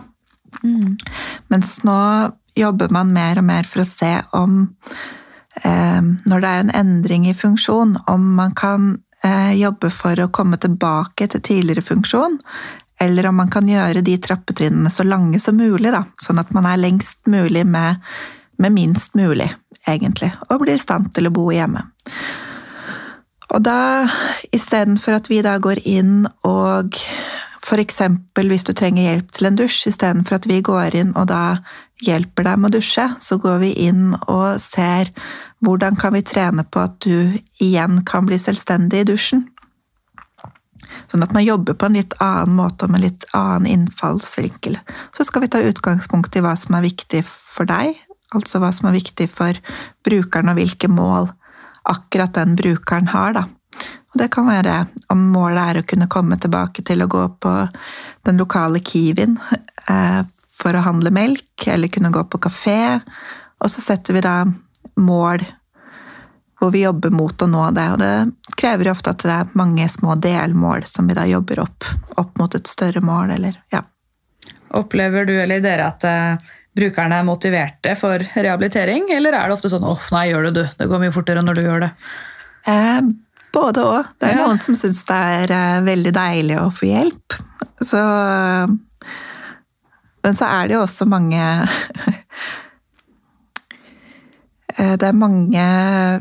Mens 1.51 1.77
nå 1.83 1.99
jobber 2.55 2.91
man 2.95 3.11
mer 3.15 3.41
og 3.41 3.47
mer 3.47 3.67
for 3.67 3.83
å 3.83 3.89
se 3.89 4.13
om 4.37 4.67
når 5.63 6.41
det 6.43 6.49
er 6.51 6.63
en 6.63 6.73
endring 6.75 7.27
i 7.29 7.35
funksjon, 7.37 7.95
om 8.11 8.33
man 8.35 8.55
kan 8.57 8.97
eh, 9.23 9.53
jobbe 9.59 9.91
for 9.93 10.19
å 10.19 10.31
komme 10.33 10.59
tilbake 10.61 11.29
til 11.31 11.41
tidligere 11.41 11.85
funksjon, 11.85 12.39
eller 12.99 13.27
om 13.29 13.39
man 13.39 13.51
kan 13.51 13.67
gjøre 13.67 14.03
de 14.05 14.17
trappetrinnene 14.21 14.91
så 14.91 15.03
lange 15.07 15.39
som 15.39 15.57
mulig, 15.59 15.91
da, 15.95 16.05
sånn 16.21 16.39
at 16.39 16.51
man 16.55 16.67
er 16.69 16.79
lengst 16.79 17.27
mulig 17.31 17.65
med, 17.67 18.03
med 18.59 18.75
minst 18.75 19.15
mulig, 19.15 19.49
egentlig, 19.87 20.31
og 20.49 20.63
blir 20.63 20.77
i 20.77 20.81
stand 20.81 21.11
til 21.15 21.27
å 21.27 21.33
bo 21.35 21.49
hjemme. 21.53 21.83
Og 23.55 23.61
da, 23.63 24.07
istedenfor 24.55 25.19
at 25.19 25.29
vi 25.31 25.41
da 25.45 25.57
går 25.61 25.83
inn 25.87 26.25
og 26.47 26.97
for 27.65 27.81
eksempel 27.81 28.49
hvis 28.51 28.65
du 28.67 28.73
trenger 28.77 29.07
hjelp 29.07 29.31
til 29.33 29.49
en 29.49 29.57
dusj, 29.57 29.87
istedenfor 29.89 30.37
at 30.37 30.47
vi 30.49 30.59
går 30.65 30.97
inn 30.99 31.13
og 31.17 31.29
da 31.31 31.57
hjelper 32.03 32.47
deg 32.47 32.59
med 32.59 32.73
å 32.73 32.77
dusje, 32.77 33.07
så 33.23 33.37
går 33.41 33.59
vi 33.63 33.71
inn 33.87 34.13
og 34.27 34.61
ser 34.61 35.11
hvordan 35.63 35.97
kan 35.99 36.13
vi 36.15 36.23
trene 36.27 36.65
på 36.67 36.81
at 36.83 36.97
du 37.05 37.37
igjen 37.63 38.01
kan 38.07 38.27
bli 38.27 38.39
selvstendig 38.41 39.03
i 39.03 39.09
dusjen. 39.11 39.45
Sånn 41.11 41.23
at 41.25 41.33
man 41.35 41.45
jobber 41.45 41.77
på 41.77 41.87
en 41.87 41.97
litt 41.97 42.13
annen 42.23 42.57
måte 42.57 42.85
og 42.85 42.93
med 42.93 43.03
litt 43.05 43.25
annen 43.35 43.67
innfallsvinkel. 43.71 44.77
Så 45.15 45.25
skal 45.27 45.45
vi 45.45 45.51
ta 45.53 45.63
utgangspunkt 45.63 46.35
i 46.35 46.43
hva 46.45 46.53
som 46.59 46.77
er 46.77 46.85
viktig 46.85 47.23
for 47.27 47.67
deg, 47.69 47.97
altså 48.35 48.61
hva 48.61 48.71
som 48.75 48.89
er 48.89 48.97
viktig 48.97 49.29
for 49.31 49.57
brukeren 50.05 50.51
og 50.51 50.59
hvilke 50.59 50.91
mål 50.91 51.31
akkurat 51.85 52.33
den 52.37 52.55
brukeren 52.57 53.11
har, 53.13 53.37
da. 53.37 53.45
Og 54.15 54.21
det 54.21 54.29
kan 54.31 54.47
være 54.47 54.85
om 55.11 55.25
målet 55.33 55.61
er 55.61 55.79
å 55.81 55.87
kunne 55.87 56.07
komme 56.11 56.37
tilbake 56.39 56.85
til 56.87 57.03
å 57.03 57.09
gå 57.11 57.25
på 57.43 57.51
den 58.25 58.39
lokale 58.39 58.79
Kiwien 58.79 59.35
eh, 59.91 60.21
for 60.55 60.75
å 60.77 60.83
handle 60.85 61.11
melk, 61.11 61.67
eller 61.67 61.91
kunne 61.91 62.13
gå 62.15 62.23
på 62.31 62.39
kafé. 62.47 63.01
Og 63.63 63.71
så 63.71 63.83
setter 63.83 64.15
vi 64.17 64.23
da 64.25 64.37
mål 64.95 65.43
hvor 66.59 66.71
vi 66.71 66.85
jobber 66.85 67.11
mot 67.11 67.41
å 67.43 67.47
nå 67.51 67.65
det. 67.75 67.85
Og 67.93 67.99
det 67.99 68.55
krever 68.57 68.87
jo 68.87 68.93
ofte 68.95 69.11
at 69.11 69.23
det 69.25 69.33
er 69.35 69.49
mange 69.59 69.87
små 69.91 70.15
delmål 70.23 70.85
som 70.87 71.09
vi 71.09 71.17
da 71.17 71.25
jobber 71.27 71.59
opp, 71.65 71.87
opp 72.17 72.37
mot 72.39 72.55
et 72.55 72.71
større 72.71 73.03
mål, 73.03 73.33
eller 73.35 73.57
ja. 73.75 73.83
Opplever 74.75 75.27
du 75.27 75.35
eller 75.39 75.61
dere 75.63 75.89
at 75.91 76.03
eh, 76.07 76.53
brukerne 76.75 77.19
er 77.19 77.27
motiverte 77.27 77.93
for 77.99 78.23
rehabilitering, 78.35 79.09
eller 79.15 79.35
er 79.35 79.47
det 79.47 79.55
ofte 79.57 79.71
sånn 79.71 79.85
'åh, 79.85 80.07
nei, 80.15 80.25
gjør 80.31 80.49
det 80.49 80.53
du', 80.57 80.71
det 80.79 80.87
går 80.91 81.03
mye 81.03 81.13
fortere 81.15 81.43
når 81.45 81.55
du 81.59 81.61
gjør 81.67 81.85
det'? 81.85 81.91
Eh, 82.67 83.01
både 83.55 83.83
òg. 83.83 84.09
Det 84.19 84.29
er 84.29 84.35
Ja. 84.35 84.47
noen 84.47 84.57
som 84.59 84.75
syns 84.75 85.03
det 85.05 85.15
er 85.15 85.51
eh, 85.51 85.81
veldig 85.85 86.11
deilig 86.15 86.57
å 86.59 86.71
få 86.73 86.89
hjelp. 86.89 87.37
Så 87.83 87.99
Men 90.25 90.37
så 90.37 90.49
er 90.49 90.67
det 90.67 90.79
jo 90.79 90.85
også 90.85 91.05
mange 91.09 91.41
Eh, 94.75 94.95
Det 94.99 95.07
er 95.07 95.17
mange 95.17 95.65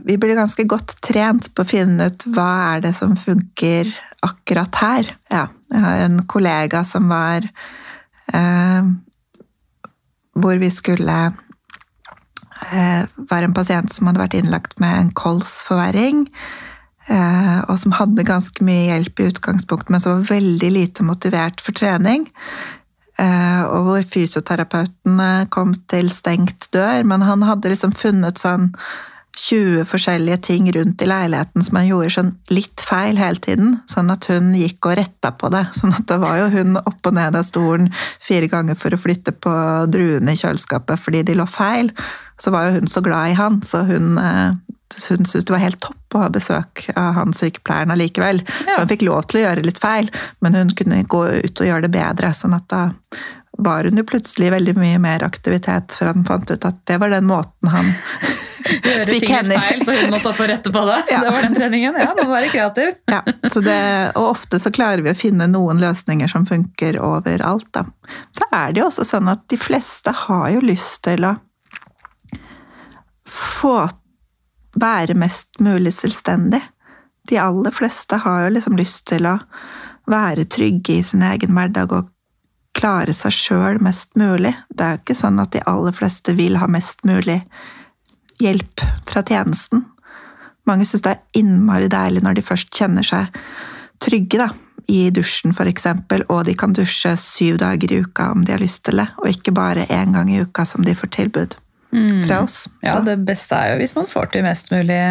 Vi 0.07 0.19
blir 0.21 0.39
ganske 0.39 0.67
godt 0.71 0.97
trent 1.05 1.51
på 1.55 1.65
å 1.65 1.69
finne 1.69 2.11
ut 2.11 2.27
hva 2.35 2.51
er 2.75 2.85
det 2.89 2.95
som 2.99 3.17
funker 3.19 3.91
akkurat 4.25 4.79
her. 4.81 5.09
Ja, 5.29 5.49
jeg 5.73 5.83
har 5.85 6.05
en 6.07 6.21
kollega 6.31 6.85
som 6.87 7.11
var 7.13 7.49
eh, 8.33 8.93
Hvor 10.39 10.61
vi 10.63 10.71
skulle 10.73 11.19
eh, 12.71 13.03
Var 13.17 13.49
en 13.49 13.57
pasient 13.57 13.93
som 13.93 14.09
hadde 14.09 14.23
vært 14.23 14.39
innlagt 14.39 14.79
med 14.83 15.01
en 15.01 15.13
kolsforverring. 15.19 16.29
Eh, 17.05 17.59
og 17.69 17.77
som 17.83 17.93
hadde 17.99 18.25
ganske 18.25 18.65
mye 18.65 18.89
hjelp 18.89 19.21
i 19.21 19.29
utgangspunktet, 19.29 19.91
men 19.93 20.01
som 20.01 20.23
var 20.23 20.39
veldig 20.39 20.71
lite 20.73 21.05
motivert 21.05 21.61
for 21.61 21.77
trening. 21.77 22.31
Eh, 23.21 23.63
og 23.71 23.89
hvor 23.89 24.07
fysioterapeuten 24.11 25.21
eh, 25.23 25.49
kom 25.55 25.75
til 25.91 26.11
stengt 26.11 26.71
dør, 26.75 27.05
men 27.07 27.23
han 27.23 27.45
hadde 27.47 27.71
liksom 27.71 27.95
funnet 27.95 28.41
sånn 28.43 28.73
20 29.35 29.85
forskjellige 29.91 30.39
ting 30.47 30.67
rundt 30.73 31.03
i 31.03 31.09
leiligheten 31.11 31.65
som 31.65 31.79
han 31.79 31.89
gjorde 31.89 32.11
sånn 32.15 32.33
litt 32.55 32.83
feil 32.87 33.19
hele 33.19 33.41
tiden, 33.43 33.73
sånn 33.91 34.13
at 34.15 34.29
hun 34.31 34.53
gikk 34.55 34.87
og 34.87 34.99
retta 35.01 35.33
på 35.35 35.51
det. 35.55 35.65
Sånn 35.75 35.95
at 35.97 36.07
det 36.11 36.21
var 36.23 36.39
jo 36.39 36.51
hun 36.55 36.79
opp 36.79 37.11
og 37.11 37.17
ned 37.19 37.39
av 37.39 37.47
stolen 37.47 37.91
fire 38.23 38.49
ganger 38.51 38.79
for 38.79 38.95
å 38.95 39.01
flytte 39.01 39.35
på 39.35 39.55
druene 39.91 40.35
i 40.35 40.39
kjøleskapet 40.39 41.03
fordi 41.03 41.25
de 41.27 41.39
lå 41.39 41.49
feil. 41.51 41.91
Så 42.39 42.55
var 42.55 42.69
jo 42.69 42.79
hun 42.79 42.91
så 42.91 43.03
glad 43.05 43.33
i 43.33 43.39
han, 43.39 43.61
så 43.67 43.83
hun, 43.89 44.15
eh, 44.19 44.55
hun 44.95 45.25
syntes 45.27 45.45
det 45.45 45.53
var 45.53 45.63
helt 45.63 45.81
topp 45.83 46.15
å 46.15 46.25
ha 46.25 46.31
besøk 46.33 46.85
av 46.95 47.15
han 47.19 47.35
sykepleieren 47.35 47.95
allikevel. 47.95 48.43
Så 48.47 48.77
han 48.79 48.91
fikk 48.91 49.03
lov 49.07 49.25
til 49.27 49.41
å 49.41 49.47
gjøre 49.47 49.65
litt 49.67 49.81
feil, 49.83 50.11
men 50.45 50.55
hun 50.55 50.75
kunne 50.77 51.03
gå 51.03 51.23
ut 51.47 51.63
og 51.65 51.71
gjøre 51.71 51.87
det 51.89 51.95
bedre. 51.97 52.35
sånn 52.35 52.55
at 52.55 52.69
da 52.71 52.85
var 53.59 53.85
hun 53.85 53.99
jo 53.99 54.05
plutselig 54.07 54.51
veldig 54.51 54.75
mye 54.79 54.99
mer 54.99 55.25
aktivitet, 55.27 55.95
for 55.99 56.11
han 56.11 56.25
fant 56.27 56.51
ut 56.51 56.65
at 56.67 56.81
det 56.91 56.99
var 56.99 57.13
den 57.15 57.29
måten 57.29 57.71
han 57.71 57.93
Gjøre 58.65 59.05
ting 59.21 59.35
litt 59.45 59.61
feil, 59.61 59.83
så 59.85 59.95
hun 59.99 60.13
måtte 60.15 60.31
opp 60.31 60.39
og 60.41 60.49
rette 60.49 60.71
på 60.73 60.83
det. 60.89 61.01
Ja. 61.13 61.19
Det 61.21 61.33
var 61.35 61.45
den 61.45 61.57
treningen. 61.57 61.99
Ja, 62.01 62.15
man 62.17 62.31
må 62.31 62.33
være 62.33 62.49
kreativ. 62.49 62.95
Ja, 63.13 63.21
så 63.53 63.61
det, 63.61 63.77
og 64.17 64.31
ofte 64.31 64.59
så 64.63 64.73
klarer 64.75 65.05
vi 65.05 65.13
å 65.13 65.19
finne 65.19 65.47
noen 65.51 65.83
løsninger 65.83 66.31
som 66.33 66.47
funker 66.49 66.97
overalt. 67.03 67.69
Da. 67.77 67.85
Så 68.35 68.49
er 68.49 68.73
det 68.73 68.81
jo 68.81 68.89
også 68.89 69.05
sånn 69.07 69.29
at 69.31 69.45
de 69.53 69.59
fleste 69.61 70.15
har 70.25 70.49
jo 70.55 70.65
lyst 70.65 71.03
til 71.05 71.29
å 71.29 71.35
få 73.29 73.77
være 74.81 75.17
mest 75.19 75.61
mulig 75.63 75.95
selvstendig. 75.95 76.61
De 77.29 77.39
aller 77.41 77.73
fleste 77.73 78.17
har 78.25 78.45
jo 78.45 78.57
liksom 78.57 78.77
lyst 78.77 79.07
til 79.09 79.27
å 79.29 79.39
være 80.11 80.45
trygge 80.45 80.99
i 80.99 81.07
sin 81.07 81.23
egen 81.25 81.55
hverdag 81.57 81.93
og 81.97 82.11
klare 82.77 83.15
seg 83.17 83.33
sjøl 83.33 83.81
mest 83.85 84.13
mulig. 84.21 84.53
Det 84.69 84.85
er 84.85 84.97
jo 84.97 85.03
ikke 85.05 85.17
sånn 85.19 85.41
at 85.41 85.55
de 85.55 85.63
aller 85.71 85.95
fleste 85.97 86.35
vil 86.37 86.59
ha 86.61 86.69
mest 86.69 87.05
mulig 87.09 87.41
hjelp 88.43 88.83
fra 89.09 89.23
tjenesten. 89.23 89.87
Mange 90.69 90.87
syns 90.89 91.05
det 91.05 91.15
er 91.15 91.41
innmari 91.41 91.89
deilig 91.93 92.25
når 92.25 92.39
de 92.39 92.45
først 92.45 92.73
kjenner 92.75 93.07
seg 93.07 93.33
trygge 94.05 94.41
da, 94.41 94.51
i 94.91 95.09
dusjen 95.15 95.55
for 95.57 95.69
eksempel, 95.71 96.27
og 96.29 96.45
de 96.49 96.57
kan 96.59 96.75
dusje 96.77 97.15
syv 97.21 97.61
dager 97.63 97.93
i 97.93 98.03
uka 98.05 98.33
om 98.35 98.45
de 98.45 98.53
har 98.53 98.61
lyst 98.61 98.83
til 98.85 99.01
det, 99.01 99.07
og 99.23 99.31
ikke 99.31 99.55
bare 99.57 99.87
én 99.89 100.13
gang 100.17 100.33
i 100.33 100.43
uka 100.45 100.67
som 100.69 100.85
de 100.85 100.97
får 100.99 101.13
tilbud 101.15 101.57
fra 102.27 102.43
oss. 102.45 102.65
Ja, 102.85 102.99
det 103.05 103.19
beste 103.27 103.59
er 103.59 103.75
jo 103.75 103.83
hvis 103.83 103.95
man 103.97 104.11
får 104.11 104.33
til 104.35 104.47
mest 104.47 104.73
mulig 104.75 105.03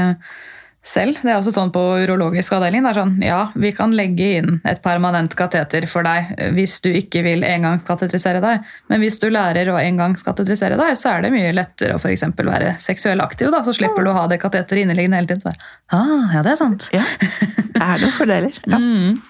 selv. 0.84 1.16
Det 1.24 1.32
er 1.32 1.38
også 1.38 1.54
sånn 1.56 1.72
på 1.74 1.82
urologisk 2.04 2.54
avdeling. 2.58 2.84
Det 2.84 2.92
er 2.92 3.00
sånn, 3.00 3.14
ja, 3.24 3.40
vi 3.56 3.72
kan 3.76 3.94
legge 3.96 4.30
inn 4.40 4.58
et 4.68 4.82
permanent 4.84 5.36
kateter 5.40 5.88
for 5.90 6.06
deg 6.06 6.34
hvis 6.58 6.80
du 6.84 6.90
ikke 6.92 7.24
vil 7.26 7.46
engangskatetrisere 7.48 8.44
deg. 8.44 8.68
Men 8.92 9.04
hvis 9.04 9.20
du 9.22 9.30
lærer 9.32 9.72
å 9.72 9.80
engangskatetrisere 9.80 10.78
deg, 10.80 10.98
så 11.00 11.16
er 11.16 11.26
det 11.26 11.34
mye 11.36 11.54
lettere 11.56 11.96
å 11.96 12.04
for 12.04 12.12
være 12.52 12.76
seksuell 12.84 13.24
aktiv. 13.24 13.52
da, 13.54 13.64
Så 13.64 13.76
slipper 13.80 14.04
du 14.04 14.12
å 14.12 14.18
ha 14.18 14.28
det 14.28 14.42
kateteret 14.44 14.84
inneliggende 14.84 15.22
hele 15.22 15.32
tiden. 15.32 15.62
Ah, 15.94 16.34
ja, 16.36 16.44
det 16.44 16.54
er 16.54 16.60
sant. 16.60 16.90
Ja, 16.94 17.06
det 17.24 17.80
er 17.80 18.04
noen 18.04 18.18
fordeler. 18.20 18.60
Ja. 18.68 18.82
Mm. 18.82 19.22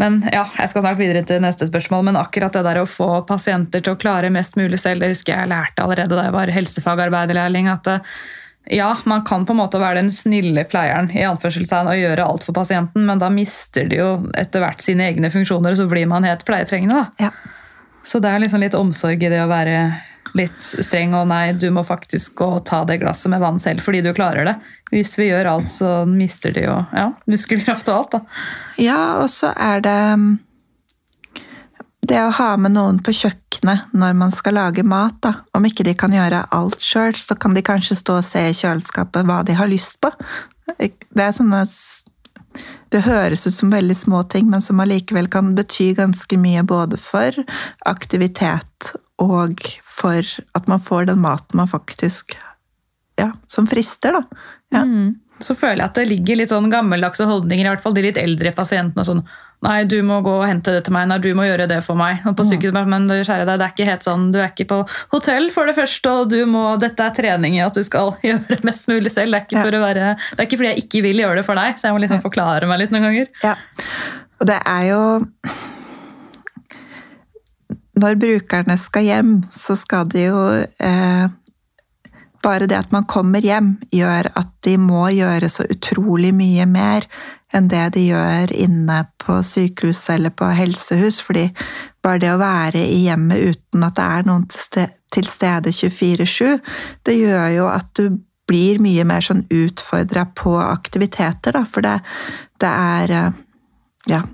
Men 0.00 0.22
ja, 0.32 0.44
jeg 0.58 0.70
skal 0.72 0.84
snart 0.84 0.98
videre 0.98 1.22
til 1.26 1.42
neste 1.44 1.68
spørsmål, 1.68 2.06
men 2.08 2.18
akkurat 2.18 2.54
det 2.56 2.64
der 2.66 2.80
å 2.82 2.88
få 2.88 3.08
pasienter 3.28 3.84
til 3.84 3.94
å 3.94 4.00
klare 4.00 4.32
mest 4.34 4.58
mulig 4.58 4.80
selv, 4.82 5.04
det 5.04 5.12
husker 5.12 5.36
jeg 5.36 5.52
lærte 5.52 5.84
allerede 5.84 6.16
da 6.16 6.26
jeg 6.26 6.34
var 6.34 6.54
helsefagarbeiderlærling. 6.54 7.70
at 7.70 7.92
ja, 8.72 8.96
man 9.04 9.22
kan 9.28 9.44
på 9.46 9.52
en 9.52 9.60
måte 9.60 9.78
være 9.80 10.00
den 10.00 10.12
snille 10.12 10.64
pleieren 10.64 11.10
i 11.12 11.24
anførselstegn 11.28 11.90
og 11.90 12.00
gjøre 12.00 12.24
alt 12.24 12.46
for 12.46 12.56
pasienten, 12.56 13.04
men 13.04 13.20
da 13.20 13.28
mister 13.30 13.90
de 13.90 14.00
jo 14.00 14.08
etter 14.40 14.64
hvert 14.64 14.80
sine 14.80 15.04
egne 15.10 15.28
funksjoner, 15.30 15.74
og 15.74 15.82
så 15.82 15.86
blir 15.90 16.08
man 16.08 16.24
helt 16.24 16.46
pleietrengende. 16.48 17.04
Ja. 17.20 17.30
Så 18.04 18.20
det 18.24 18.32
er 18.32 18.40
liksom 18.40 18.64
litt 18.64 18.76
omsorg 18.76 19.20
i 19.20 19.30
det 19.32 19.42
å 19.42 19.50
være 19.52 19.76
litt 20.34 20.62
streng 20.62 21.14
og 21.16 21.28
nei, 21.30 21.52
du 21.54 21.68
må 21.74 21.84
faktisk 21.86 22.34
gå 22.40 22.48
og 22.58 22.64
ta 22.66 22.82
det 22.88 22.98
glasset 23.02 23.30
med 23.32 23.42
vann 23.42 23.60
selv 23.62 23.84
fordi 23.86 24.02
du 24.04 24.10
klarer 24.16 24.48
det. 24.48 24.54
Hvis 24.90 25.14
vi 25.18 25.28
gjør 25.30 25.52
alt, 25.54 25.70
så 25.70 26.02
mister 26.08 26.54
de 26.54 26.66
jo 26.66 26.74
ja, 26.94 27.10
muskelkraft 27.30 27.90
og 27.90 28.00
alt, 28.00 28.16
da. 28.16 28.42
Ja, 28.82 29.00
og 29.22 29.30
så 29.32 29.52
er 29.54 29.84
det 29.84 30.00
det 32.04 32.20
å 32.20 32.32
ha 32.36 32.50
med 32.60 32.74
noen 32.74 32.98
på 33.00 33.14
kjøkkenet 33.16 33.94
når 33.96 34.16
man 34.18 34.32
skal 34.34 34.58
lage 34.58 34.84
mat, 34.86 35.16
da. 35.24 35.32
Om 35.56 35.68
ikke 35.70 35.86
de 35.86 35.94
kan 35.98 36.12
gjøre 36.12 36.44
alt 36.54 36.82
sjøl, 36.84 37.14
så 37.16 37.36
kan 37.38 37.56
de 37.56 37.64
kanskje 37.64 37.96
stå 38.00 38.18
og 38.20 38.26
se 38.26 38.42
i 38.50 38.56
kjøleskapet 38.56 39.24
hva 39.28 39.40
de 39.46 39.56
har 39.56 39.70
lyst 39.70 40.00
på. 40.04 40.12
Det 40.76 41.22
er 41.22 41.32
sånne 41.32 41.64
Det 42.92 43.00
høres 43.02 43.46
ut 43.48 43.54
som 43.54 43.72
veldig 43.72 43.96
små 43.98 44.22
ting, 44.30 44.46
men 44.50 44.62
som 44.62 44.78
allikevel 44.80 45.26
kan 45.32 45.54
bety 45.56 45.94
ganske 45.98 46.36
mye 46.38 46.62
både 46.62 47.00
for 47.00 47.34
aktivitet 47.90 48.92
og 49.24 49.64
for 49.84 50.26
at 50.56 50.70
man 50.70 50.82
får 50.82 51.10
den 51.12 51.22
maten 51.24 51.60
man 51.60 51.70
faktisk 51.70 52.36
Ja, 53.20 53.30
som 53.46 53.68
frister, 53.70 54.16
da. 54.16 54.46
Ja. 54.74 54.82
Mm. 54.82 55.20
Så 55.42 55.54
føler 55.58 55.82
jeg 55.82 55.90
at 55.90 55.98
det 55.98 56.06
ligger 56.08 56.38
litt 56.38 56.50
sånn 56.50 56.70
gammeldagse 56.70 57.26
holdninger, 57.26 57.66
i 57.66 57.70
hvert 57.72 57.82
fall 57.82 57.94
de 57.94 58.02
litt 58.06 58.18
eldre 58.18 58.50
pasientene. 58.54 59.04
sånn 59.06 59.22
Nei, 59.64 59.84
du 59.88 59.96
må 60.04 60.18
gå 60.20 60.32
og 60.42 60.44
hente 60.44 60.74
det 60.74 60.82
til 60.84 60.92
meg. 60.92 61.06
Nei, 61.08 61.16
du 61.24 61.30
må 61.36 61.46
gjøre 61.46 61.66
det 61.70 61.78
for 61.86 61.96
meg. 61.96 62.20
Og 62.28 62.34
på 62.36 62.44
sykehus, 62.44 62.74
men 62.90 63.06
du, 63.08 63.14
kjære 63.16 63.46
deg, 63.48 63.60
det 63.60 63.64
er 63.64 63.72
ikke 63.72 63.86
helt 63.88 64.04
sånn. 64.04 64.26
Du 64.34 64.36
er 64.36 64.50
ikke 64.50 64.66
på 64.68 64.80
hotell, 65.14 65.48
for 65.54 65.70
det 65.70 65.76
første, 65.78 66.12
og 66.12 66.34
du 66.34 66.42
må, 66.50 66.64
dette 66.82 67.06
er 67.06 67.14
trening 67.16 67.56
i 67.56 67.62
at 67.64 67.78
du 67.78 67.80
skal 67.86 68.12
gjøre 68.26 68.60
mest 68.66 68.90
mulig 68.90 69.14
selv. 69.14 69.38
Det 69.48 69.62
er 69.62 69.78
å 69.78 69.84
være, 69.86 70.10
det 70.18 70.42
er 70.42 70.50
ikke 70.50 70.60
fordi 70.60 70.74
jeg 70.74 70.84
ikke 70.84 71.04
vil 71.06 71.24
gjøre 71.24 71.40
det 71.40 71.46
for 71.48 71.60
deg, 71.60 71.80
så 71.80 71.88
jeg 71.88 71.96
må 71.96 72.04
liksom 72.04 72.20
forklare 72.24 72.68
meg 72.68 72.82
litt 72.82 72.92
noen 72.92 73.08
ganger. 73.08 73.32
Ja, 73.46 73.56
og 74.42 74.50
det 74.50 74.60
er 74.68 74.90
jo 74.90 75.00
Når 78.04 78.18
brukerne 78.20 78.76
skal 78.76 79.06
hjem, 79.06 79.32
så 79.48 79.76
skal 79.80 80.08
de 80.12 80.26
jo 80.26 80.40
eh, 80.60 81.30
bare 82.44 82.66
det 82.68 82.76
at 82.76 82.92
man 82.92 83.06
kommer 83.08 83.40
hjem, 83.40 83.78
gjør 83.94 84.28
at 84.36 84.50
de 84.66 84.74
må 84.76 85.06
gjøre 85.14 85.48
så 85.48 85.64
utrolig 85.72 86.34
mye 86.36 86.66
mer 86.68 87.08
enn 87.54 87.70
det 87.70 87.84
de 87.94 88.02
gjør 88.10 88.52
inne 88.52 88.98
på 89.22 89.38
sykehus 89.46 90.02
eller 90.12 90.34
på 90.36 90.50
helsehus. 90.52 91.22
fordi 91.22 91.46
bare 92.04 92.20
det 92.20 92.32
å 92.34 92.42
være 92.42 92.82
i 92.82 93.04
hjemmet 93.06 93.54
uten 93.54 93.86
at 93.86 93.96
det 93.96 94.06
er 94.18 94.28
noen 94.28 94.46
til 94.52 95.28
stede 95.30 95.72
24-7, 95.72 96.58
det 97.06 97.16
gjør 97.16 97.48
jo 97.54 97.68
at 97.70 97.88
du 97.96 98.18
blir 98.44 98.82
mye 98.84 99.06
mer 99.08 99.24
sånn 99.24 99.46
utfordra 99.48 100.26
på 100.36 100.58
aktiviteter, 100.60 101.56
da. 101.56 101.64
For 101.64 101.86
det, 101.86 101.94
det 102.60 102.68
er 102.68 103.14
eh, 103.20 104.26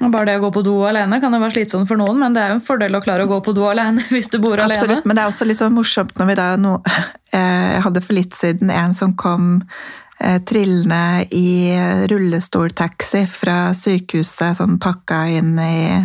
Bare 0.00 0.30
det 0.30 0.38
å 0.38 0.44
gå 0.46 0.50
på 0.54 0.62
do 0.64 0.74
alene 0.88 1.18
kan 1.20 1.34
jo 1.36 1.40
være 1.42 1.58
slitsomt 1.58 1.88
for 1.88 2.00
noen, 2.00 2.16
men 2.22 2.32
det 2.32 2.40
er 2.40 2.52
jo 2.54 2.58
en 2.58 2.64
fordel 2.64 2.96
å 2.96 3.02
klare 3.04 3.26
å 3.26 3.30
gå 3.30 3.40
på 3.44 3.52
do 3.56 3.66
alene 3.68 4.04
hvis 4.12 4.30
du 4.32 4.38
bor 4.40 4.56
alene. 4.56 4.78
Absolutt, 4.78 5.04
men 5.08 5.18
det 5.18 5.24
er 5.24 5.32
også 5.32 5.48
litt 5.48 5.60
sånn 5.60 5.76
morsomt 5.76 6.16
når 6.20 6.30
vi 6.30 6.36
da 6.40 6.50
no, 6.60 6.76
eh, 7.36 7.76
hadde 7.84 8.04
for 8.04 8.16
litt 8.16 8.36
siden 8.38 8.72
en 8.72 8.96
som 8.96 9.12
kom 9.20 9.50
eh, 9.60 10.38
trillende 10.48 11.26
i 11.36 11.76
rullestoltaxi 12.10 13.26
fra 13.30 13.58
sykehuset, 13.76 14.56
sånn 14.62 14.80
pakka 14.80 15.26
inn 15.36 15.52
i, 15.60 16.00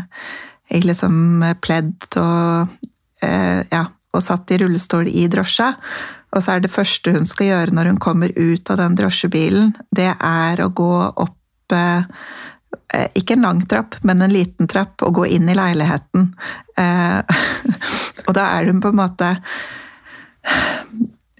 i 0.75 0.83
liksom 0.83 1.45
pledd 1.63 2.09
og 2.19 2.75
eh, 3.23 3.61
Ja, 3.71 3.87
og 4.15 4.23
satt 4.23 4.51
i 4.55 4.59
rullestol 4.61 5.09
i 5.11 5.25
drosja. 5.27 5.73
Og 6.35 6.43
så 6.43 6.55
er 6.55 6.63
det 6.63 6.73
første 6.73 7.13
hun 7.15 7.27
skal 7.27 7.49
gjøre 7.49 7.75
når 7.75 7.93
hun 7.93 8.01
kommer 8.03 8.31
ut 8.35 8.69
av 8.71 8.79
den 8.79 8.95
drosjebilen, 8.99 9.73
det 9.95 10.11
er 10.13 10.61
å 10.63 10.69
gå 10.75 10.91
opp 11.23 11.75
eh, 11.75 12.07
ikke 13.13 13.35
en 13.35 13.45
lang 13.47 13.61
trapp, 13.69 13.97
men 14.03 14.21
en 14.21 14.33
liten 14.33 14.69
trapp, 14.71 15.01
og 15.03 15.19
gå 15.19 15.25
inn 15.37 15.49
i 15.49 15.57
leiligheten. 15.57 16.29
Eh, 16.77 17.41
og 18.27 18.31
da 18.37 18.47
er 18.57 18.71
hun 18.71 18.81
på 18.83 18.93
en 18.93 19.01
måte 19.01 19.35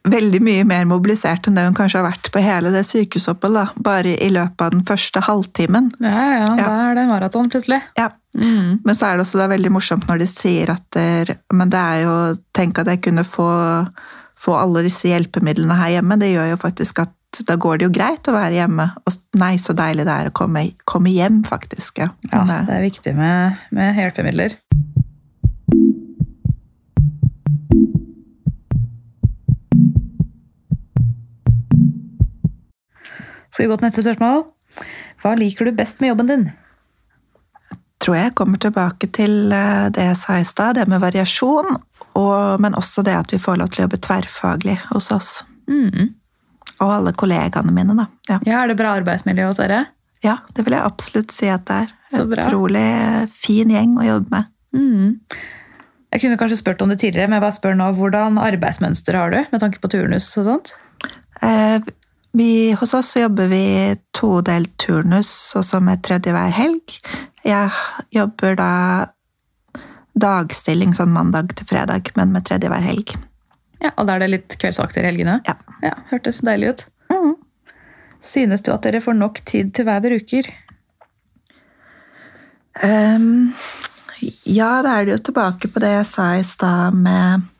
veldig 0.06 0.40
mye 0.46 0.66
mer 0.68 0.86
mobilisert 0.86 1.48
enn 1.48 1.58
det 1.58 1.64
hun 1.66 1.78
kanskje 1.78 1.98
har 2.00 2.08
vært 2.10 2.30
på 2.34 2.42
hele 2.44 2.72
det 2.74 2.84
sykehusoppholdet. 2.88 3.78
Bare 3.86 4.14
i 4.22 4.30
løpet 4.34 4.62
av 4.62 4.74
den 4.76 4.84
første 4.88 5.24
halvtimen. 5.26 5.90
Ja, 6.04 6.12
ja, 6.14 6.52
ja. 6.60 6.68
da 6.68 6.76
er 6.90 7.00
det 7.00 7.08
maraton 7.10 7.50
plutselig. 7.50 7.82
Ja. 7.98 8.12
Mm. 8.36 8.82
Men 8.86 8.98
så 8.98 9.08
er 9.10 9.18
det 9.18 9.26
også 9.26 9.48
veldig 9.50 9.72
morsomt 9.72 10.10
når 10.10 10.22
de 10.22 10.28
sier 10.28 10.74
at 10.74 10.84
der, 10.92 11.38
Men 11.56 11.70
det 11.72 11.80
er 11.80 12.02
jo 12.04 12.16
Tenk 12.52 12.82
at 12.82 12.90
jeg 12.92 13.00
kunne 13.06 13.24
få, 13.24 13.48
få 14.36 14.58
alle 14.60 14.84
disse 14.90 15.08
hjelpemidlene 15.08 15.78
her 15.80 15.98
hjemme. 15.98 16.20
Det 16.20 16.34
gjør 16.34 16.52
jo 16.54 16.60
faktisk 16.62 17.00
at 17.06 17.14
da 17.44 17.58
går 17.60 17.80
det 17.80 17.88
jo 17.88 17.94
greit 17.94 18.28
å 18.30 18.36
være 18.36 18.60
hjemme. 18.62 18.88
Og 19.04 19.40
nei, 19.42 19.56
så 19.62 19.76
deilig 19.76 20.06
det 20.08 20.16
er 20.16 20.30
å 20.32 20.36
komme, 20.36 20.68
komme 20.88 21.12
hjem, 21.12 21.44
faktisk. 21.48 22.00
Ja, 22.04 22.12
ja 22.32 22.62
det 22.68 22.78
er 22.78 22.86
viktig 22.86 23.16
med, 23.18 23.66
med 23.76 24.00
hjelpemidler. 24.00 24.56
Skal 33.56 33.64
vi 33.64 33.72
gå 33.72 33.76
til 33.80 33.88
neste 33.88 34.04
spørsmål? 34.04 34.42
Hva 35.24 35.32
liker 35.40 35.68
du 35.68 35.76
best 35.76 36.02
med 36.04 36.12
jobben 36.12 36.28
din? 36.28 36.42
Jeg 37.72 37.78
tror 38.04 38.18
jeg 38.20 38.34
kommer 38.38 38.60
tilbake 38.62 39.08
til 39.16 39.54
eh, 39.56 39.88
det 39.96 40.04
jeg 40.12 40.18
sa 40.20 40.36
i 40.38 40.46
stad, 40.46 40.76
det 40.76 40.90
med 40.92 41.00
variasjon. 41.02 41.80
Og, 42.20 42.60
men 42.62 42.76
også 42.76 43.04
det 43.08 43.16
at 43.16 43.32
vi 43.34 43.40
får 43.40 43.62
lov 43.62 43.72
til 43.72 43.82
å 43.82 43.86
jobbe 43.88 44.02
tverrfaglig 44.04 44.76
hos 44.92 45.08
oss. 45.16 45.32
Mm. 45.72 46.14
Og 46.84 46.92
alle 46.92 47.14
kollegaene 47.16 47.74
mine, 47.74 47.96
da. 47.98 48.08
Ja. 48.30 48.40
ja, 48.46 48.64
Er 48.64 48.72
det 48.72 48.80
bra 48.80 48.96
arbeidsmiljø 49.00 49.50
hos 49.50 49.62
dere? 49.62 49.86
Ja, 50.26 50.40
det 50.56 50.66
vil 50.66 50.76
jeg 50.76 50.86
absolutt 50.86 51.36
si 51.36 51.50
at 51.52 51.68
det 51.70 51.84
er. 51.86 51.94
Utrolig 52.24 52.88
fin 53.36 53.72
gjeng 53.72 53.98
å 54.00 54.08
jobbe 54.08 54.32
med. 54.34 54.50
Mm. 54.76 55.12
Jeg 56.16 56.24
kunne 56.24 56.40
kanskje 56.40 56.62
spurt 56.62 56.82
om 56.84 56.92
det 56.92 57.02
tidligere, 57.02 57.28
men 57.28 57.40
jeg 57.40 57.46
bare 57.46 57.58
spør 57.58 57.78
nå, 57.78 57.92
hvordan 57.98 58.40
arbeidsmønster 58.40 59.18
har 59.20 59.34
du 59.34 59.40
med 59.52 59.62
tanke 59.62 59.82
på 59.84 59.92
turnus 59.92 60.30
og 60.40 60.48
sånt? 60.48 60.74
Eh, 61.44 61.84
vi, 62.36 62.50
hos 62.80 62.94
oss 62.96 63.14
jobber 63.20 63.52
vi 63.52 63.66
todelt 64.16 64.74
turnus, 64.82 65.30
og 65.60 65.66
så 65.68 65.82
med 65.84 66.04
tredje 66.08 66.34
hver 66.36 66.56
helg. 66.56 66.98
Jeg 67.46 67.72
jobber 68.16 68.58
da 68.60 68.72
dagstilling 70.16 70.96
sånn 70.96 71.14
mandag 71.16 71.52
til 71.60 71.68
fredag, 71.70 72.12
men 72.16 72.32
med 72.36 72.48
tredje 72.48 72.72
hver 72.72 72.84
helg. 72.84 73.16
Ja, 73.84 73.92
Og 73.96 74.08
da 74.08 74.16
er 74.16 74.26
det 74.26 74.32
litt 74.32 74.58
kveldsvakter 74.62 75.04
i 75.04 75.10
helgene? 75.12 75.40
Ja. 75.48 75.58
ja 75.84 75.96
hørtes 76.12 76.42
deilig 76.46 76.74
ut. 76.74 76.86
Mm. 77.12 77.34
Synes 78.26 78.64
du 78.66 78.72
at 78.74 78.86
dere 78.86 79.04
får 79.04 79.18
nok 79.18 79.42
tid 79.46 79.74
til 79.76 79.88
hver 79.88 80.02
bruker? 80.04 80.48
Um, 82.84 83.54
ja, 84.44 84.82
da 84.84 84.98
er 84.98 85.06
det 85.06 85.16
jo 85.16 85.26
tilbake 85.30 85.70
på 85.72 85.84
det 85.84 85.92
jeg 85.94 86.08
sa 86.10 86.32
i 86.40 86.44
stad 86.44 86.98
med 86.98 87.52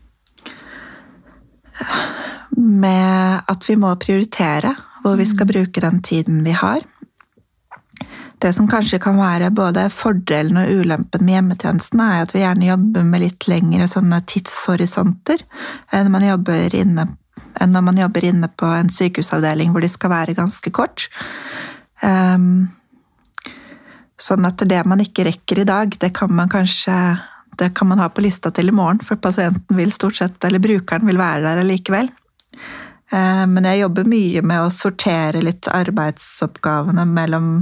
med 2.56 3.42
at 3.52 3.66
vi 3.68 3.76
må 3.76 3.92
prioritere 4.00 4.72
hvor 5.04 5.18
vi 5.20 5.26
skal 5.28 5.48
bruke 5.50 5.82
den 5.84 6.00
tiden 6.02 6.40
vi 6.46 6.54
har. 6.56 6.82
Det 8.46 8.52
som 8.54 8.68
kanskje 8.70 9.00
kan 9.02 9.16
være 9.18 9.48
både 9.58 9.88
fordelen 9.90 10.60
og 10.62 10.70
ulempen 10.70 11.24
med 11.26 11.34
hjemmetjenesten, 11.34 12.02
er 12.04 12.20
at 12.22 12.34
vi 12.36 12.44
gjerne 12.44 12.68
jobber 12.68 13.08
med 13.08 13.24
litt 13.24 13.48
lengre 13.50 13.88
sånne 13.90 14.20
tidshorisonter 14.30 15.42
enn, 15.90 16.12
man 16.14 16.28
inne, 16.78 17.08
enn 17.58 17.74
når 17.74 17.86
man 17.88 18.02
jobber 18.04 18.28
inne 18.30 18.52
på 18.54 18.70
en 18.70 18.94
sykehusavdeling 18.94 19.74
hvor 19.74 19.82
de 19.82 19.90
skal 19.90 20.14
være 20.14 20.38
ganske 20.38 20.76
kort. 20.78 21.08
Um, 22.06 22.70
sånn 24.22 24.46
at 24.46 24.62
det 24.62 24.86
man 24.86 25.02
ikke 25.02 25.26
rekker 25.26 25.64
i 25.64 25.68
dag, 25.72 25.98
det 25.98 26.14
kan 26.14 26.30
man 26.30 26.52
kanskje 26.52 26.94
det 27.58 27.74
kan 27.74 27.90
man 27.90 28.04
ha 28.04 28.12
på 28.14 28.22
lista 28.22 28.54
til 28.54 28.70
i 28.70 28.78
morgen, 28.78 29.02
for 29.02 29.18
pasienten 29.18 29.74
vil 29.80 29.94
stort 29.96 30.22
sett, 30.22 30.38
eller 30.46 30.62
brukeren 30.62 31.10
vil 31.10 31.18
være 31.18 31.48
der 31.48 31.66
allikevel. 31.66 32.14
Eh, 33.10 33.46
men 33.48 33.66
jeg 33.72 33.80
jobber 33.80 34.10
mye 34.12 34.42
med 34.46 34.66
å 34.68 34.74
sortere 34.76 35.42
litt 35.42 35.70
arbeidsoppgavene 35.72 37.08
mellom 37.10 37.56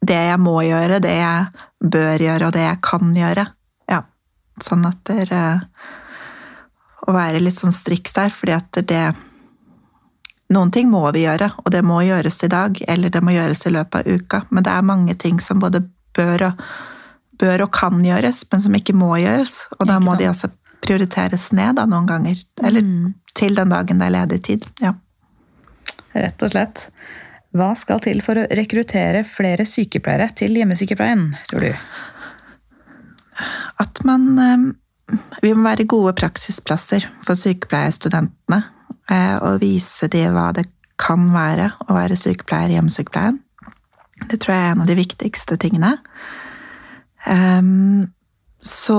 det 0.00 0.20
jeg 0.30 0.40
må 0.40 0.60
gjøre, 0.64 1.00
det 1.04 1.16
jeg 1.16 1.64
bør 1.80 2.22
gjøre, 2.24 2.46
og 2.46 2.52
det 2.56 2.62
jeg 2.64 2.80
kan 2.86 3.10
gjøre. 3.16 3.46
Ja, 3.90 4.02
sånn 4.64 4.86
at 4.88 5.02
det 5.10 5.26
er 5.32 5.66
Å 7.08 7.12
være 7.16 7.40
litt 7.40 7.56
sånn 7.58 7.72
striks 7.74 8.12
der, 8.14 8.30
fordi 8.30 8.52
at 8.54 8.76
det 8.86 9.14
noen 10.52 10.70
ting 10.70 10.90
må 10.92 11.00
vi 11.14 11.24
gjøre, 11.24 11.48
og 11.64 11.70
det 11.72 11.80
må 11.86 12.02
gjøres 12.04 12.42
i 12.44 12.50
dag, 12.52 12.76
eller 12.86 13.10
det 13.10 13.22
må 13.24 13.32
gjøres 13.34 13.64
i 13.66 13.72
løpet 13.72 14.00
av 14.02 14.20
uka. 14.20 14.40
Men 14.50 14.66
det 14.66 14.72
er 14.74 14.86
mange 14.86 15.14
ting 15.18 15.40
som 15.42 15.58
både 15.62 15.80
bør 16.14 16.44
og, 16.50 16.62
bør 17.40 17.64
og 17.64 17.72
kan 17.74 18.02
gjøres, 18.04 18.42
men 18.52 18.62
som 18.62 18.76
ikke 18.76 18.94
må 18.98 19.14
gjøres. 19.22 19.56
Og 19.78 19.86
da 19.88 19.98
må 20.02 20.14
de 20.20 20.28
også 20.30 20.50
prioriteres 20.84 21.48
ned 21.56 21.80
da, 21.80 21.86
noen 21.86 22.06
ganger. 22.06 22.42
Eller 22.62 22.82
Mm. 22.82 23.14
til 23.34 23.54
den 23.54 23.70
dagen 23.70 23.98
det 23.98 24.06
er 24.06 24.16
ledig 24.18 24.42
tid. 24.42 24.66
Ja. 24.80 24.94
Rett 26.14 26.42
og 26.42 26.50
slett. 26.50 26.90
Hva 27.50 27.72
skal 27.74 27.98
til 28.04 28.20
for 28.22 28.38
å 28.38 28.46
rekruttere 28.54 29.24
flere 29.26 29.64
sykepleiere 29.66 30.28
til 30.38 30.54
hjemmesykepleien, 30.54 31.24
tror 31.50 31.64
du? 31.66 31.72
At 33.80 34.02
man 34.06 34.26
eh, 34.38 34.66
Vi 35.42 35.50
må 35.54 35.64
være 35.66 35.88
gode 35.90 36.12
praksisplasser 36.14 37.08
for 37.26 37.34
sykepleierstudentene. 37.34 38.60
eh, 39.10 39.36
Og 39.42 39.60
vise 39.64 40.06
dem 40.12 40.36
hva 40.36 40.52
det 40.54 40.68
kan 41.00 41.30
være 41.32 41.72
å 41.88 41.96
være 41.96 42.18
sykepleier 42.20 42.70
i 42.70 42.76
hjemmesykepleien. 42.78 43.40
Det 44.28 44.38
tror 44.42 44.54
jeg 44.54 44.64
er 44.66 44.72
en 44.74 44.82
av 44.84 44.86
de 44.90 44.98
viktigste 44.98 45.56
tingene. 45.58 45.96
Ehm, 47.26 48.12
Så 48.62 48.96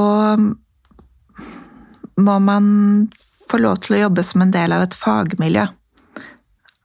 må 2.18 2.40
man 2.42 3.12
få 3.48 3.60
lov 3.62 3.78
til 3.86 3.96
å 3.96 4.00
jobbe 4.08 4.24
som 4.26 4.42
en 4.42 4.52
del 4.52 4.74
av 4.74 4.82
et 4.82 4.96
fagmiljø. 4.98 5.68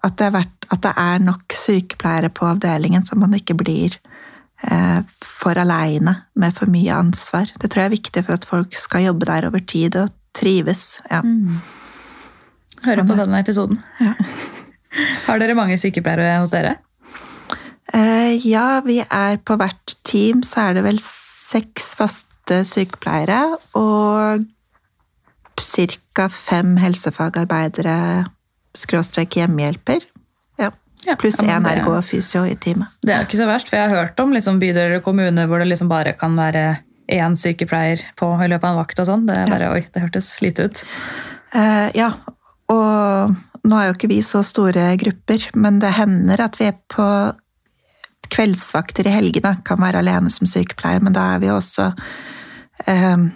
At 0.07 0.19
det 0.21 0.29
er, 0.29 0.37
vært, 0.37 0.69
at 0.71 0.83
det 0.85 0.93
er 1.03 1.25
nok 1.25 1.57
sykepleiere 1.57 2.31
på 2.35 2.47
avdelingen, 2.47 3.07
så 3.07 3.19
man 3.19 3.35
ikke 3.35 3.57
blir 3.59 3.97
eh, 4.63 5.01
for 5.19 5.59
aleine 5.59 6.15
med 6.39 6.55
for 6.55 6.71
mye 6.71 6.95
ansvar. 6.95 7.51
Det 7.59 7.71
tror 7.73 7.85
jeg 7.85 7.91
er 7.91 7.97
viktig 7.97 8.25
for 8.27 8.39
at 8.39 8.47
folk 8.47 8.77
skal 8.79 9.09
jobbe 9.09 9.29
der 9.29 9.49
over 9.51 9.65
tid 9.67 9.99
og 9.99 10.15
trives. 10.37 11.01
Ja. 11.11 11.23
Hører 12.85 13.03
Sånn, 13.03 13.11
på 13.11 13.19
denne 13.19 13.43
episoden. 13.43 13.83
Har 15.27 15.41
dere 15.43 15.57
mange 15.59 15.79
sykepleiere 15.81 16.39
hos 16.41 16.55
dere? 16.55 16.77
Eh, 17.95 18.37
ja, 18.47 18.81
vi 18.85 19.01
er 19.05 19.39
på 19.47 19.57
hvert 19.61 19.97
team, 20.07 20.43
så 20.47 20.69
er 20.69 20.79
det 20.79 20.87
vel 20.87 21.01
seks 21.03 21.95
faste 21.99 22.63
sykepleiere 22.67 23.57
og 23.79 24.47
ca. 25.57 26.27
fem 26.29 26.77
helsefagarbeidere, 26.81 28.27
skråstrek 28.79 29.39
hjemmehjelper. 29.41 30.05
Ja. 30.61 30.73
Ja, 31.07 31.15
Pluss 31.21 31.39
én 31.43 31.51
ja, 31.53 31.61
ergo 31.71 31.95
og 31.99 32.07
fysio 32.09 32.43
i 32.49 32.57
teamet. 32.59 32.95
Det 33.05 33.13
er 33.15 33.23
jo 33.23 33.29
ikke 33.29 33.39
så 33.39 33.49
verst, 33.49 33.71
for 33.71 33.79
jeg 33.79 33.91
har 33.91 34.07
hørt 34.07 34.21
om 34.23 34.33
liksom, 34.35 34.61
bydeler 34.63 34.97
eller 34.97 35.05
kommuner 35.05 35.49
hvor 35.51 35.63
det 35.63 35.69
liksom 35.71 35.91
bare 35.93 36.17
kan 36.19 36.35
være 36.39 36.65
én 37.13 37.37
sykepleier 37.39 38.03
på 38.19 38.29
i 38.43 38.49
løpet 38.51 38.67
av 38.67 38.73
en 38.73 38.81
vakt 38.81 39.03
og 39.03 39.09
sånn. 39.09 39.27
Det 39.29 39.37
bare, 39.51 39.71
oi, 39.77 39.83
det 39.93 40.03
hørtes 40.03 40.31
lite 40.43 40.67
ut. 40.67 40.83
Uh, 41.55 41.89
ja, 41.95 42.11
og 42.73 43.37
nå 43.67 43.79
er 43.79 43.89
jo 43.89 43.97
ikke 43.97 44.11
vi 44.11 44.21
så 44.25 44.43
store 44.47 44.89
grupper, 45.01 45.51
men 45.55 45.81
det 45.83 45.95
hender 45.97 46.43
at 46.43 46.59
vi 46.61 46.69
er 46.71 46.79
på 46.93 47.07
kveldsvakter 48.33 49.07
i 49.07 49.15
helgene, 49.15 49.55
kan 49.67 49.79
være 49.79 50.03
alene 50.03 50.33
som 50.35 50.49
sykepleier, 50.51 51.05
men 51.05 51.15
da 51.15 51.29
er 51.37 51.45
vi 51.45 51.53
også 51.53 51.93
uh, 51.95 53.27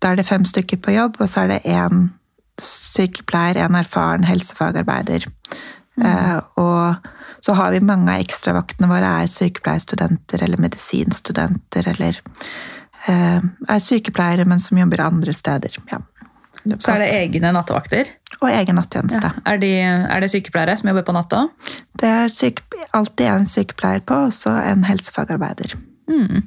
Da 0.00 0.14
er 0.14 0.16
det 0.16 0.24
fem 0.30 0.46
stykker 0.48 0.80
på 0.80 0.94
jobb, 0.94 1.18
og 1.20 1.28
så 1.28 1.44
er 1.44 1.52
det 1.52 1.60
én 1.68 2.06
sykepleier, 2.64 3.60
en 3.64 3.78
erfaren 3.78 4.26
helsefagarbeider. 4.28 5.26
Eh, 6.00 6.36
og 6.60 7.10
så 7.44 7.56
har 7.58 7.72
vi 7.74 7.82
mange 7.84 8.12
av 8.12 8.22
ekstravaktene 8.22 8.88
våre 8.90 9.10
er 9.22 9.30
sykepleierstudenter 9.30 10.44
eller 10.44 10.60
medisinstudenter 10.60 11.88
eller 11.94 12.20
eh, 13.08 13.40
er 13.40 13.82
sykepleiere, 13.82 14.46
men 14.48 14.62
som 14.62 14.80
jobber 14.80 15.04
andre 15.06 15.34
steder. 15.36 15.76
Ja. 15.92 16.02
Så 16.76 16.92
er 16.92 17.00
det 17.00 17.12
egne 17.16 17.54
nattevakter. 17.56 18.08
Og 18.40 18.50
egen 18.52 18.76
nattjeneste. 18.76 19.32
Er, 19.48 19.60
de, 19.62 19.70
er 19.80 20.20
det 20.20 20.28
sykepleiere 20.32 20.76
som 20.76 20.90
jobber 20.90 21.06
på 21.08 21.14
natta? 21.16 21.46
Det 22.00 22.08
er 22.08 22.32
syke, 22.32 22.64
alltid 22.96 23.30
en 23.32 23.48
sykepleier 23.48 24.04
på, 24.04 24.18
og 24.28 24.34
så 24.36 24.52
en 24.68 24.84
helsefagarbeider. 24.84 25.72
Mm. 26.10 26.44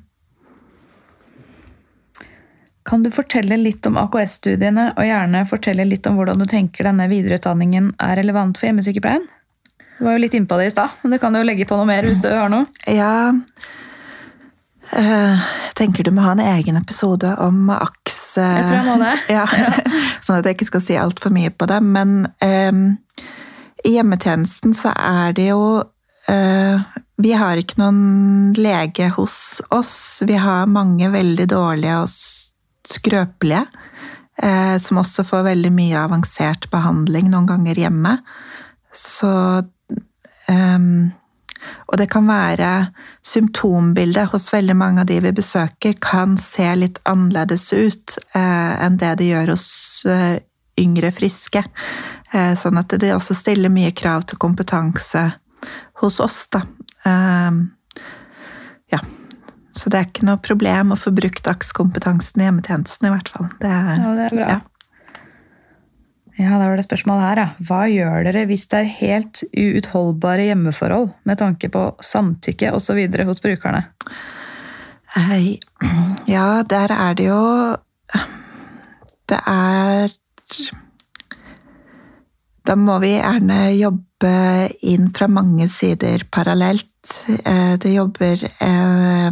Kan 2.84 3.04
du 3.04 3.10
fortelle 3.12 3.56
litt 3.58 3.86
om 3.88 3.96
AKS-studiene, 4.02 4.90
og 4.98 5.06
gjerne 5.08 5.46
fortelle 5.48 5.86
litt 5.88 6.08
om 6.10 6.18
hvordan 6.20 6.42
du 6.42 6.46
tenker 6.52 6.84
denne 6.90 7.08
videreutdanningen 7.12 7.94
er 8.04 8.18
relevant 8.20 8.58
for 8.60 8.68
hjemmesykepleien? 8.68 9.24
Du 10.00 10.04
var 10.08 10.18
jo 10.18 10.24
litt 10.26 10.34
innpå 10.36 10.58
det 10.60 10.68
i 10.68 10.74
stad, 10.74 10.98
men 11.04 11.16
du 11.16 11.20
kan 11.22 11.36
jo 11.38 11.44
legge 11.46 11.68
på 11.70 11.78
noe 11.80 11.88
mer 11.88 12.04
hvis 12.04 12.20
du 12.24 12.28
har 12.28 12.50
noe. 12.52 12.66
Ja 12.92 13.32
eh, 14.92 15.38
Jeg 15.38 15.76
tenker 15.80 16.04
du 16.04 16.12
må 16.14 16.26
ha 16.26 16.34
en 16.36 16.44
egen 16.44 16.76
episode 16.78 17.32
om 17.42 17.70
AKS. 17.74 18.38
eh, 18.38 18.58
Jeg 18.60 18.68
tror 18.68 18.78
jeg 18.78 18.86
må 18.90 18.98
det. 19.02 19.14
Ja, 19.38 19.46
sånn 20.22 20.42
at 20.42 20.46
jeg 20.50 20.58
ikke 20.58 20.72
skal 20.74 20.84
si 20.84 21.00
altfor 21.00 21.34
mye 21.34 21.54
på 21.56 21.70
det. 21.72 21.80
Men 21.82 22.28
um, 22.44 22.84
i 23.86 23.96
hjemmetjenesten 23.96 24.76
så 24.76 24.92
er 24.96 25.34
det 25.38 25.50
jo 25.50 25.64
uh, 26.30 26.84
Vi 27.24 27.32
har 27.38 27.60
ikke 27.60 27.80
noen 27.80 28.54
lege 28.58 29.10
hos 29.16 29.62
oss. 29.72 30.22
Vi 30.28 30.36
har 30.36 30.68
mange 30.68 31.10
veldig 31.14 31.48
dårlige 31.52 32.02
hos 32.02 32.18
skrøpelige. 32.94 33.66
Eh, 34.44 34.78
som 34.82 34.98
også 34.98 35.26
får 35.28 35.44
veldig 35.46 35.70
mye 35.76 36.00
avansert 36.08 36.66
behandling 36.74 37.28
noen 37.30 37.46
ganger 37.52 37.78
hjemme. 37.84 38.16
Så 38.94 39.30
Ehm, 40.52 41.12
og 41.88 41.98
det 42.00 42.10
kan 42.12 42.28
være 42.28 42.72
symptombildet 43.24 44.32
hos 44.34 44.50
veldig 44.54 44.76
mange 44.76 45.04
av 45.04 45.08
de 45.08 45.20
vi 45.24 45.32
besøker, 45.36 45.96
kan 46.02 46.36
se 46.42 46.68
litt 46.76 47.00
annerledes 47.08 47.70
ut 47.72 48.18
eh, 48.36 48.74
enn 48.84 49.00
det 49.00 49.14
det 49.22 49.30
gjør 49.30 49.54
hos 49.56 49.68
eh, 50.10 50.42
yngre 50.80 51.14
friske. 51.16 51.64
Eh, 52.34 52.54
sånn 52.60 52.82
at 52.82 52.98
det 53.00 53.14
også 53.16 53.38
stiller 53.38 53.72
mye 53.72 53.94
krav 53.96 54.28
til 54.28 54.42
kompetanse 54.42 55.30
hos 56.02 56.20
oss, 56.24 56.46
da. 56.52 56.66
Ehm, 57.08 57.66
ja. 58.92 59.00
Så 59.74 59.90
det 59.90 60.00
er 60.00 60.06
ikke 60.10 60.28
noe 60.28 60.38
problem 60.38 60.94
å 60.94 61.00
få 61.00 61.12
brukt 61.16 61.48
AKS-kompetansen 61.50 62.42
i 62.44 62.46
hjemmetjenesten, 62.46 63.08
i 63.10 63.14
hvert 63.14 63.32
fall. 63.34 63.48
Det 63.62 63.72
er, 63.72 63.96
Ja, 63.98 64.12
det 64.20 64.28
er 64.28 64.36
bra. 64.38 64.48
Ja. 64.54 64.60
Ja, 66.34 66.58
da 66.58 66.66
var 66.66 66.80
det 66.80 66.86
spørsmålet 66.88 67.26
her, 67.28 67.40
ja. 67.44 67.50
Hva 67.68 67.82
gjør 67.90 68.24
dere 68.26 68.46
hvis 68.50 68.66
det 68.72 68.80
er 68.80 68.88
helt 68.98 69.44
uutholdbare 69.54 70.48
hjemmeforhold 70.48 71.12
med 71.30 71.38
tanke 71.38 71.70
på 71.74 71.84
samtykke 72.02 72.72
osv. 72.74 73.02
hos 73.30 73.42
brukerne? 73.44 73.84
Hei. 75.14 75.60
Ja, 76.26 76.64
der 76.66 76.90
er 76.90 77.14
det 77.14 77.28
jo 77.28 77.42
Det 79.30 79.38
er 79.46 80.10
Da 82.66 82.76
må 82.80 82.98
vi 83.04 83.12
gjerne 83.20 83.60
jobbe 83.78 84.34
inn 84.90 85.12
fra 85.14 85.28
mange 85.30 85.68
sider 85.70 86.24
parallelt. 86.32 86.90
Eh, 87.46 87.76
Det 87.78 87.94
jobber 87.94 88.42
eh, 88.48 89.32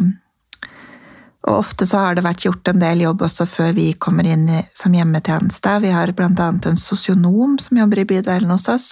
Og 1.50 1.56
ofte 1.64 1.88
så 1.90 2.04
har 2.04 2.16
det 2.16 2.24
vært 2.26 2.44
gjort 2.46 2.70
en 2.70 2.82
del 2.84 3.02
jobb 3.02 3.24
også 3.26 3.48
før 3.50 3.72
vi 3.74 3.88
kommer 3.98 4.28
inn 4.30 4.46
som 4.78 4.94
hjemmetjeneste. 4.94 5.74
Vi 5.82 5.90
har 5.90 6.14
annet 6.14 6.68
en 6.70 6.78
sosionom 6.78 7.58
som 7.60 7.80
jobber 7.82 8.04
i 8.04 8.06
bydelen 8.06 8.54
hos 8.54 8.68
oss, 8.70 8.88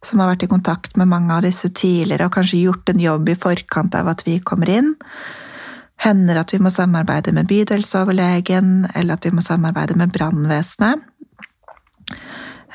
som 0.00 0.22
har 0.22 0.32
vært 0.32 0.46
i 0.46 0.48
kontakt 0.48 0.96
med 0.96 1.10
mange 1.12 1.34
av 1.36 1.44
disse 1.44 1.68
tidligere 1.68 2.30
og 2.30 2.38
kanskje 2.38 2.62
gjort 2.64 2.88
en 2.88 3.02
jobb 3.02 3.28
i 3.28 3.36
forkant 3.36 3.94
av 3.94 4.08
at 4.08 4.24
vi 4.24 4.38
kommer 4.40 4.72
inn. 4.72 4.94
Hender 6.00 6.40
at 6.40 6.54
vi 6.54 6.62
må 6.64 6.72
samarbeide 6.72 7.34
med 7.36 7.46
bydelsoverlegen, 7.52 8.88
eller 8.96 9.20
at 9.20 9.28
vi 9.28 9.34
må 9.36 9.44
samarbeide 9.44 9.98
med 10.00 10.16
brannvesenet. 10.16 11.04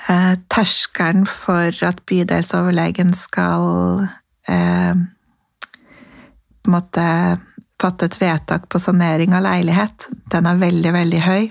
Eh, 0.08 0.38
terskelen 0.54 1.26
for 1.28 1.74
at 1.84 2.06
bydelsoverlegen 2.08 3.12
skal 3.18 4.06
eh, 4.48 4.94
på 6.64 6.70
en 6.70 6.78
måte 6.78 7.08
fatte 7.82 8.08
et 8.10 8.18
vedtak 8.22 8.68
på 8.72 8.80
sanering 8.82 9.36
av 9.38 9.44
leilighet, 9.46 10.08
den 10.34 10.48
er 10.50 10.58
veldig, 10.62 10.94
veldig 10.96 11.22
høy. 11.28 11.44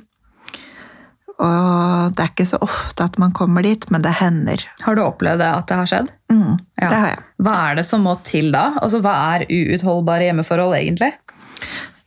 Og 1.36 2.14
det 2.16 2.22
er 2.24 2.30
ikke 2.32 2.46
så 2.48 2.58
ofte 2.64 3.04
at 3.04 3.18
man 3.20 3.34
kommer 3.36 3.62
dit, 3.66 3.82
men 3.92 4.00
det 4.04 4.14
hender. 4.22 4.62
Har 4.86 4.96
du 4.96 5.02
opplevd 5.04 5.42
det 5.42 5.48
at 5.52 5.66
det 5.68 5.76
har 5.82 5.90
skjedd? 5.90 6.08
Mm, 6.32 6.54
Ja. 6.80 6.88
Det 6.88 6.96
har 6.96 7.08
jeg. 7.10 7.22
Hva 7.44 7.54
er 7.70 7.74
det 7.76 7.84
som 7.86 8.02
må 8.08 8.14
til 8.24 8.50
da? 8.52 8.70
Altså, 8.80 9.00
Hva 9.04 9.12
er 9.36 9.44
uutholdbare 9.50 10.30
hjemmeforhold 10.30 10.76
egentlig? 10.78 11.12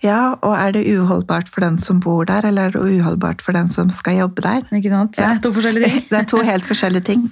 Ja, 0.01 0.35
og 0.41 0.53
er 0.55 0.71
det 0.71 0.85
uholdbart 0.87 1.49
for 1.51 1.61
den 1.61 1.77
som 1.77 1.99
bor 1.99 2.25
der, 2.25 2.45
eller 2.47 2.69
er 2.69 2.71
det 2.71 2.81
uholdbart 2.81 3.41
for 3.43 3.51
den 3.53 3.69
som 3.69 3.89
skal 3.91 4.15
jobbe 4.21 4.41
der? 4.41 4.61
Ikke 4.73 4.89
sant? 4.89 5.15
Det 5.17 5.25
er 5.25 5.41
to 5.43 5.51
forskjellige 5.51 5.89
ting. 5.91 6.05
Det 6.09 6.19
er 6.21 6.29
to 6.33 6.41
helt 6.41 6.65
forskjellige 6.65 7.05
ting. 7.11 7.25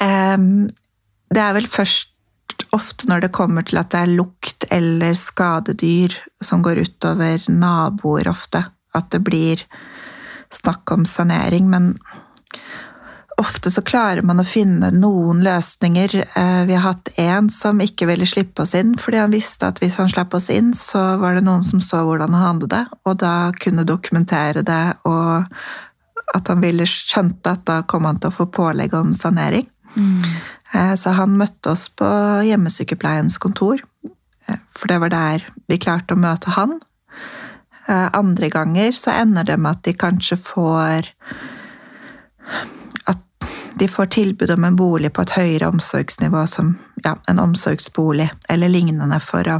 Um, 0.00 0.68
Det 1.34 1.42
er 1.42 1.52
vel 1.56 1.66
først 1.68 2.07
ofte 2.72 3.08
når 3.08 3.26
det 3.26 3.34
kommer 3.36 3.66
til 3.66 3.80
at 3.80 3.90
det 3.94 4.00
er 4.04 4.16
lukt 4.18 4.66
eller 4.74 5.14
skadedyr 5.18 6.14
som 6.44 6.62
går 6.64 6.82
utover 6.84 7.44
naboer 7.48 8.28
ofte, 8.30 8.64
at 8.94 9.10
det 9.14 9.22
blir 9.26 9.62
snakk 10.54 10.90
om 10.94 11.04
sanering. 11.06 11.68
Men 11.70 11.94
ofte 13.38 13.70
så 13.70 13.82
klarer 13.86 14.26
man 14.26 14.40
å 14.42 14.46
finne 14.46 14.90
noen 14.94 15.42
løsninger. 15.44 16.14
Eh, 16.34 16.64
Vi 16.66 16.74
har 16.74 16.86
hatt 16.86 17.08
en 17.16 17.50
som 17.50 17.80
ikke 17.80 18.08
ville 18.10 18.26
slippe 18.26 18.62
oss 18.62 18.74
inn, 18.74 18.96
fordi 18.98 19.20
han 19.22 19.34
visste 19.34 19.68
at 19.68 19.78
hvis 19.82 19.96
han 20.00 20.10
slapp 20.10 20.34
oss 20.34 20.50
inn, 20.50 20.72
så 20.74 21.16
var 21.20 21.34
det 21.34 21.44
noen 21.46 21.62
som 21.64 21.80
så 21.80 22.02
hvordan 22.04 22.34
han 22.34 22.46
hadde 22.46 22.72
det, 22.74 22.84
og 23.04 23.18
da 23.22 23.52
kunne 23.60 23.86
dokumentere 23.86 24.64
det, 24.66 24.96
og 25.04 25.46
at 26.34 26.48
han 26.48 26.60
ville 26.60 26.84
skjønte 26.84 27.54
at 27.54 27.64
da 27.64 27.82
kom 27.88 28.04
han 28.04 28.18
til 28.20 28.28
å 28.32 28.38
få 28.40 28.50
pålegg 28.52 28.94
om 28.94 29.14
sanering. 29.16 29.68
Eh, 29.96 30.34
Så 30.72 31.14
han 31.16 31.38
møtte 31.40 31.72
oss 31.72 31.86
på 31.96 32.06
hjemmesykepleiens 32.44 33.38
kontor, 33.40 33.80
eh, 34.48 34.58
for 34.76 34.90
det 34.90 34.98
var 35.00 35.14
der 35.14 35.46
vi 35.70 35.78
klarte 35.80 36.12
å 36.12 36.20
møte 36.20 36.52
han. 36.56 36.76
Eh, 37.88 38.08
Andre 38.12 38.50
ganger 38.52 38.92
så 38.92 39.14
ender 39.16 39.44
det 39.48 39.56
med 39.56 39.78
at 39.78 39.82
de 39.88 39.94
kanskje 39.96 40.36
får 40.36 41.08
At 43.08 43.48
de 43.80 43.88
får 43.88 44.06
tilbud 44.12 44.50
om 44.50 44.64
en 44.64 44.76
bolig 44.76 45.12
på 45.12 45.22
et 45.22 45.34
høyere 45.36 45.68
omsorgsnivå, 45.68 46.46
som 46.48 46.78
ja, 47.04 47.14
en 47.28 47.38
omsorgsbolig 47.38 48.30
eller 48.48 48.72
lignende, 48.72 49.20
for, 49.20 49.44
å, 49.44 49.58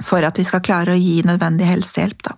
for 0.00 0.22
at 0.24 0.38
vi 0.38 0.44
skal 0.46 0.62
klare 0.64 0.94
å 0.94 1.00
gi 1.00 1.20
nødvendig 1.26 1.66
helsehjelp. 1.66 2.22
da. 2.22 2.36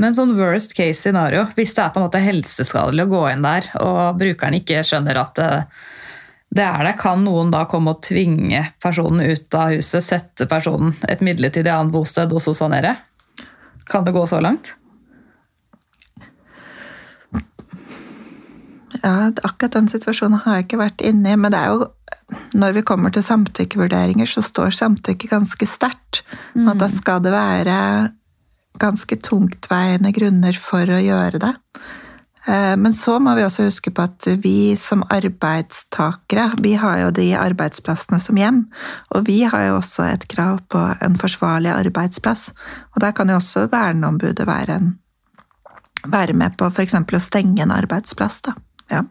Men 0.00 0.16
sånn 0.16 0.32
worst 0.38 0.74
case 0.74 0.98
scenario, 0.98 1.44
hvis 1.54 1.76
det 1.76 1.84
er 1.84 1.92
på 1.94 2.00
en 2.00 2.08
måte 2.08 2.24
helseskadelig 2.24 3.04
å 3.04 3.12
gå 3.12 3.22
inn 3.30 3.44
der, 3.44 3.68
og 3.84 4.18
brukeren 4.18 4.56
ikke 4.58 4.82
skjønner 4.88 5.20
at 5.20 5.44
er 6.62 6.84
det, 6.86 6.94
kan 7.00 7.24
noen 7.24 7.50
da 7.50 7.64
komme 7.70 7.96
og 7.96 8.02
tvinge 8.06 8.60
personen 8.82 9.24
ut 9.26 9.58
av 9.58 9.74
huset, 9.74 10.04
sette 10.06 10.46
personen 10.50 10.94
et 11.10 11.24
midlertidig 11.24 11.72
annet 11.72 11.94
bosted 11.94 12.32
og 12.34 12.42
så 12.44 12.54
sanere? 12.54 12.96
Kan 13.90 14.06
det 14.06 14.14
gå 14.14 14.22
så 14.30 14.38
langt? 14.44 14.76
Ja, 19.02 19.32
akkurat 19.42 19.74
den 19.74 19.90
situasjonen 19.90 20.38
har 20.44 20.60
jeg 20.60 20.68
ikke 20.68 20.80
vært 20.80 21.02
inne 21.04 21.34
i, 21.34 21.36
men 21.36 21.52
det 21.52 21.60
er 21.60 21.74
jo 21.74 21.90
når 22.56 22.78
vi 22.78 22.84
kommer 22.86 23.12
til 23.12 23.24
samtykkevurderinger, 23.26 24.28
så 24.28 24.42
står 24.44 24.72
samtykke 24.74 25.28
ganske 25.28 25.66
sterkt. 25.68 26.22
Mm. 26.54 26.70
At 26.72 26.80
da 26.80 26.88
skal 26.92 27.20
det 27.24 27.34
være 27.34 27.76
ganske 28.80 29.18
tungtveiende 29.22 30.14
grunner 30.14 30.56
for 30.58 30.88
å 30.90 31.02
gjøre 31.02 31.42
det. 31.42 31.52
Eh, 32.46 32.76
Men 32.76 32.92
så 32.94 33.18
må 33.20 33.34
vi 33.38 33.42
også 33.46 33.64
huske 33.68 33.90
på 33.94 34.02
at 34.04 34.26
vi 34.42 34.76
som 34.76 35.02
arbeidstakere, 35.10 36.50
vi 36.60 36.74
har 36.74 36.98
jo 37.00 37.10
de 37.10 37.30
arbeidsplassene 37.38 38.20
som 38.20 38.36
hjem. 38.36 38.66
Og 39.14 39.24
vi 39.26 39.42
har 39.48 39.62
jo 39.68 39.78
også 39.78 40.04
et 40.12 40.26
krav 40.28 40.60
på 40.68 40.82
en 41.02 41.16
forsvarlig 41.16 41.72
arbeidsplass. 41.72 42.50
Og 42.94 43.00
der 43.00 43.12
kan 43.16 43.28
jo 43.32 43.36
også 43.40 43.66
verneombudet 43.72 44.46
være, 44.46 44.76
en, 44.80 44.98
være 46.06 46.32
med 46.36 46.56
på 46.60 46.68
f.eks. 46.70 46.94
å 46.94 47.20
stenge 47.20 47.62
en 47.64 47.72
arbeidsplass. 47.72 48.40
Da. 48.44 48.52
Ja. 48.90 49.02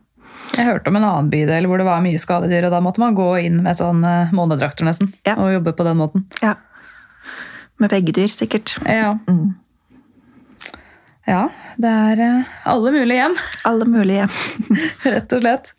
Jeg 0.57 0.65
hørte 0.67 0.89
om 0.91 0.95
en 0.99 1.03
annen 1.07 1.29
bydel 1.31 1.65
hvor 1.69 1.77
det 1.81 1.85
var 1.87 2.01
mye 2.05 2.19
skadedyr, 2.21 2.65
og 2.67 2.71
da 2.75 2.81
måtte 2.83 3.01
man 3.01 3.15
gå 3.17 3.31
inn 3.45 3.61
med 3.63 3.77
sånn 3.79 4.03
eh, 4.05 4.29
månedrakter 4.35 4.85
nesten, 4.85 5.13
Ja. 5.25 5.35
og 5.39 5.53
jobbe 5.55 5.73
på 5.73 5.83
den 5.87 5.97
måten. 5.97 6.25
ja. 6.41 6.55
Med 7.81 7.89
veggdyr, 7.89 8.29
sikkert. 8.29 8.75
Ja, 8.85 9.17
Mm. 9.27 9.55
Ja 11.27 11.43
det 11.79 11.89
er 11.89 12.19
eh, 12.25 12.49
alle 12.69 12.91
mulige 12.91 13.21
hjem, 13.21 13.37
Alle 13.69 13.85
mulige. 13.89 14.25
hjem. 14.27 14.81
rett 15.13 15.33
og 15.37 15.39
slett. 15.45 15.71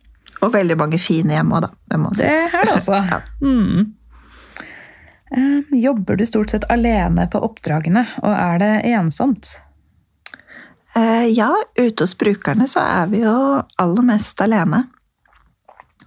Og 0.42 0.52
veldig 0.52 0.76
mange 0.80 0.98
fine 1.00 1.36
hjem 1.36 1.52
òg, 1.56 1.66
da. 1.66 1.70
Det 1.92 1.98
må 2.00 2.10
Det 2.16 2.30
er 2.32 2.64
det 2.64 2.72
altså. 2.78 2.98
Ja. 3.12 3.20
Mm. 3.44 3.92
Eh, 5.34 5.76
Jobber 5.82 6.16
du 6.16 6.24
stort 6.26 6.50
sett 6.52 6.64
alene 6.70 7.26
på 7.32 7.40
oppdragene, 7.42 8.04
og 8.22 8.32
er 8.34 8.58
det 8.62 8.72
ensomt? 8.94 9.54
Eh, 10.96 11.26
ja, 11.34 11.50
ute 11.78 12.04
hos 12.04 12.14
brukerne 12.18 12.68
så 12.70 12.84
er 12.86 13.08
vi 13.10 13.22
jo 13.24 13.34
aller 13.82 14.04
mest 14.06 14.40
alene. 14.44 14.84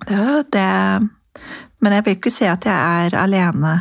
Det 0.08 0.14
er 0.16 0.28
jo 0.30 0.44
det 0.54 1.10
Men 1.82 1.94
jeg 1.98 2.04
vil 2.06 2.16
ikke 2.18 2.32
si 2.32 2.46
at 2.50 2.66
jeg 2.66 3.08
er 3.08 3.16
alene 3.18 3.72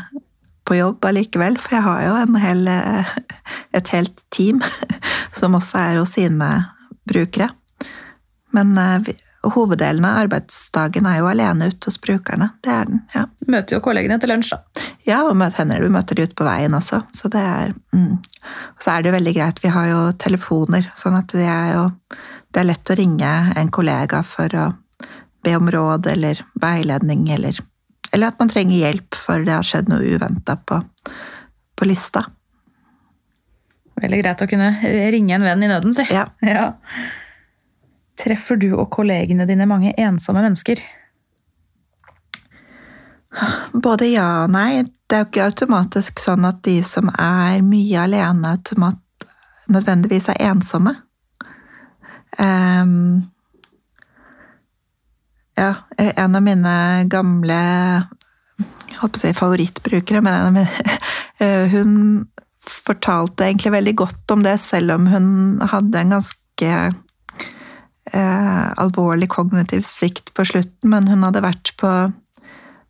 på 0.66 0.78
jobb 0.78 1.04
allikevel, 1.08 1.58
for 1.62 1.78
jeg 1.78 1.86
har 1.86 2.00
jo 2.06 2.16
en 2.20 2.40
hel, 2.42 2.66
eh, 2.70 3.12
et 3.76 3.92
helt 3.94 4.24
team 4.34 4.62
som 5.38 5.54
også 5.58 5.78
er 5.82 6.00
hos 6.00 6.16
sine 6.18 6.50
brukere. 7.06 7.50
Men 8.56 8.74
eh, 8.80 9.14
hoveddelen 9.54 10.04
av 10.08 10.22
arbeidsdagen 10.24 11.06
er 11.06 11.20
jo 11.20 11.28
alene 11.30 11.68
ute 11.70 11.90
hos 11.90 11.98
brukerne. 12.02 12.50
Det 12.64 12.72
er 12.72 12.88
den, 12.88 13.02
ja. 13.14 13.26
Møter 13.52 13.76
jo 13.76 13.82
kollegene 13.84 14.18
til 14.22 14.32
lunsj, 14.32 14.54
da. 14.54 14.86
Ja, 15.06 15.20
og 15.28 15.36
møter 15.38 15.62
henne. 15.62 15.78
du 15.82 15.92
møter 15.92 16.18
de 16.18 16.26
ute 16.26 16.38
på 16.38 16.46
veien 16.46 16.74
også. 16.74 17.02
Så 17.14 17.30
det 17.32 17.42
er 17.42 17.74
mm. 17.94 18.16
Så 18.82 18.92
er 18.92 19.02
det 19.02 19.10
jo 19.10 19.16
veldig 19.16 19.34
greit, 19.36 19.62
vi 19.62 19.74
har 19.74 19.86
jo 19.90 20.00
telefoner, 20.22 20.90
sånn 20.98 21.18
at 21.18 21.34
vi 21.34 21.46
er 21.50 21.76
jo 21.76 21.86
Det 22.54 22.62
er 22.62 22.68
lett 22.70 22.90
å 22.90 22.94
ringe 22.96 23.30
en 23.58 23.70
kollega 23.74 24.22
for 24.24 24.54
å 24.56 24.66
be 25.44 25.56
om 25.58 25.68
råd 25.70 26.06
eller 26.08 26.38
veiledning, 26.62 27.26
eller, 27.34 27.58
eller 28.16 28.32
at 28.32 28.40
man 28.40 28.48
trenger 28.48 28.80
hjelp 28.80 29.18
for 29.20 29.44
det 29.44 29.52
har 29.52 29.66
skjedd 29.66 29.92
noe 29.92 30.00
uventa 30.16 30.56
på, 30.56 30.80
på 31.76 31.88
lista. 31.88 32.24
Veldig 34.00 34.20
greit 34.22 34.42
å 34.44 34.48
kunne 34.48 34.72
ringe 35.12 35.36
en 35.36 35.44
venn 35.44 35.64
i 35.64 35.70
nøden, 35.70 35.96
si. 35.96 36.08
Ja. 36.12 36.26
Ja. 36.56 36.72
Treffer 38.16 38.56
du 38.56 38.70
og 38.72 38.88
kollegene 38.94 39.44
dine 39.44 39.66
mange 39.68 39.90
ensomme 40.00 40.40
mennesker? 40.40 40.80
Både 43.76 44.08
ja 44.08 44.46
og 44.46 44.54
nei. 44.54 44.86
Det 45.06 45.18
er 45.18 45.20
jo 45.20 45.28
ikke 45.28 45.48
automatisk 45.50 46.22
sånn 46.22 46.48
at 46.48 46.62
de 46.64 46.78
som 46.80 47.10
er 47.12 47.60
mye 47.60 48.06
alene, 48.06 48.54
automat, 48.56 49.28
nødvendigvis 49.68 50.30
er 50.32 50.40
ensomme. 50.48 50.94
Ehm, 52.40 53.28
ja, 55.56 55.72
en 55.96 56.36
av 56.36 56.44
mine 56.44 56.76
gamle 57.10 57.58
holdt 59.00 59.16
på 59.16 59.20
å 59.20 59.22
si 59.22 59.32
favorittbrukere, 59.36 60.22
men 60.24 60.34
en 60.34 60.48
av 60.48 60.54
mine, 60.54 61.00
eh, 61.44 61.72
hun 61.72 62.26
fortalte 62.66 63.46
egentlig 63.46 63.74
veldig 63.76 63.96
godt 64.02 64.34
om 64.34 64.44
det, 64.46 64.56
selv 64.62 64.96
om 64.96 65.08
hun 65.10 65.28
hadde 65.70 66.00
en 66.00 66.14
ganske 66.16 66.70
eh, 68.12 68.66
alvorlig 68.82 69.28
kognitiv 69.32 69.84
svikt 69.86 70.32
på 70.34 70.46
slutten, 70.48 70.90
men 70.92 71.10
hun 71.10 71.26
hadde 71.26 71.44
vært 71.44 71.74
på 71.80 71.92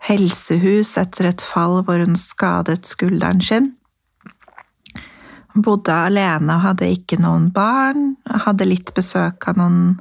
helsehus 0.07 0.95
etter 1.01 1.31
et 1.31 1.43
fall 1.43 1.81
hvor 1.85 2.01
hun 2.03 2.17
skadet 2.19 2.87
skulderen 2.89 3.43
sin. 3.45 3.73
Hun 5.55 5.65
bodde 5.65 5.95
alene 5.95 6.59
og 6.59 6.67
hadde 6.67 6.93
ikke 6.93 7.19
noen 7.21 7.49
barn, 7.55 8.15
hadde 8.45 8.69
litt 8.69 8.93
besøk 8.97 9.49
av 9.49 9.57
noen, 9.61 9.97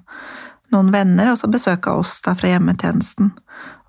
noen 0.74 0.91
venner, 0.93 1.32
og 1.32 1.39
så 1.39 1.49
besøk 1.51 1.89
av 1.91 2.03
oss 2.03 2.18
da 2.26 2.36
fra 2.38 2.51
hjemmetjenesten. 2.53 3.32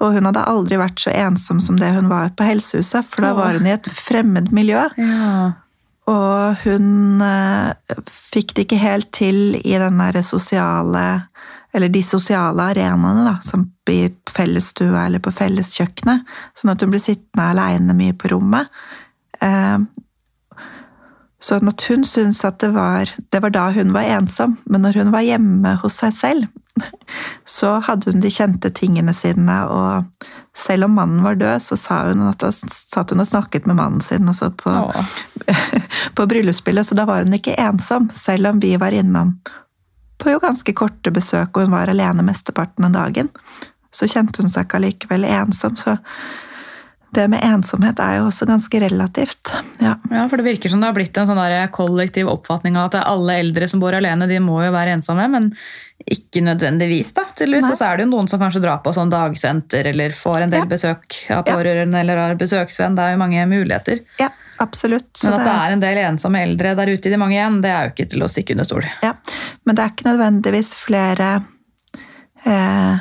Og 0.04 0.16
hun 0.16 0.28
hadde 0.28 0.44
aldri 0.48 0.78
vært 0.80 1.00
så 1.00 1.12
ensom 1.14 1.60
som 1.64 1.78
det 1.80 1.92
hun 1.96 2.10
var 2.12 2.34
på 2.36 2.46
helsehuset, 2.46 3.06
for 3.08 3.24
da 3.24 3.32
var 3.36 3.56
hun 3.56 3.68
i 3.68 3.74
et 3.74 3.88
fremmed 3.88 4.52
miljø. 4.54 4.82
Ja. 5.00 5.52
Og 6.06 6.60
hun 6.62 7.22
eh, 7.24 7.96
fikk 8.06 8.54
det 8.54 8.66
ikke 8.66 8.82
helt 8.82 9.10
til 9.16 9.56
i 9.58 9.72
den 9.74 9.98
der 9.98 10.20
sosiale 10.22 11.26
Eller 11.74 11.90
de 11.92 12.00
sosiale 12.00 12.70
arenaene, 12.70 13.24
da, 13.26 13.34
som 13.44 13.66
i 13.92 14.06
fellesstua 14.32 15.02
eller 15.04 15.20
på 15.20 15.32
felleskjøkkenet. 15.34 16.22
Sånn 16.56 16.70
at 16.72 16.80
hun 16.80 16.92
ble 16.94 17.00
sittende 17.02 17.50
aleine 17.50 17.92
mye 17.98 18.14
på 18.16 18.30
rommet. 18.32 18.70
Eh, 19.44 19.82
Sånn 21.46 21.68
at 21.68 21.84
hun 21.90 22.04
syntes 22.08 22.40
at 22.48 22.58
det 22.62 22.72
var, 22.74 23.10
det 23.30 23.40
var 23.44 23.52
da 23.54 23.66
hun 23.76 23.92
var 23.94 24.08
ensom. 24.16 24.56
Men 24.64 24.86
når 24.86 25.02
hun 25.02 25.12
var 25.14 25.26
hjemme 25.26 25.74
hos 25.82 26.00
seg 26.00 26.14
selv, 26.16 26.46
så 27.58 27.76
hadde 27.86 28.12
hun 28.12 28.22
de 28.24 28.30
kjente 28.32 28.70
tingene 28.74 29.14
sine, 29.16 29.58
og 29.66 30.26
selv 30.56 30.88
om 30.88 30.96
mannen 30.96 31.24
var 31.24 31.38
død, 31.40 31.62
så 31.62 31.78
sa 31.80 32.00
hun 32.08 32.24
at 32.28 32.40
da 32.42 32.50
satt 32.52 33.12
hun 33.12 33.22
og 33.24 33.28
snakket 33.28 33.68
med 33.68 33.78
mannen 33.78 34.04
sin 34.04 34.28
altså 34.28 34.50
på, 34.56 34.72
på 36.16 36.26
bryllupsspillet, 36.32 36.88
så 36.88 36.98
da 36.98 37.06
var 37.08 37.26
hun 37.26 37.36
ikke 37.36 37.58
ensom, 37.60 38.10
selv 38.14 38.54
om 38.54 38.60
vi 38.62 38.76
var 38.80 38.96
innom 38.96 39.36
på 40.18 40.32
jo 40.32 40.40
ganske 40.42 40.72
korte 40.76 41.12
besøk, 41.12 41.56
og 41.56 41.66
hun 41.66 41.74
var 41.76 41.90
alene 41.92 42.24
mesteparten 42.24 42.88
av 42.88 42.94
dagen. 42.94 43.30
Så 43.94 44.08
kjente 44.10 44.42
hun 44.42 44.52
seg 44.52 44.66
ikke 44.66 44.80
allikevel 44.80 45.26
ensom, 45.28 45.76
så 45.78 45.96
det 47.16 47.24
med 47.32 47.42
ensomhet 47.44 47.98
er 48.04 48.18
jo 48.20 48.26
også 48.28 48.46
ganske 48.48 48.78
relativt. 48.82 49.50
Ja. 49.82 49.94
Ja, 50.12 50.26
for 50.28 50.36
det 50.40 50.44
virker 50.46 50.70
som 50.72 50.80
det 50.82 50.90
har 50.90 50.96
blitt 50.96 51.16
en 51.18 51.26
sånn 51.28 51.40
der 51.40 51.66
kollektiv 51.74 52.28
oppfatning 52.30 52.76
av 52.78 52.90
at 52.92 53.00
alle 53.08 53.38
eldre 53.42 53.68
som 53.72 53.80
bor 53.82 53.96
alene, 53.96 54.28
de 54.30 54.38
må 54.44 54.60
jo 54.64 54.70
være 54.74 54.94
ensomme, 54.98 55.26
men 55.32 55.50
ikke 56.12 56.42
nødvendigvis, 56.44 57.14
da, 57.16 57.24
tydeligvis. 57.34 57.70
Og 57.72 57.78
så 57.80 57.88
er 57.88 57.96
det 57.98 58.06
jo 58.06 58.10
noen 58.12 58.28
som 58.30 58.38
kanskje 58.42 58.60
drar 58.62 58.82
på 58.84 58.92
sånn 58.94 59.10
dagsenter, 59.10 59.88
eller 59.92 60.12
får 60.14 60.42
en 60.44 60.50
del 60.52 60.64
Ja. 60.66 60.70
besøk 60.70 61.16
av 61.30 61.42
Ja. 61.46 61.54
pårørende, 61.56 61.98
eller 62.04 62.16
har 62.16 62.34
besøksvenn. 62.36 62.94
Det 62.94 63.02
er 63.02 63.12
jo 63.16 63.22
mange 63.24 63.46
muligheter. 63.48 64.00
Ja, 64.20 64.28
absolutt. 64.60 65.08
Så 65.16 65.30
Men 65.30 65.40
at 65.40 65.46
det 65.46 65.54
er 65.56 65.72
en 65.72 65.80
del 65.80 65.98
ensomme 66.04 66.42
eldre 66.44 66.76
der 66.76 66.86
ute 66.92 67.06
i 67.06 67.10
de 67.10 67.16
mange 67.16 67.34
igjen, 67.40 67.60
det 67.62 67.70
er 67.72 67.88
jo 67.88 67.92
ikke 67.96 68.10
til 68.10 68.20
å 68.22 68.28
stikke 68.30 68.52
under 68.52 68.64
stol. 68.64 68.84
ja. 69.02 69.14
Men 69.64 69.74
det 69.74 69.82
er 69.84 69.90
ikke 69.90 70.10
nødvendigvis 70.12 70.76
flere 70.76 71.44
eh, 72.46 72.98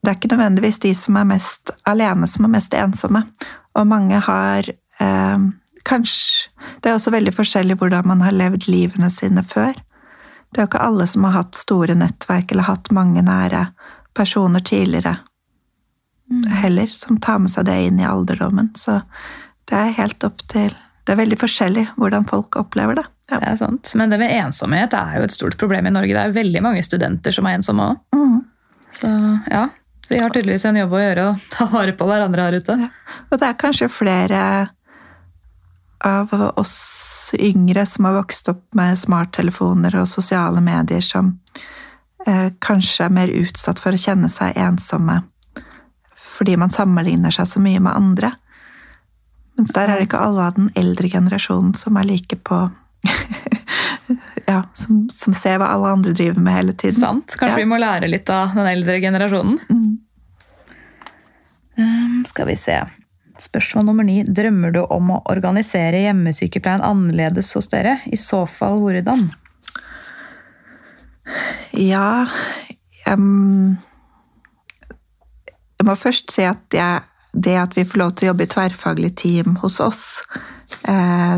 Det 0.00 0.10
er 0.10 0.16
ikke 0.16 0.32
nødvendigvis 0.32 0.80
de 0.80 0.94
som 0.96 1.16
er 1.20 1.28
mest 1.28 1.72
alene, 1.88 2.28
som 2.28 2.46
er 2.46 2.54
mest 2.54 2.74
ensomme. 2.74 3.24
Og 3.76 3.86
mange 3.86 4.18
har 4.24 4.68
eh, 4.68 5.48
kanskje 5.84 6.48
Det 6.82 6.90
er 6.90 6.96
også 6.96 7.12
veldig 7.12 7.32
forskjellig 7.32 7.76
hvordan 7.80 8.06
man 8.08 8.20
har 8.24 8.32
levd 8.36 8.68
livene 8.68 9.10
sine 9.12 9.42
før. 9.44 9.76
Det 10.50 10.58
er 10.58 10.64
jo 10.64 10.70
ikke 10.70 10.84
alle 10.84 11.06
som 11.06 11.24
har 11.24 11.36
hatt 11.36 11.56
store 11.56 11.94
nettverk 11.94 12.52
eller 12.52 12.68
hatt 12.68 12.90
mange 12.92 13.22
nære 13.22 13.66
personer 14.16 14.60
tidligere 14.60 15.18
heller, 16.50 16.86
som 16.86 17.20
tar 17.20 17.38
med 17.38 17.50
seg 17.50 17.66
det 17.66 17.76
inn 17.86 18.00
i 18.00 18.06
alderdommen. 18.06 18.70
Så 18.78 19.00
det 19.70 19.76
er 19.78 19.98
helt 19.98 20.24
opp 20.26 20.46
til 20.50 20.72
Det 21.06 21.14
er 21.14 21.18
veldig 21.24 21.38
forskjellig 21.40 21.82
hvordan 21.98 22.26
folk 22.28 22.54
opplever 22.60 23.00
det. 23.00 23.04
Ja. 23.32 23.38
Det 23.40 23.46
er 23.48 23.56
sant. 23.58 23.92
Men 23.98 24.12
det 24.12 24.18
med 24.20 24.30
ensomhet 24.36 24.92
er 24.94 25.16
jo 25.16 25.24
et 25.26 25.34
stort 25.34 25.56
problem 25.58 25.88
i 25.88 25.92
Norge. 25.94 26.12
Det 26.12 26.22
er 26.22 26.34
veldig 26.36 26.60
mange 26.62 26.82
studenter 26.86 27.34
som 27.34 27.48
er 27.48 27.56
ensomme 27.58 27.86
òg. 27.88 28.02
Mhm. 28.14 28.36
Så 28.94 29.08
ja, 29.50 29.64
Vi 30.10 30.18
har 30.18 30.32
tydeligvis 30.34 30.64
en 30.66 30.78
jobb 30.80 30.94
å 30.96 31.00
gjøre 31.00 31.24
og 31.30 31.42
ta 31.52 31.68
vare 31.70 31.94
på 31.94 32.06
hverandre 32.08 32.48
her 32.48 32.56
ute. 32.58 32.76
Og 33.30 33.38
det 33.38 33.46
er 33.46 33.58
kanskje 33.60 33.86
flere 33.92 34.42
av 36.02 36.32
oss 36.58 37.30
yngre 37.36 37.84
som 37.86 38.08
har 38.08 38.16
vokst 38.18 38.48
opp 38.50 38.64
med 38.74 38.98
smarttelefoner 38.98 39.94
og 40.00 40.08
sosiale 40.10 40.62
medier, 40.64 41.04
som 41.04 41.34
eh, 42.26 42.48
kanskje 42.58 43.06
er 43.06 43.14
mer 43.14 43.30
utsatt 43.42 43.78
for 43.78 43.94
å 43.94 44.00
kjenne 44.00 44.32
seg 44.32 44.58
ensomme 44.58 45.20
fordi 46.40 46.54
man 46.56 46.72
sammenligner 46.72 47.34
seg 47.36 47.44
så 47.50 47.60
mye 47.60 47.82
med 47.84 47.92
andre. 47.92 48.30
Mens 49.58 49.74
der 49.76 49.90
er 49.90 50.00
det 50.00 50.06
ikke 50.08 50.22
alle 50.24 50.46
av 50.48 50.54
den 50.56 50.70
eldre 50.78 51.10
generasjonen 51.12 51.74
som 51.76 51.98
er 52.00 52.06
like 52.08 52.38
på 52.48 52.62
Ja, 54.50 54.62
som, 54.74 55.04
som, 55.14 55.34
ser 55.36 55.60
hva 55.60 55.70
alle 55.70 55.92
andre 55.94 56.14
driver 56.16 56.42
med 56.42 56.56
hele 56.56 56.74
tiden. 56.74 56.98
Sant. 56.98 57.36
Kanskje 57.38 57.58
ja. 57.58 57.62
vi 57.62 57.70
må 57.70 57.78
lære 57.78 58.08
litt 58.10 58.30
av 58.34 58.56
den 58.56 58.66
eldre 58.66 58.96
generasjonen. 59.02 59.60
Mm. 59.70 59.90
Um, 61.80 62.16
skal 62.26 62.50
vi 62.50 62.56
se. 62.58 62.80
Spørsmål 63.40 63.86
nummer 63.88 64.04
ni. 64.04 64.20
Drømmer 64.24 64.74
du 64.74 64.80
om 64.82 65.12
å 65.14 65.20
organisere 65.32 66.02
hjemmesykepleien 66.02 66.82
annerledes 66.84 67.54
hos 67.56 67.70
dere? 67.72 68.00
I 68.10 68.18
så 68.20 68.42
fall 68.50 68.82
hvordan? 68.82 69.30
Ja 71.78 72.26
um, 73.06 73.76
Jeg 75.78 75.86
må 75.86 75.94
først 75.96 76.32
si 76.34 76.42
at 76.48 76.74
jeg, 76.74 77.04
det 77.32 77.54
at 77.60 77.76
vi 77.78 77.86
får 77.86 78.02
lov 78.02 78.16
til 78.16 78.26
å 78.26 78.32
jobbe 78.32 78.48
i 78.48 78.50
tverrfaglig 78.50 79.12
team 79.20 79.54
hos 79.62 79.78
oss, 79.80 80.02
eh, 80.82 81.36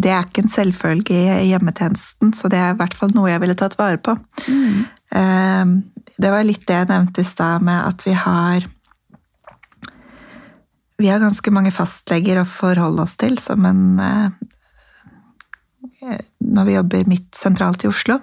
det 0.00 0.12
er 0.14 0.24
ikke 0.24 0.44
en 0.44 0.52
selvfølge 0.52 1.16
i 1.42 1.50
hjemmetjenesten, 1.50 2.32
så 2.36 2.48
det 2.52 2.58
er 2.60 2.74
i 2.74 2.78
hvert 2.78 2.96
fall 2.96 3.12
noe 3.14 3.30
jeg 3.30 3.42
ville 3.42 3.56
tatt 3.58 3.76
vare 3.80 4.00
på. 4.00 4.14
Mm. 4.48 4.84
Eh, 5.10 5.72
det 6.20 6.30
var 6.32 6.46
litt 6.46 6.66
det 6.68 6.78
jeg 6.78 6.90
nevnte 6.90 7.24
i 7.24 7.28
stad, 7.28 7.64
med 7.66 7.88
at 7.88 8.06
vi 8.06 8.14
har 8.16 8.68
vi 11.00 11.08
har 11.08 11.20
ganske 11.22 11.52
mange 11.52 11.72
fastleger 11.72 12.42
å 12.42 12.48
forholde 12.48 13.06
oss 13.06 13.16
til 13.20 13.38
som 13.40 13.64
en 13.64 13.84
eh, 14.04 14.28
Når 16.40 16.66
vi 16.66 16.74
jobber 16.74 17.08
midt 17.08 17.36
sentralt 17.36 17.84
i 17.84 17.88
Oslo. 17.88 18.18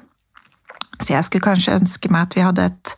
Så 1.00 1.14
jeg 1.14 1.26
skulle 1.26 1.46
kanskje 1.46 1.78
ønske 1.78 2.10
meg 2.14 2.28
at 2.28 2.38
vi 2.38 2.46
hadde 2.46 2.66
et 2.70 2.94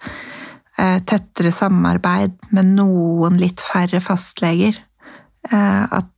eh, 0.79 0.99
tettere 1.07 1.51
samarbeid 1.55 2.51
med 2.55 2.73
noen 2.75 3.39
litt 3.39 3.63
færre 3.63 3.99
fastleger. 4.03 4.79
At, 5.49 6.09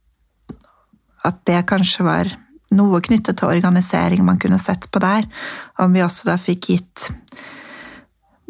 at 1.24 1.38
det 1.48 1.60
kanskje 1.70 2.04
var 2.04 2.32
noe 2.76 3.02
knyttet 3.04 3.40
til 3.40 3.52
organisering 3.52 4.24
man 4.26 4.40
kunne 4.42 4.60
sett 4.62 4.88
på 4.92 5.02
der. 5.04 5.28
Om 5.82 5.94
vi 5.96 6.04
også 6.06 6.30
da 6.30 6.38
fikk 6.40 6.70
gitt 6.72 7.12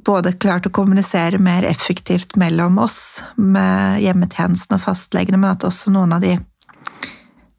både 0.06 0.34
klart 0.42 0.66
å 0.66 0.74
kommunisere 0.74 1.38
mer 1.42 1.66
effektivt 1.68 2.36
mellom 2.40 2.80
oss 2.82 3.22
med 3.38 4.02
hjemmetjenesten 4.02 4.78
og 4.78 4.84
fastlegene, 4.86 5.38
men 5.38 5.54
at 5.54 5.66
også 5.68 5.94
noen 5.94 6.16
av 6.18 6.24
de 6.24 6.38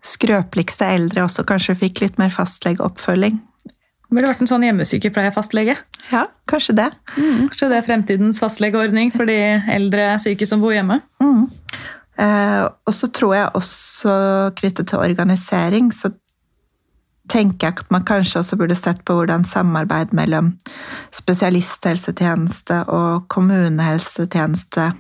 skrøpeligste 0.02 0.88
eldre 0.90 1.22
også 1.22 1.44
kanskje 1.46 1.78
fikk 1.84 2.02
litt 2.02 2.18
mer 2.18 2.32
fastlegeoppfølging. 2.34 3.38
Burde 4.12 4.28
vært 4.28 4.42
en 4.44 4.50
sånn 4.50 4.64
hjemmesykepleie-fastlege. 4.66 5.76
Ja, 6.10 6.26
kanskje 6.50 6.74
det. 6.82 6.88
Mm, 7.16 7.46
kanskje 7.48 7.68
det 7.70 7.78
er 7.78 7.86
fremtidens 7.86 8.42
fastlegeordning 8.42 9.12
for 9.14 9.30
de 9.30 9.38
eldre 9.72 10.10
syke 10.20 10.48
som 10.48 10.60
bor 10.60 10.74
hjemme. 10.74 10.98
Mm. 11.22 11.46
Eh, 12.20 12.64
og 12.66 12.92
så 12.92 13.08
tror 13.14 13.36
jeg 13.38 13.54
også 13.56 14.16
knyttet 14.58 14.90
til 14.90 15.00
organisering, 15.00 15.88
så 15.96 16.12
tenker 17.30 17.68
jeg 17.68 17.78
at 17.84 17.92
man 17.94 18.04
kanskje 18.06 18.40
også 18.40 18.58
burde 18.60 18.76
sett 18.78 19.04
på 19.06 19.14
hvordan 19.16 19.44
samarbeid 19.48 20.12
mellom 20.16 20.52
spesialisthelsetjeneste 21.14 22.82
og 22.92 23.28
kommunehelsetjeneste 23.32 24.90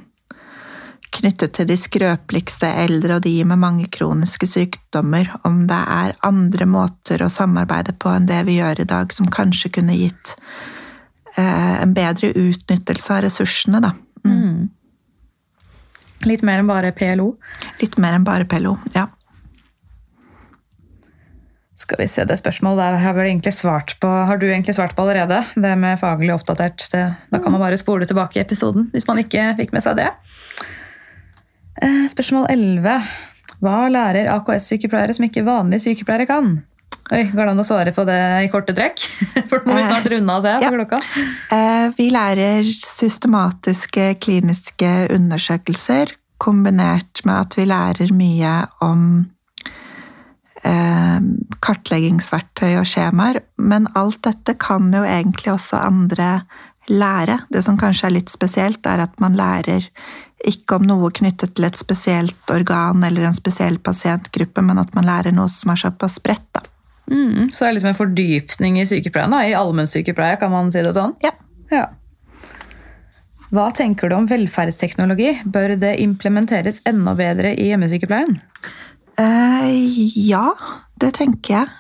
knyttet 1.12 1.52
til 1.56 1.68
de 1.68 1.76
skrøpeligste 1.76 2.68
eldre 2.82 3.18
og 3.18 3.24
de 3.26 3.34
med 3.44 3.60
mange 3.60 3.88
kroniske 3.92 4.48
sykdommer, 4.48 5.28
om 5.44 5.66
det 5.68 5.80
er 5.96 6.14
andre 6.24 6.68
måter 6.68 7.24
å 7.24 7.32
samarbeide 7.32 7.94
på 8.00 8.12
enn 8.14 8.28
det 8.30 8.40
vi 8.48 8.58
gjør 8.60 8.80
i 8.84 8.88
dag, 8.88 9.12
som 9.12 9.28
kanskje 9.32 9.74
kunne 9.76 9.98
gitt 9.98 10.36
eh, 11.36 11.82
en 11.82 11.92
bedre 11.96 12.32
utnyttelse 12.32 13.12
av 13.12 13.26
ressursene, 13.26 13.82
da. 13.84 13.92
Mm. 14.24 14.38
Mm. 14.38 14.70
Litt 16.30 16.44
mer 16.46 16.62
enn 16.62 16.70
bare 16.70 16.94
PLO? 16.96 17.32
Litt 17.82 17.98
mer 18.00 18.16
enn 18.16 18.26
bare 18.26 18.48
PLO, 18.48 18.78
ja. 18.96 19.10
Skal 21.82 21.98
vi 21.98 22.06
se, 22.06 22.22
Det 22.28 22.36
spørsmålet 22.38 22.78
der 22.78 22.98
har, 23.02 23.16
egentlig 23.24 23.52
svart 23.56 23.96
på, 24.00 24.06
har 24.06 24.38
du 24.38 24.46
egentlig 24.46 24.74
svart 24.76 24.94
på 24.94 25.02
allerede. 25.02 25.40
Det 25.54 25.72
med 25.78 25.98
faglig 25.98 26.30
oppdatert. 26.34 26.84
Det, 26.92 27.02
da 27.32 27.40
kan 27.42 27.54
man 27.54 27.62
bare 27.64 27.80
spole 27.80 28.06
tilbake 28.06 28.38
i 28.38 28.42
episoden 28.44 28.86
hvis 28.92 29.08
man 29.08 29.18
ikke 29.22 29.48
fikk 29.58 29.74
med 29.74 29.82
seg 29.82 29.98
det. 29.98 30.10
Eh, 31.82 32.04
spørsmål 32.12 32.46
11. 32.52 33.08
Hva 33.62 33.80
lærer 33.90 34.30
AKS-sykepleiere 34.30 35.16
som 35.16 35.26
ikke 35.26 35.42
vanlige 35.46 35.88
sykepleiere 35.88 36.28
kan? 36.30 36.54
Oi, 37.12 37.24
Går 37.34 37.42
det 37.42 37.50
an 37.50 37.64
å 37.64 37.66
svare 37.66 37.90
på 37.94 38.06
det 38.06 38.20
i 38.46 38.50
korte 38.52 38.74
trekk? 38.78 39.02
For 39.50 39.66
nå 39.66 39.74
må 39.74 39.80
vi 39.80 39.88
snart 39.88 40.06
runde 40.14 40.38
av, 40.38 40.46
ser 40.46 40.62
jeg. 40.62 40.70
på 40.70 40.78
klokka. 40.78 41.02
Eh, 41.58 41.86
vi 41.98 42.10
lærer 42.14 42.72
systematiske 42.78 44.12
kliniske 44.22 44.94
undersøkelser 45.18 46.14
kombinert 46.42 47.26
med 47.26 47.48
at 47.48 47.58
vi 47.58 47.66
lærer 47.70 48.14
mye 48.14 48.58
om 48.86 49.06
Eh, 49.22 49.41
kartleggingsverktøy 51.62 52.76
og 52.80 52.86
skjemaer, 52.86 53.40
men 53.58 53.88
alt 53.98 54.20
dette 54.26 54.54
kan 54.62 54.92
jo 54.94 55.02
egentlig 55.06 55.52
også 55.54 55.80
andre 55.82 56.42
lære. 56.90 57.40
Det 57.50 57.62
som 57.66 57.78
kanskje 57.78 58.08
er 58.08 58.16
litt 58.16 58.30
spesielt, 58.32 58.86
er 58.86 59.04
at 59.04 59.18
man 59.22 59.38
lærer 59.38 59.88
ikke 60.46 60.78
om 60.78 60.86
noe 60.88 61.10
knyttet 61.14 61.54
til 61.54 61.68
et 61.68 61.78
spesielt 61.78 62.50
organ 62.50 63.04
eller 63.06 63.28
en 63.28 63.36
spesiell 63.36 63.78
pasientgruppe, 63.78 64.62
men 64.66 64.80
at 64.82 64.90
man 64.96 65.06
lærer 65.06 65.34
noe 65.34 65.50
som 65.52 65.70
er 65.74 65.82
såpass 65.84 66.18
bredt. 66.22 66.46
da. 66.54 66.64
Mm, 67.12 67.50
så 67.50 67.64
det 67.64 67.68
er 67.68 67.74
liksom 67.76 67.92
en 67.92 67.98
fordypning 67.98 68.78
i 68.80 68.86
sykepleien, 68.88 69.34
da, 69.34 69.42
i 69.46 69.56
allmennsykepleie, 69.58 70.38
kan 70.40 70.52
man 70.54 70.70
si 70.74 70.82
det 70.82 70.94
sånn? 70.96 71.14
Ja. 71.22 71.34
ja. 71.70 71.88
Hva 73.52 73.68
tenker 73.76 74.08
du 74.08 74.16
om 74.16 74.26
velferdsteknologi? 74.30 75.34
Bør 75.44 75.76
det 75.78 75.98
implementeres 76.00 76.80
enda 76.88 77.14
bedre 77.18 77.52
i 77.52 77.68
hjemmesykepleien? 77.68 78.38
Uh, 79.22 79.68
ja, 80.18 80.48
det 80.98 81.14
tenker 81.20 81.54
jeg. 81.54 81.70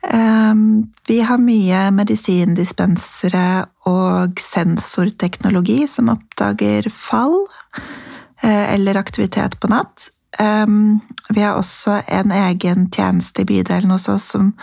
Um, 0.00 0.92
vi 1.08 1.18
har 1.20 1.42
mye 1.42 1.80
medisindispensere 1.92 3.66
og 3.90 4.40
sensorteknologi 4.40 5.82
som 5.92 6.08
oppdager 6.08 6.88
fall 6.94 7.36
uh, 7.44 8.66
eller 8.72 8.96
aktivitet 8.96 9.58
på 9.60 9.68
natt. 9.68 10.08
Um, 10.40 11.00
vi 11.28 11.44
har 11.44 11.58
også 11.58 12.00
en 12.08 12.32
egen 12.32 12.88
tjeneste 12.94 13.44
i 13.44 13.50
bydelen 13.50 13.92
hos 13.92 14.08
oss 14.08 14.30
som 14.32 14.54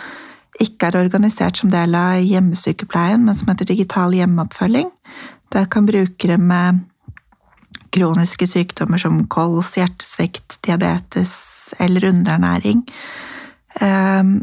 ikke 0.58 0.88
er 0.88 0.98
organisert 1.04 1.60
som 1.60 1.70
del 1.70 1.94
av 1.94 2.18
hjemmesykepleien, 2.24 3.22
men 3.22 3.36
som 3.38 3.52
heter 3.52 3.68
digital 3.68 4.16
hjemmeoppfølging. 4.16 4.90
Der 5.54 5.68
kan 5.70 5.86
brukere 5.86 6.38
med 6.40 6.80
kroniske 7.94 8.46
sykdommer 8.46 9.00
som 9.00 9.24
kols, 9.30 9.76
hjertesvikt, 9.78 10.58
diabetes 10.66 11.34
eller 11.78 12.04
underernæring. 12.08 12.84
Ehm, 13.80 14.40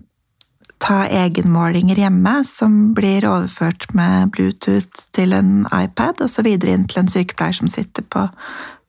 ta 0.78 1.06
egenmålinger 1.08 1.96
hjemme, 1.96 2.44
som 2.46 2.94
blir 2.94 3.26
overført 3.30 3.88
med 3.94 4.32
Bluetooth 4.36 5.08
til 5.16 5.34
en 5.34 5.66
iPad, 5.74 6.22
og 6.22 6.30
så 6.30 6.44
videre 6.46 6.76
inn 6.76 6.88
til 6.88 7.04
en 7.04 7.12
sykepleier 7.12 7.58
som 7.58 7.72
sitter 7.72 8.04
på, 8.04 8.28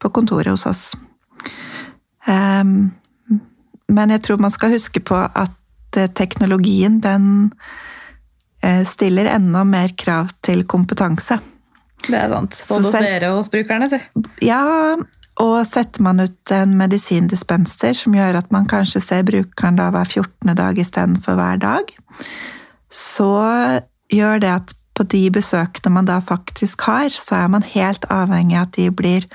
på 0.02 0.12
kontoret 0.12 0.52
hos 0.52 0.66
oss. 0.66 0.84
Ehm, 2.26 2.90
men 3.88 4.10
jeg 4.10 4.22
tror 4.26 4.42
man 4.42 4.54
skal 4.54 4.74
huske 4.74 5.00
på 5.00 5.16
at 5.16 5.96
eh, 5.96 6.10
teknologien, 6.10 7.00
den 7.00 7.52
eh, 8.62 8.82
stiller 8.84 9.30
enda 9.30 9.64
mer 9.64 9.94
krav 9.96 10.32
til 10.42 10.66
kompetanse. 10.66 11.38
Det 12.06 12.18
er 12.18 12.32
sant. 12.32 12.62
Både 12.68 12.88
hos 12.88 12.98
dere 13.02 13.30
og 13.32 13.40
hos 13.40 13.52
brukerne, 13.52 13.88
si. 13.90 14.00
Ja, 14.46 14.62
og 15.42 15.56
setter 15.68 16.04
man 16.04 16.22
ut 16.22 16.52
en 16.54 16.76
medisindispenser 16.78 17.96
som 17.98 18.16
gjør 18.16 18.38
at 18.40 18.48
man 18.54 18.68
kanskje 18.70 19.02
ser 19.04 19.26
brukeren 19.28 19.76
da 19.80 19.90
hver 19.92 20.08
14. 20.08 20.54
dag 20.56 20.80
istedenfor 20.80 21.36
hver 21.36 21.60
dag, 21.60 21.92
så 22.92 23.30
gjør 24.12 24.42
det 24.44 24.52
at 24.54 24.74
på 24.96 25.04
de 25.12 25.26
besøkene 25.34 25.92
man 25.92 26.08
da 26.08 26.22
faktisk 26.24 26.86
har, 26.88 27.12
så 27.12 27.42
er 27.42 27.52
man 27.52 27.66
helt 27.68 28.06
avhengig 28.12 28.56
av 28.56 28.70
at 28.70 28.78
de 28.78 28.88
blir 28.88 29.26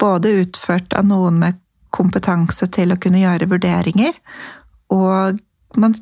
både 0.00 0.32
utført 0.40 0.96
av 0.96 1.04
noen 1.08 1.40
med 1.42 1.60
kompetanse 1.96 2.68
til 2.72 2.92
å 2.92 3.00
kunne 3.00 3.20
gjøre 3.20 3.48
vurderinger, 3.50 4.16
og 4.92 5.40
man 5.76 5.96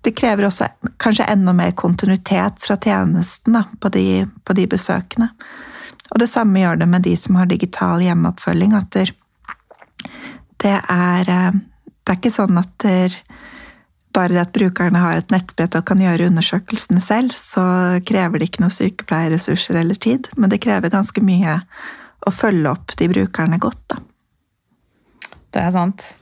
det 0.00 0.14
krever 0.16 0.46
også 0.48 0.70
kanskje 1.02 1.28
enda 1.28 1.52
mer 1.56 1.72
kontinuitet 1.76 2.62
fra 2.64 2.76
tjenesten 2.80 3.58
da, 3.58 3.64
på, 3.80 3.90
de, 3.92 4.26
på, 4.44 4.56
de, 4.56 4.66
besøkene. 4.70 5.28
Og 6.10 6.22
det 6.22 6.30
samme 6.32 6.62
gjør 6.62 6.80
det 6.80 6.88
med 6.90 7.04
de 7.04 7.16
som 7.20 7.36
har 7.36 7.50
digital 7.50 8.02
hjemmeoppfølging. 8.02 8.72
At 8.78 8.96
det 10.60 10.76
er, 10.76 11.28
eh, 11.28 11.50
det 11.52 12.14
er 12.14 12.18
ikke 12.18 12.32
sånn 12.34 12.58
at 12.60 12.88
bare 14.12 14.34
det 14.34 14.42
at 14.42 14.54
brukerne 14.56 15.02
har 15.02 15.18
et 15.18 15.30
nettbrett 15.30 15.76
og 15.78 15.86
kan 15.86 16.00
gjøre 16.02 16.26
undersøkelsene 16.30 17.02
selv, 17.02 17.34
så 17.36 17.62
krever 18.06 18.40
det 18.40 18.50
ikke 18.50 18.64
noe 18.64 18.74
sykepleierressurser 18.74 19.78
eller 19.82 19.98
tid. 20.00 20.30
Men 20.36 20.50
det 20.50 20.62
krever 20.64 20.92
ganske 20.92 21.22
mye 21.22 21.60
å 22.26 22.32
følge 22.34 22.72
opp 22.72 22.96
de 22.98 23.08
brukerne 23.12 23.60
godt, 23.62 23.82
da. 23.92 24.00
Det 25.50 25.62
er 25.62 25.70
sant. 25.74 26.12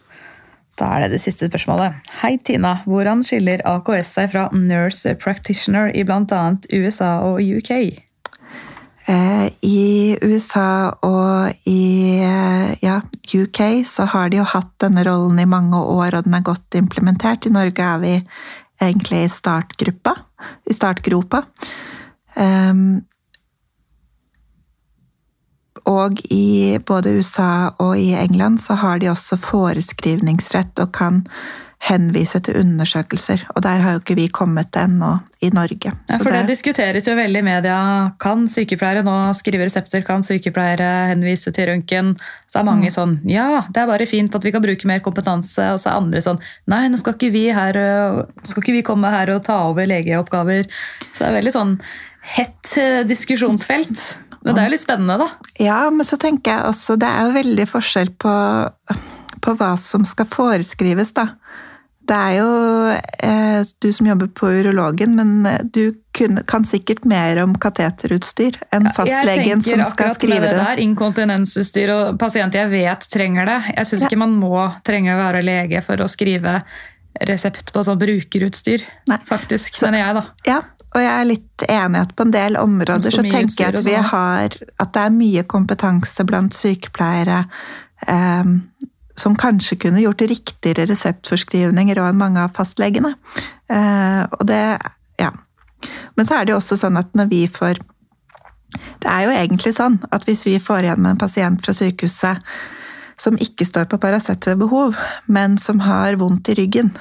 Da 0.79 0.93
er 0.95 1.05
det 1.05 1.17
det 1.17 1.23
siste 1.25 1.49
spørsmålet. 1.51 1.97
Hei, 2.21 2.37
Tina. 2.39 2.79
Hvordan 2.87 3.25
skiller 3.27 3.63
AKS 3.67 4.13
seg 4.15 4.31
fra 4.35 4.47
nurse 4.55 5.15
practitioner 5.19 5.91
i 5.91 6.05
bl.a. 6.07 6.43
USA 6.71 7.17
og 7.27 7.43
UK? 7.43 7.73
Eh, 9.09 9.47
I 9.65 10.19
USA 10.23 10.93
og 11.03 11.67
i 11.67 12.21
eh, 12.23 12.71
ja, 12.85 13.01
UK 13.35 13.63
så 13.89 14.07
har 14.13 14.31
de 14.31 14.43
jo 14.43 14.47
hatt 14.47 14.71
denne 14.85 15.03
rollen 15.09 15.41
i 15.41 15.49
mange 15.49 15.81
år, 15.81 16.15
og 16.19 16.29
den 16.29 16.37
er 16.39 16.47
godt 16.47 16.79
implementert. 16.79 17.49
I 17.49 17.55
Norge 17.57 17.83
er 17.83 18.03
vi 18.05 18.15
egentlig 18.79 19.25
i 19.25 19.33
startgruppa, 19.33 20.15
i 20.69 20.77
startgropa. 20.77 21.43
Og 25.89 26.21
i 26.31 26.77
både 26.85 27.17
USA 27.19 27.71
og 27.81 27.95
i 27.97 28.13
England 28.19 28.61
så 28.61 28.77
har 28.83 29.01
de 29.01 29.09
også 29.13 29.39
foreskrivningsrett 29.41 30.85
og 30.85 30.93
kan 30.97 31.25
henvise 31.79 32.41
til 32.43 32.57
undersøkelser. 32.59 33.45
Og 33.55 33.63
der 33.63 33.83
har 33.85 33.95
jo 33.95 34.01
ikke 34.01 34.17
vi 34.19 34.27
kommet 34.35 34.75
ennå 34.77 35.13
i 35.47 35.51
Norge. 35.55 35.93
Ja, 36.11 36.17
for 36.19 36.35
det, 36.35 36.41
det, 36.43 36.57
diskuteres 36.57 37.07
jo 37.07 37.15
veldig 37.15 37.39
i 37.39 37.47
media. 37.47 37.79
Kan 38.21 38.49
sykepleiere 38.51 39.05
nå 39.07 39.15
skrive 39.39 39.69
resepter? 39.69 40.03
Kan 40.07 40.27
sykepleiere 40.27 41.07
henvise 41.13 41.55
til 41.55 41.71
røntgen? 41.71 42.17
Så 42.51 42.61
er 42.61 42.67
mange 42.67 42.91
mm. 42.91 42.95
sånn 42.97 43.17
Ja, 43.31 43.63
det 43.71 43.85
er 43.85 43.91
bare 43.93 44.11
fint 44.11 44.35
at 44.35 44.45
vi 44.45 44.53
kan 44.55 44.65
bruke 44.65 44.91
mer 44.91 45.03
kompetanse. 45.07 45.71
Og 45.77 45.79
så 45.79 45.93
er 45.93 46.03
andre 46.03 46.25
sånn 46.25 46.43
Nei, 46.71 46.85
nå 46.91 46.99
skal 46.99 47.15
ikke 47.15 47.33
vi, 47.35 47.47
her, 47.55 47.79
skal 48.43 48.65
ikke 48.65 48.79
vi 48.81 48.87
komme 48.91 49.15
her 49.15 49.31
og 49.37 49.45
ta 49.47 49.63
over 49.71 49.87
legeoppgaver. 49.87 50.67
Så 51.13 51.23
det 51.23 51.29
er 51.31 51.39
veldig 51.39 51.55
sånn 51.55 51.77
hett 52.35 52.75
diskusjonsfelt. 53.07 53.95
diskusjonsfelt. 53.95 54.28
Men 54.49 54.59
det 54.59 54.65
er 54.65 54.71
jo 54.71 54.75
litt 54.77 54.87
spennende, 54.87 55.19
da. 55.21 55.53
Ja, 55.63 55.79
men 55.95 56.07
så 56.09 56.19
tenker 56.21 56.55
jeg 56.55 56.73
også 56.73 56.99
Det 57.01 57.09
er 57.09 57.29
jo 57.29 57.37
veldig 57.37 57.67
forskjell 57.71 58.13
på, 58.21 58.35
på 59.45 59.57
hva 59.61 59.75
som 59.81 60.07
skal 60.09 60.29
foreskrives, 60.33 61.15
da. 61.17 61.31
Det 62.09 62.17
er 62.17 62.35
jo 62.39 62.53
eh, 63.29 63.59
du 63.85 63.89
som 63.93 64.07
jobber 64.09 64.31
på 64.33 64.49
urologen, 64.49 65.13
men 65.19 65.67
du 65.75 65.99
kun, 66.17 66.41
kan 66.49 66.65
sikkert 66.65 67.05
mer 67.09 67.37
om 67.43 67.53
kateterutstyr 67.61 68.57
enn 68.73 68.89
fastlegen 68.97 69.61
som 69.61 69.83
skal 69.85 69.85
skrive 69.85 69.85
det. 69.85 69.85
Jeg 69.85 69.91
tenker 69.91 70.15
akkurat 70.15 70.31
med 70.33 70.47
det 70.47 70.55
der, 70.63 70.83
Inkontinensutstyr 70.87 71.93
og 71.93 72.21
pasienter 72.23 72.65
jeg 72.65 72.73
vet 72.73 73.05
trenger 73.13 73.51
det. 73.51 73.59
Jeg 73.75 73.91
syns 73.91 74.07
ja. 74.07 74.09
ikke 74.09 74.23
man 74.25 74.39
må 74.41 74.65
trenge 74.89 75.13
å 75.13 75.21
være 75.21 75.45
lege 75.45 75.85
for 75.85 76.01
å 76.01 76.09
skrive 76.09 76.63
resept 77.29 77.75
på 77.75 77.85
sånn 77.85 78.01
brukerutstyr, 78.01 78.85
Nei. 79.11 79.21
faktisk. 79.29 79.77
Så, 79.77 79.89
mener 79.89 80.05
jeg, 80.07 80.19
da. 80.19 80.25
Ja, 80.49 80.59
og 80.95 81.03
jeg 81.03 81.13
er 81.13 81.29
litt 81.29 81.65
enig 81.69 82.01
at 82.01 82.15
på 82.17 82.25
en 82.25 82.33
del 82.33 82.57
områder 82.57 83.13
så 83.13 83.23
tenker 83.25 83.61
jeg 83.61 83.75
at 83.77 83.85
vi 83.85 83.93
sånn, 83.93 84.07
har 84.09 84.55
At 84.81 84.95
det 84.95 85.03
er 85.03 85.17
mye 85.17 85.43
kompetanse 85.45 86.25
blant 86.29 86.57
sykepleiere 86.57 87.43
eh, 88.09 88.55
som 89.19 89.35
kanskje 89.37 89.77
kunne 89.83 90.01
gjort 90.01 90.23
riktigere 90.31 90.87
reseptforskrivninger 90.89 91.99
enn 91.99 92.21
mange 92.21 92.45
av 92.47 92.55
fastlegene. 92.57 93.15
Eh, 93.69 94.25
og 94.39 94.47
det 94.49 94.79
Ja. 95.19 95.33
Men 96.17 96.27
så 96.27 96.39
er 96.39 96.45
det 96.45 96.53
jo 96.53 96.59
også 96.59 96.79
sånn 96.79 96.99
at 96.99 97.13
når 97.15 97.29
vi 97.31 97.47
får 97.47 97.79
Det 99.03 99.09
er 99.09 99.23
jo 99.25 99.31
egentlig 99.31 99.75
sånn 99.75 99.99
at 100.13 100.25
hvis 100.25 100.45
vi 100.47 100.59
får 100.59 100.85
igjen 100.85 101.01
med 101.03 101.11
en 101.11 101.21
pasient 101.21 101.63
fra 101.65 101.73
sykehuset 101.73 102.43
som 103.19 103.37
ikke 103.37 103.65
står 103.65 103.89
på 103.91 103.99
Paracet 103.99 104.47
ved 104.47 104.59
behov, 104.59 104.97
men 105.27 105.59
som 105.59 105.81
har 105.81 106.15
vondt 106.21 106.49
i 106.49 106.55
ryggen, 106.55 106.93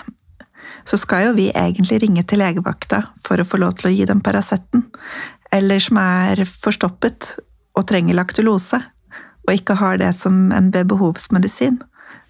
så 0.88 0.98
skal 1.00 1.28
jo 1.28 1.36
vi 1.36 1.50
egentlig 1.52 2.00
ringe 2.04 2.24
til 2.28 2.40
legevakta 2.42 3.04
for 3.24 3.40
å 3.40 3.48
få 3.48 3.60
lov 3.60 3.76
til 3.80 3.90
å 3.90 3.94
gi 3.94 4.06
dem 4.08 4.22
Paraceten. 4.24 4.86
Eller 5.52 5.84
som 5.84 6.00
er 6.00 6.46
forstoppet 6.48 7.34
og 7.78 7.86
trenger 7.90 8.18
laktulose, 8.18 8.80
og 9.48 9.54
ikke 9.54 9.78
har 9.80 10.00
det 10.00 10.14
som 10.16 10.48
en 10.56 10.72
behovsmedisin. 10.72 11.80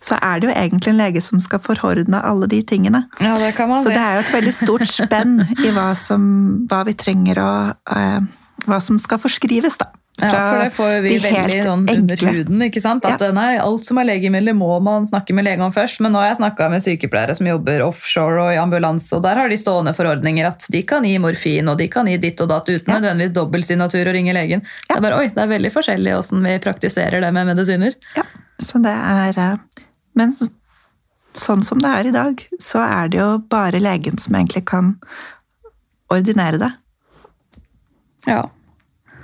Så 0.03 0.18
er 0.22 0.39
det 0.39 0.49
jo 0.49 0.53
egentlig 0.53 0.91
en 0.91 0.99
lege 0.99 1.22
som 1.26 1.41
skal 1.41 1.62
forhordne 1.64 2.20
alle 2.22 2.49
de 2.49 2.60
tingene. 2.62 3.08
Ja, 3.22 3.34
det 3.41 3.55
kan 3.58 3.72
man 3.72 3.82
så 3.82 3.89
det 3.89 4.01
er 4.01 4.20
jo 4.20 4.26
et 4.26 4.34
veldig 4.36 4.53
stort 4.53 4.89
spenn 4.89 5.39
i 5.58 5.72
hva, 5.74 5.89
som, 5.97 6.28
hva 6.70 6.84
vi 6.86 6.93
trenger 6.97 7.41
å 7.41 7.53
eh, 7.93 8.20
Hva 8.68 8.80
som 8.82 8.97
skal 8.97 9.20
forskrives, 9.22 9.78
da. 9.78 9.91
Ja, 10.18 10.30
for 10.34 10.63
det 10.63 10.70
får 10.74 10.93
vi 11.05 11.11
veldig 11.22 11.57
sånn 11.61 11.84
under 11.93 12.22
huden. 12.26 12.61
ikke 12.65 12.82
sant? 12.82 13.05
At 13.05 13.22
ja. 13.22 13.30
nei, 13.36 13.59
Alt 13.61 13.86
som 13.86 13.99
er 14.01 14.07
legemidler 14.09 14.55
må 14.57 14.72
man 14.82 15.05
snakke 15.05 15.36
med 15.38 15.45
lege 15.45 15.61
om 15.61 15.74
først. 15.74 16.01
Men 16.01 16.15
nå 16.15 16.24
har 16.24 16.32
jeg 16.32 16.39
snakka 16.39 16.72
med 16.74 16.82
sykepleiere 16.82 17.36
som 17.38 17.49
jobber 17.49 17.84
offshore 17.86 18.47
og 18.47 18.49
i 18.55 18.57
ambulanse, 18.57 19.11
og 19.13 19.22
der 19.28 19.38
har 19.38 19.53
de 19.53 19.59
stående 19.61 19.93
forordninger 19.97 20.49
at 20.49 20.65
de 20.74 20.82
kan 20.89 21.05
gi 21.05 21.20
morfin 21.22 21.70
og 21.70 21.78
de 21.78 21.89
kan 21.93 22.09
gi 22.09 22.18
ditt 22.24 22.41
og 22.41 22.49
datt 22.49 22.65
uten 22.72 22.89
ja. 22.89 22.97
nødvendigvis 22.97 23.36
dobbeltsignatur 23.38 24.01
og 24.09 24.18
ringe 24.18 24.34
legen. 24.34 24.65
Ja. 24.65 24.89
Det 24.89 24.97
er 24.97 25.05
bare, 25.05 25.22
oi, 25.22 25.30
det 25.36 25.45
er 25.45 25.53
veldig 25.53 25.74
forskjellig 25.78 26.18
åssen 26.18 26.41
vi 26.49 26.57
praktiserer 26.65 27.22
det 27.22 27.32
med 27.38 27.51
medisiner. 27.53 27.97
Ja, 28.18 28.26
så 28.63 28.82
det 28.82 28.97
er... 28.97 29.41
Eh, 29.51 29.86
men 30.18 30.34
sånn 31.38 31.61
som 31.61 31.78
det 31.84 31.93
er 31.93 32.09
i 32.09 32.15
dag, 32.15 32.41
så 32.63 32.82
er 32.82 33.13
det 33.13 33.22
jo 33.22 33.32
bare 33.53 33.82
legen 33.84 34.18
som 34.18 34.39
egentlig 34.39 34.65
kan 34.74 34.95
ordinere 36.09 36.57
det. 36.61 36.74
Ja. 38.26 38.47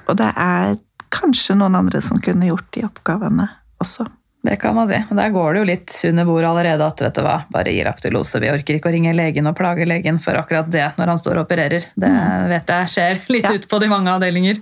Og 0.07 0.17
det 0.19 0.31
er 0.39 0.75
kanskje 1.13 1.55
noen 1.59 1.77
andre 1.77 2.01
som 2.01 2.19
kunne 2.23 2.49
gjort 2.49 2.69
de 2.75 2.85
oppgavene 2.87 3.47
også. 3.83 4.07
Det 4.43 4.57
kan 4.59 4.75
man 4.75 4.89
si. 4.89 4.97
Og 5.07 5.15
der 5.15 5.29
går 5.31 5.53
det 5.53 5.59
jo 5.61 5.67
litt 5.69 5.93
under 6.09 6.25
bordet 6.27 6.49
allerede 6.49 6.87
at 6.91 7.01
vet 7.05 7.15
du 7.15 7.23
hva, 7.23 7.37
bare 7.53 7.71
gir 7.71 7.87
aktylose. 7.87 8.41
Vi 8.43 8.51
orker 8.51 8.75
ikke 8.75 8.89
å 8.91 8.95
ringe 8.95 9.13
legen 9.15 9.47
og 9.47 9.55
plage 9.55 9.87
legen 9.87 10.19
for 10.23 10.35
akkurat 10.35 10.67
det 10.71 10.89
når 10.97 11.13
han 11.13 11.21
står 11.21 11.37
og 11.39 11.45
opererer. 11.45 11.85
Det 11.95 12.11
mm. 12.11 12.49
vet 12.51 12.73
jeg 12.75 12.91
skjer 12.91 13.21
litt 13.31 13.47
ja. 13.47 13.53
ut 13.55 13.69
på 13.71 13.79
de 13.79 13.89
mange 13.93 14.11
avdelinger. 14.11 14.59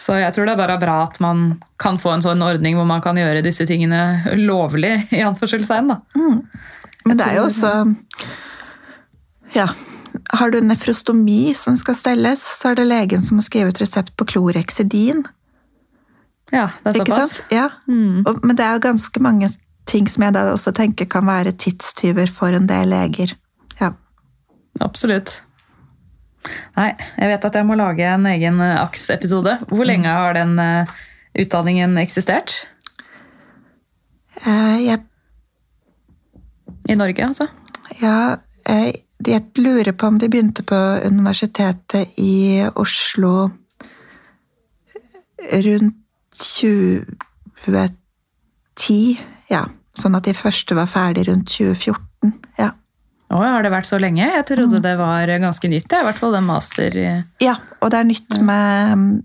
Så 0.00 0.16
jeg 0.18 0.32
tror 0.34 0.48
det 0.48 0.54
er 0.54 0.62
bare 0.62 0.78
bra 0.80 0.96
at 1.04 1.20
man 1.22 1.44
kan 1.78 2.00
få 2.00 2.14
en 2.14 2.24
sånn 2.24 2.42
ordning 2.42 2.78
hvor 2.78 2.88
man 2.88 3.04
kan 3.04 3.18
gjøre 3.20 3.44
disse 3.44 3.66
tingene 3.68 4.34
lovlig, 4.40 4.94
i 5.12 5.20
anførselstegn. 5.22 5.92
Mm. 6.16 6.40
Men 7.04 7.20
det 7.20 7.28
er 7.28 7.42
jo 7.42 7.48
også 7.50 7.74
Ja, 9.54 9.68
har 10.32 10.50
du 10.50 10.60
nefrostomi 10.60 11.54
som 11.58 11.76
skal 11.76 11.96
stelles, 11.98 12.42
så 12.58 12.70
er 12.70 12.78
det 12.78 12.86
legen 12.90 13.22
som 13.22 13.38
må 13.38 13.44
skrive 13.46 13.72
ut 13.72 13.80
resept 13.82 14.14
på 14.16 14.26
klorexidin. 14.34 15.24
Ja, 16.52 16.68
det 16.84 16.92
er 16.92 17.00
såpass. 17.00 17.38
Ja. 17.50 17.68
Mm. 17.88 18.22
Og, 18.26 18.44
men 18.44 18.56
det 18.56 18.66
er 18.66 18.76
jo 18.76 18.84
ganske 18.86 19.22
mange 19.24 19.50
ting 19.90 20.06
som 20.08 20.24
jeg 20.24 20.36
da 20.36 20.46
også 20.52 20.72
tenker 20.76 21.08
kan 21.10 21.26
være 21.26 21.54
tidstyver 21.60 22.30
for 22.32 22.54
en 22.56 22.68
del 22.70 22.92
leger. 22.94 23.34
Ja. 23.80 23.92
Absolutt. 24.84 25.40
Nei, 26.76 26.90
jeg 27.16 27.32
vet 27.32 27.48
at 27.48 27.56
jeg 27.56 27.66
må 27.66 27.76
lage 27.78 28.06
en 28.06 28.26
egen 28.28 28.60
eh, 28.60 28.76
AKS-episode. 28.82 29.56
Hvor 29.70 29.88
lenge 29.88 30.10
mm. 30.10 30.14
har 30.20 30.36
den 30.36 30.54
uh, 30.60 30.94
utdanningen 31.40 31.98
eksistert? 32.02 32.54
Uh, 34.44 34.78
jeg... 34.84 35.00
I 36.88 36.98
Norge, 37.00 37.24
altså? 37.24 37.48
Ja, 38.02 38.36
jeg 38.68 39.04
jeg 39.28 39.42
lurer 39.62 39.92
på 39.96 40.06
om 40.10 40.18
de 40.20 40.28
begynte 40.30 40.62
på 40.66 40.76
Universitetet 41.04 42.08
i 42.20 42.64
Oslo 42.74 43.50
rundt 45.64 45.96
2010. 46.34 49.20
Ja. 49.52 49.64
Sånn 49.94 50.16
at 50.18 50.26
de 50.26 50.34
første 50.34 50.74
var 50.74 50.88
ferdig 50.90 51.28
rundt 51.28 51.48
2014. 51.54 52.32
Ja. 52.58 52.70
Å, 53.30 53.36
har 53.40 53.62
det 53.64 53.74
vært 53.74 53.88
så 53.88 53.98
lenge? 54.02 54.26
Jeg 54.26 54.46
trodde 54.48 54.76
mm. 54.80 54.84
det 54.84 54.96
var 54.98 55.26
ganske 55.42 55.68
nytt. 55.70 55.92
I 55.92 56.06
hvert 56.08 56.20
fall 56.20 56.34
den 56.34 56.48
master... 56.48 56.90
Ja, 57.42 57.54
og 57.80 57.90
det 57.94 57.98
er 58.00 58.10
nytt 58.10 58.32
med 58.42 59.22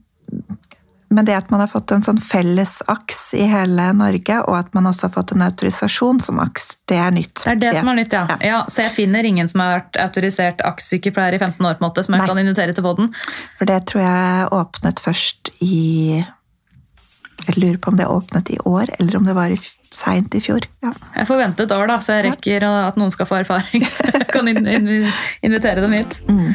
men 1.09 1.25
det 1.25 1.35
at 1.35 1.49
man 1.49 1.63
har 1.63 1.69
fått 1.71 1.91
en 1.91 2.03
sånn 2.05 2.19
felles 2.21 2.79
aks 2.91 3.31
i 3.33 3.47
hele 3.49 3.87
Norge, 3.97 4.35
og 4.45 4.55
at 4.59 4.73
man 4.77 4.89
også 4.89 5.07
har 5.07 5.13
fått 5.15 5.33
en 5.33 5.43
autorisasjon 5.45 6.21
som 6.21 6.41
aks, 6.43 6.71
det 6.89 6.99
er 7.01 7.13
nytt. 7.15 7.33
Det 7.41 7.55
er 7.55 7.61
det 7.63 7.71
som 7.79 7.89
er 7.89 7.97
nytt, 7.97 8.13
ja. 8.13 8.25
ja. 8.29 8.37
ja 8.45 8.59
så 8.69 8.85
jeg 8.85 8.93
finner 8.97 9.25
ingen 9.25 9.49
som 9.49 9.63
har 9.63 9.79
vært 9.79 9.97
autorisert 10.05 10.61
aks-sykepleier 10.69 11.39
i 11.39 11.41
15 11.41 11.65
år, 11.65 11.79
på 11.79 11.83
en 11.83 11.87
måte, 11.87 12.05
som 12.05 12.13
jeg 12.13 12.23
Nei. 12.23 12.29
kan 12.29 12.41
invitere 12.43 12.77
til 12.77 12.85
poden? 12.85 13.09
For 13.57 13.69
det 13.69 13.79
tror 13.89 14.05
jeg 14.05 14.51
åpnet 14.59 15.01
først 15.03 15.53
i 15.65 15.79
Jeg 16.19 17.57
lurer 17.57 17.81
på 17.81 17.89
om 17.89 17.97
det 17.97 18.05
åpnet 18.05 18.53
i 18.53 18.59
år, 18.69 18.93
eller 18.99 19.17
om 19.17 19.25
det 19.25 19.37
var 19.37 19.55
seint 19.89 20.35
i 20.37 20.43
fjor. 20.43 20.67
Ja. 20.85 20.93
Jeg 21.15 21.25
får 21.25 21.41
vente 21.41 21.65
et 21.65 21.73
år, 21.73 21.87
da, 21.89 21.97
så 22.05 22.19
jeg 22.19 22.29
rekker 22.29 22.67
at 22.69 22.99
noen 23.01 23.13
skal 23.15 23.25
få 23.25 23.41
erfaring. 23.41 23.87
jeg 24.13 24.29
kan 24.29 24.53
invitere 24.53 25.81
dem 25.81 25.97
hit. 25.97 26.19
Mm. 26.29 26.53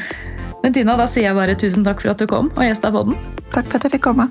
Men 0.62 0.72
Tina, 0.72 0.94
da 0.96 1.04
sier 1.10 1.26
jeg 1.26 1.36
bare 1.36 1.58
tusen 1.58 1.82
takk 1.84 2.00
for 2.04 2.14
at 2.14 2.22
du 2.22 2.30
kom 2.30 2.54
og 2.54 2.64
gjesta 2.64 2.94
den. 2.94 3.18
Takk 3.50 3.66
for 3.66 3.80
at 3.80 3.88
jeg 3.88 3.98
fikk 3.98 4.06
komme. 4.06 4.30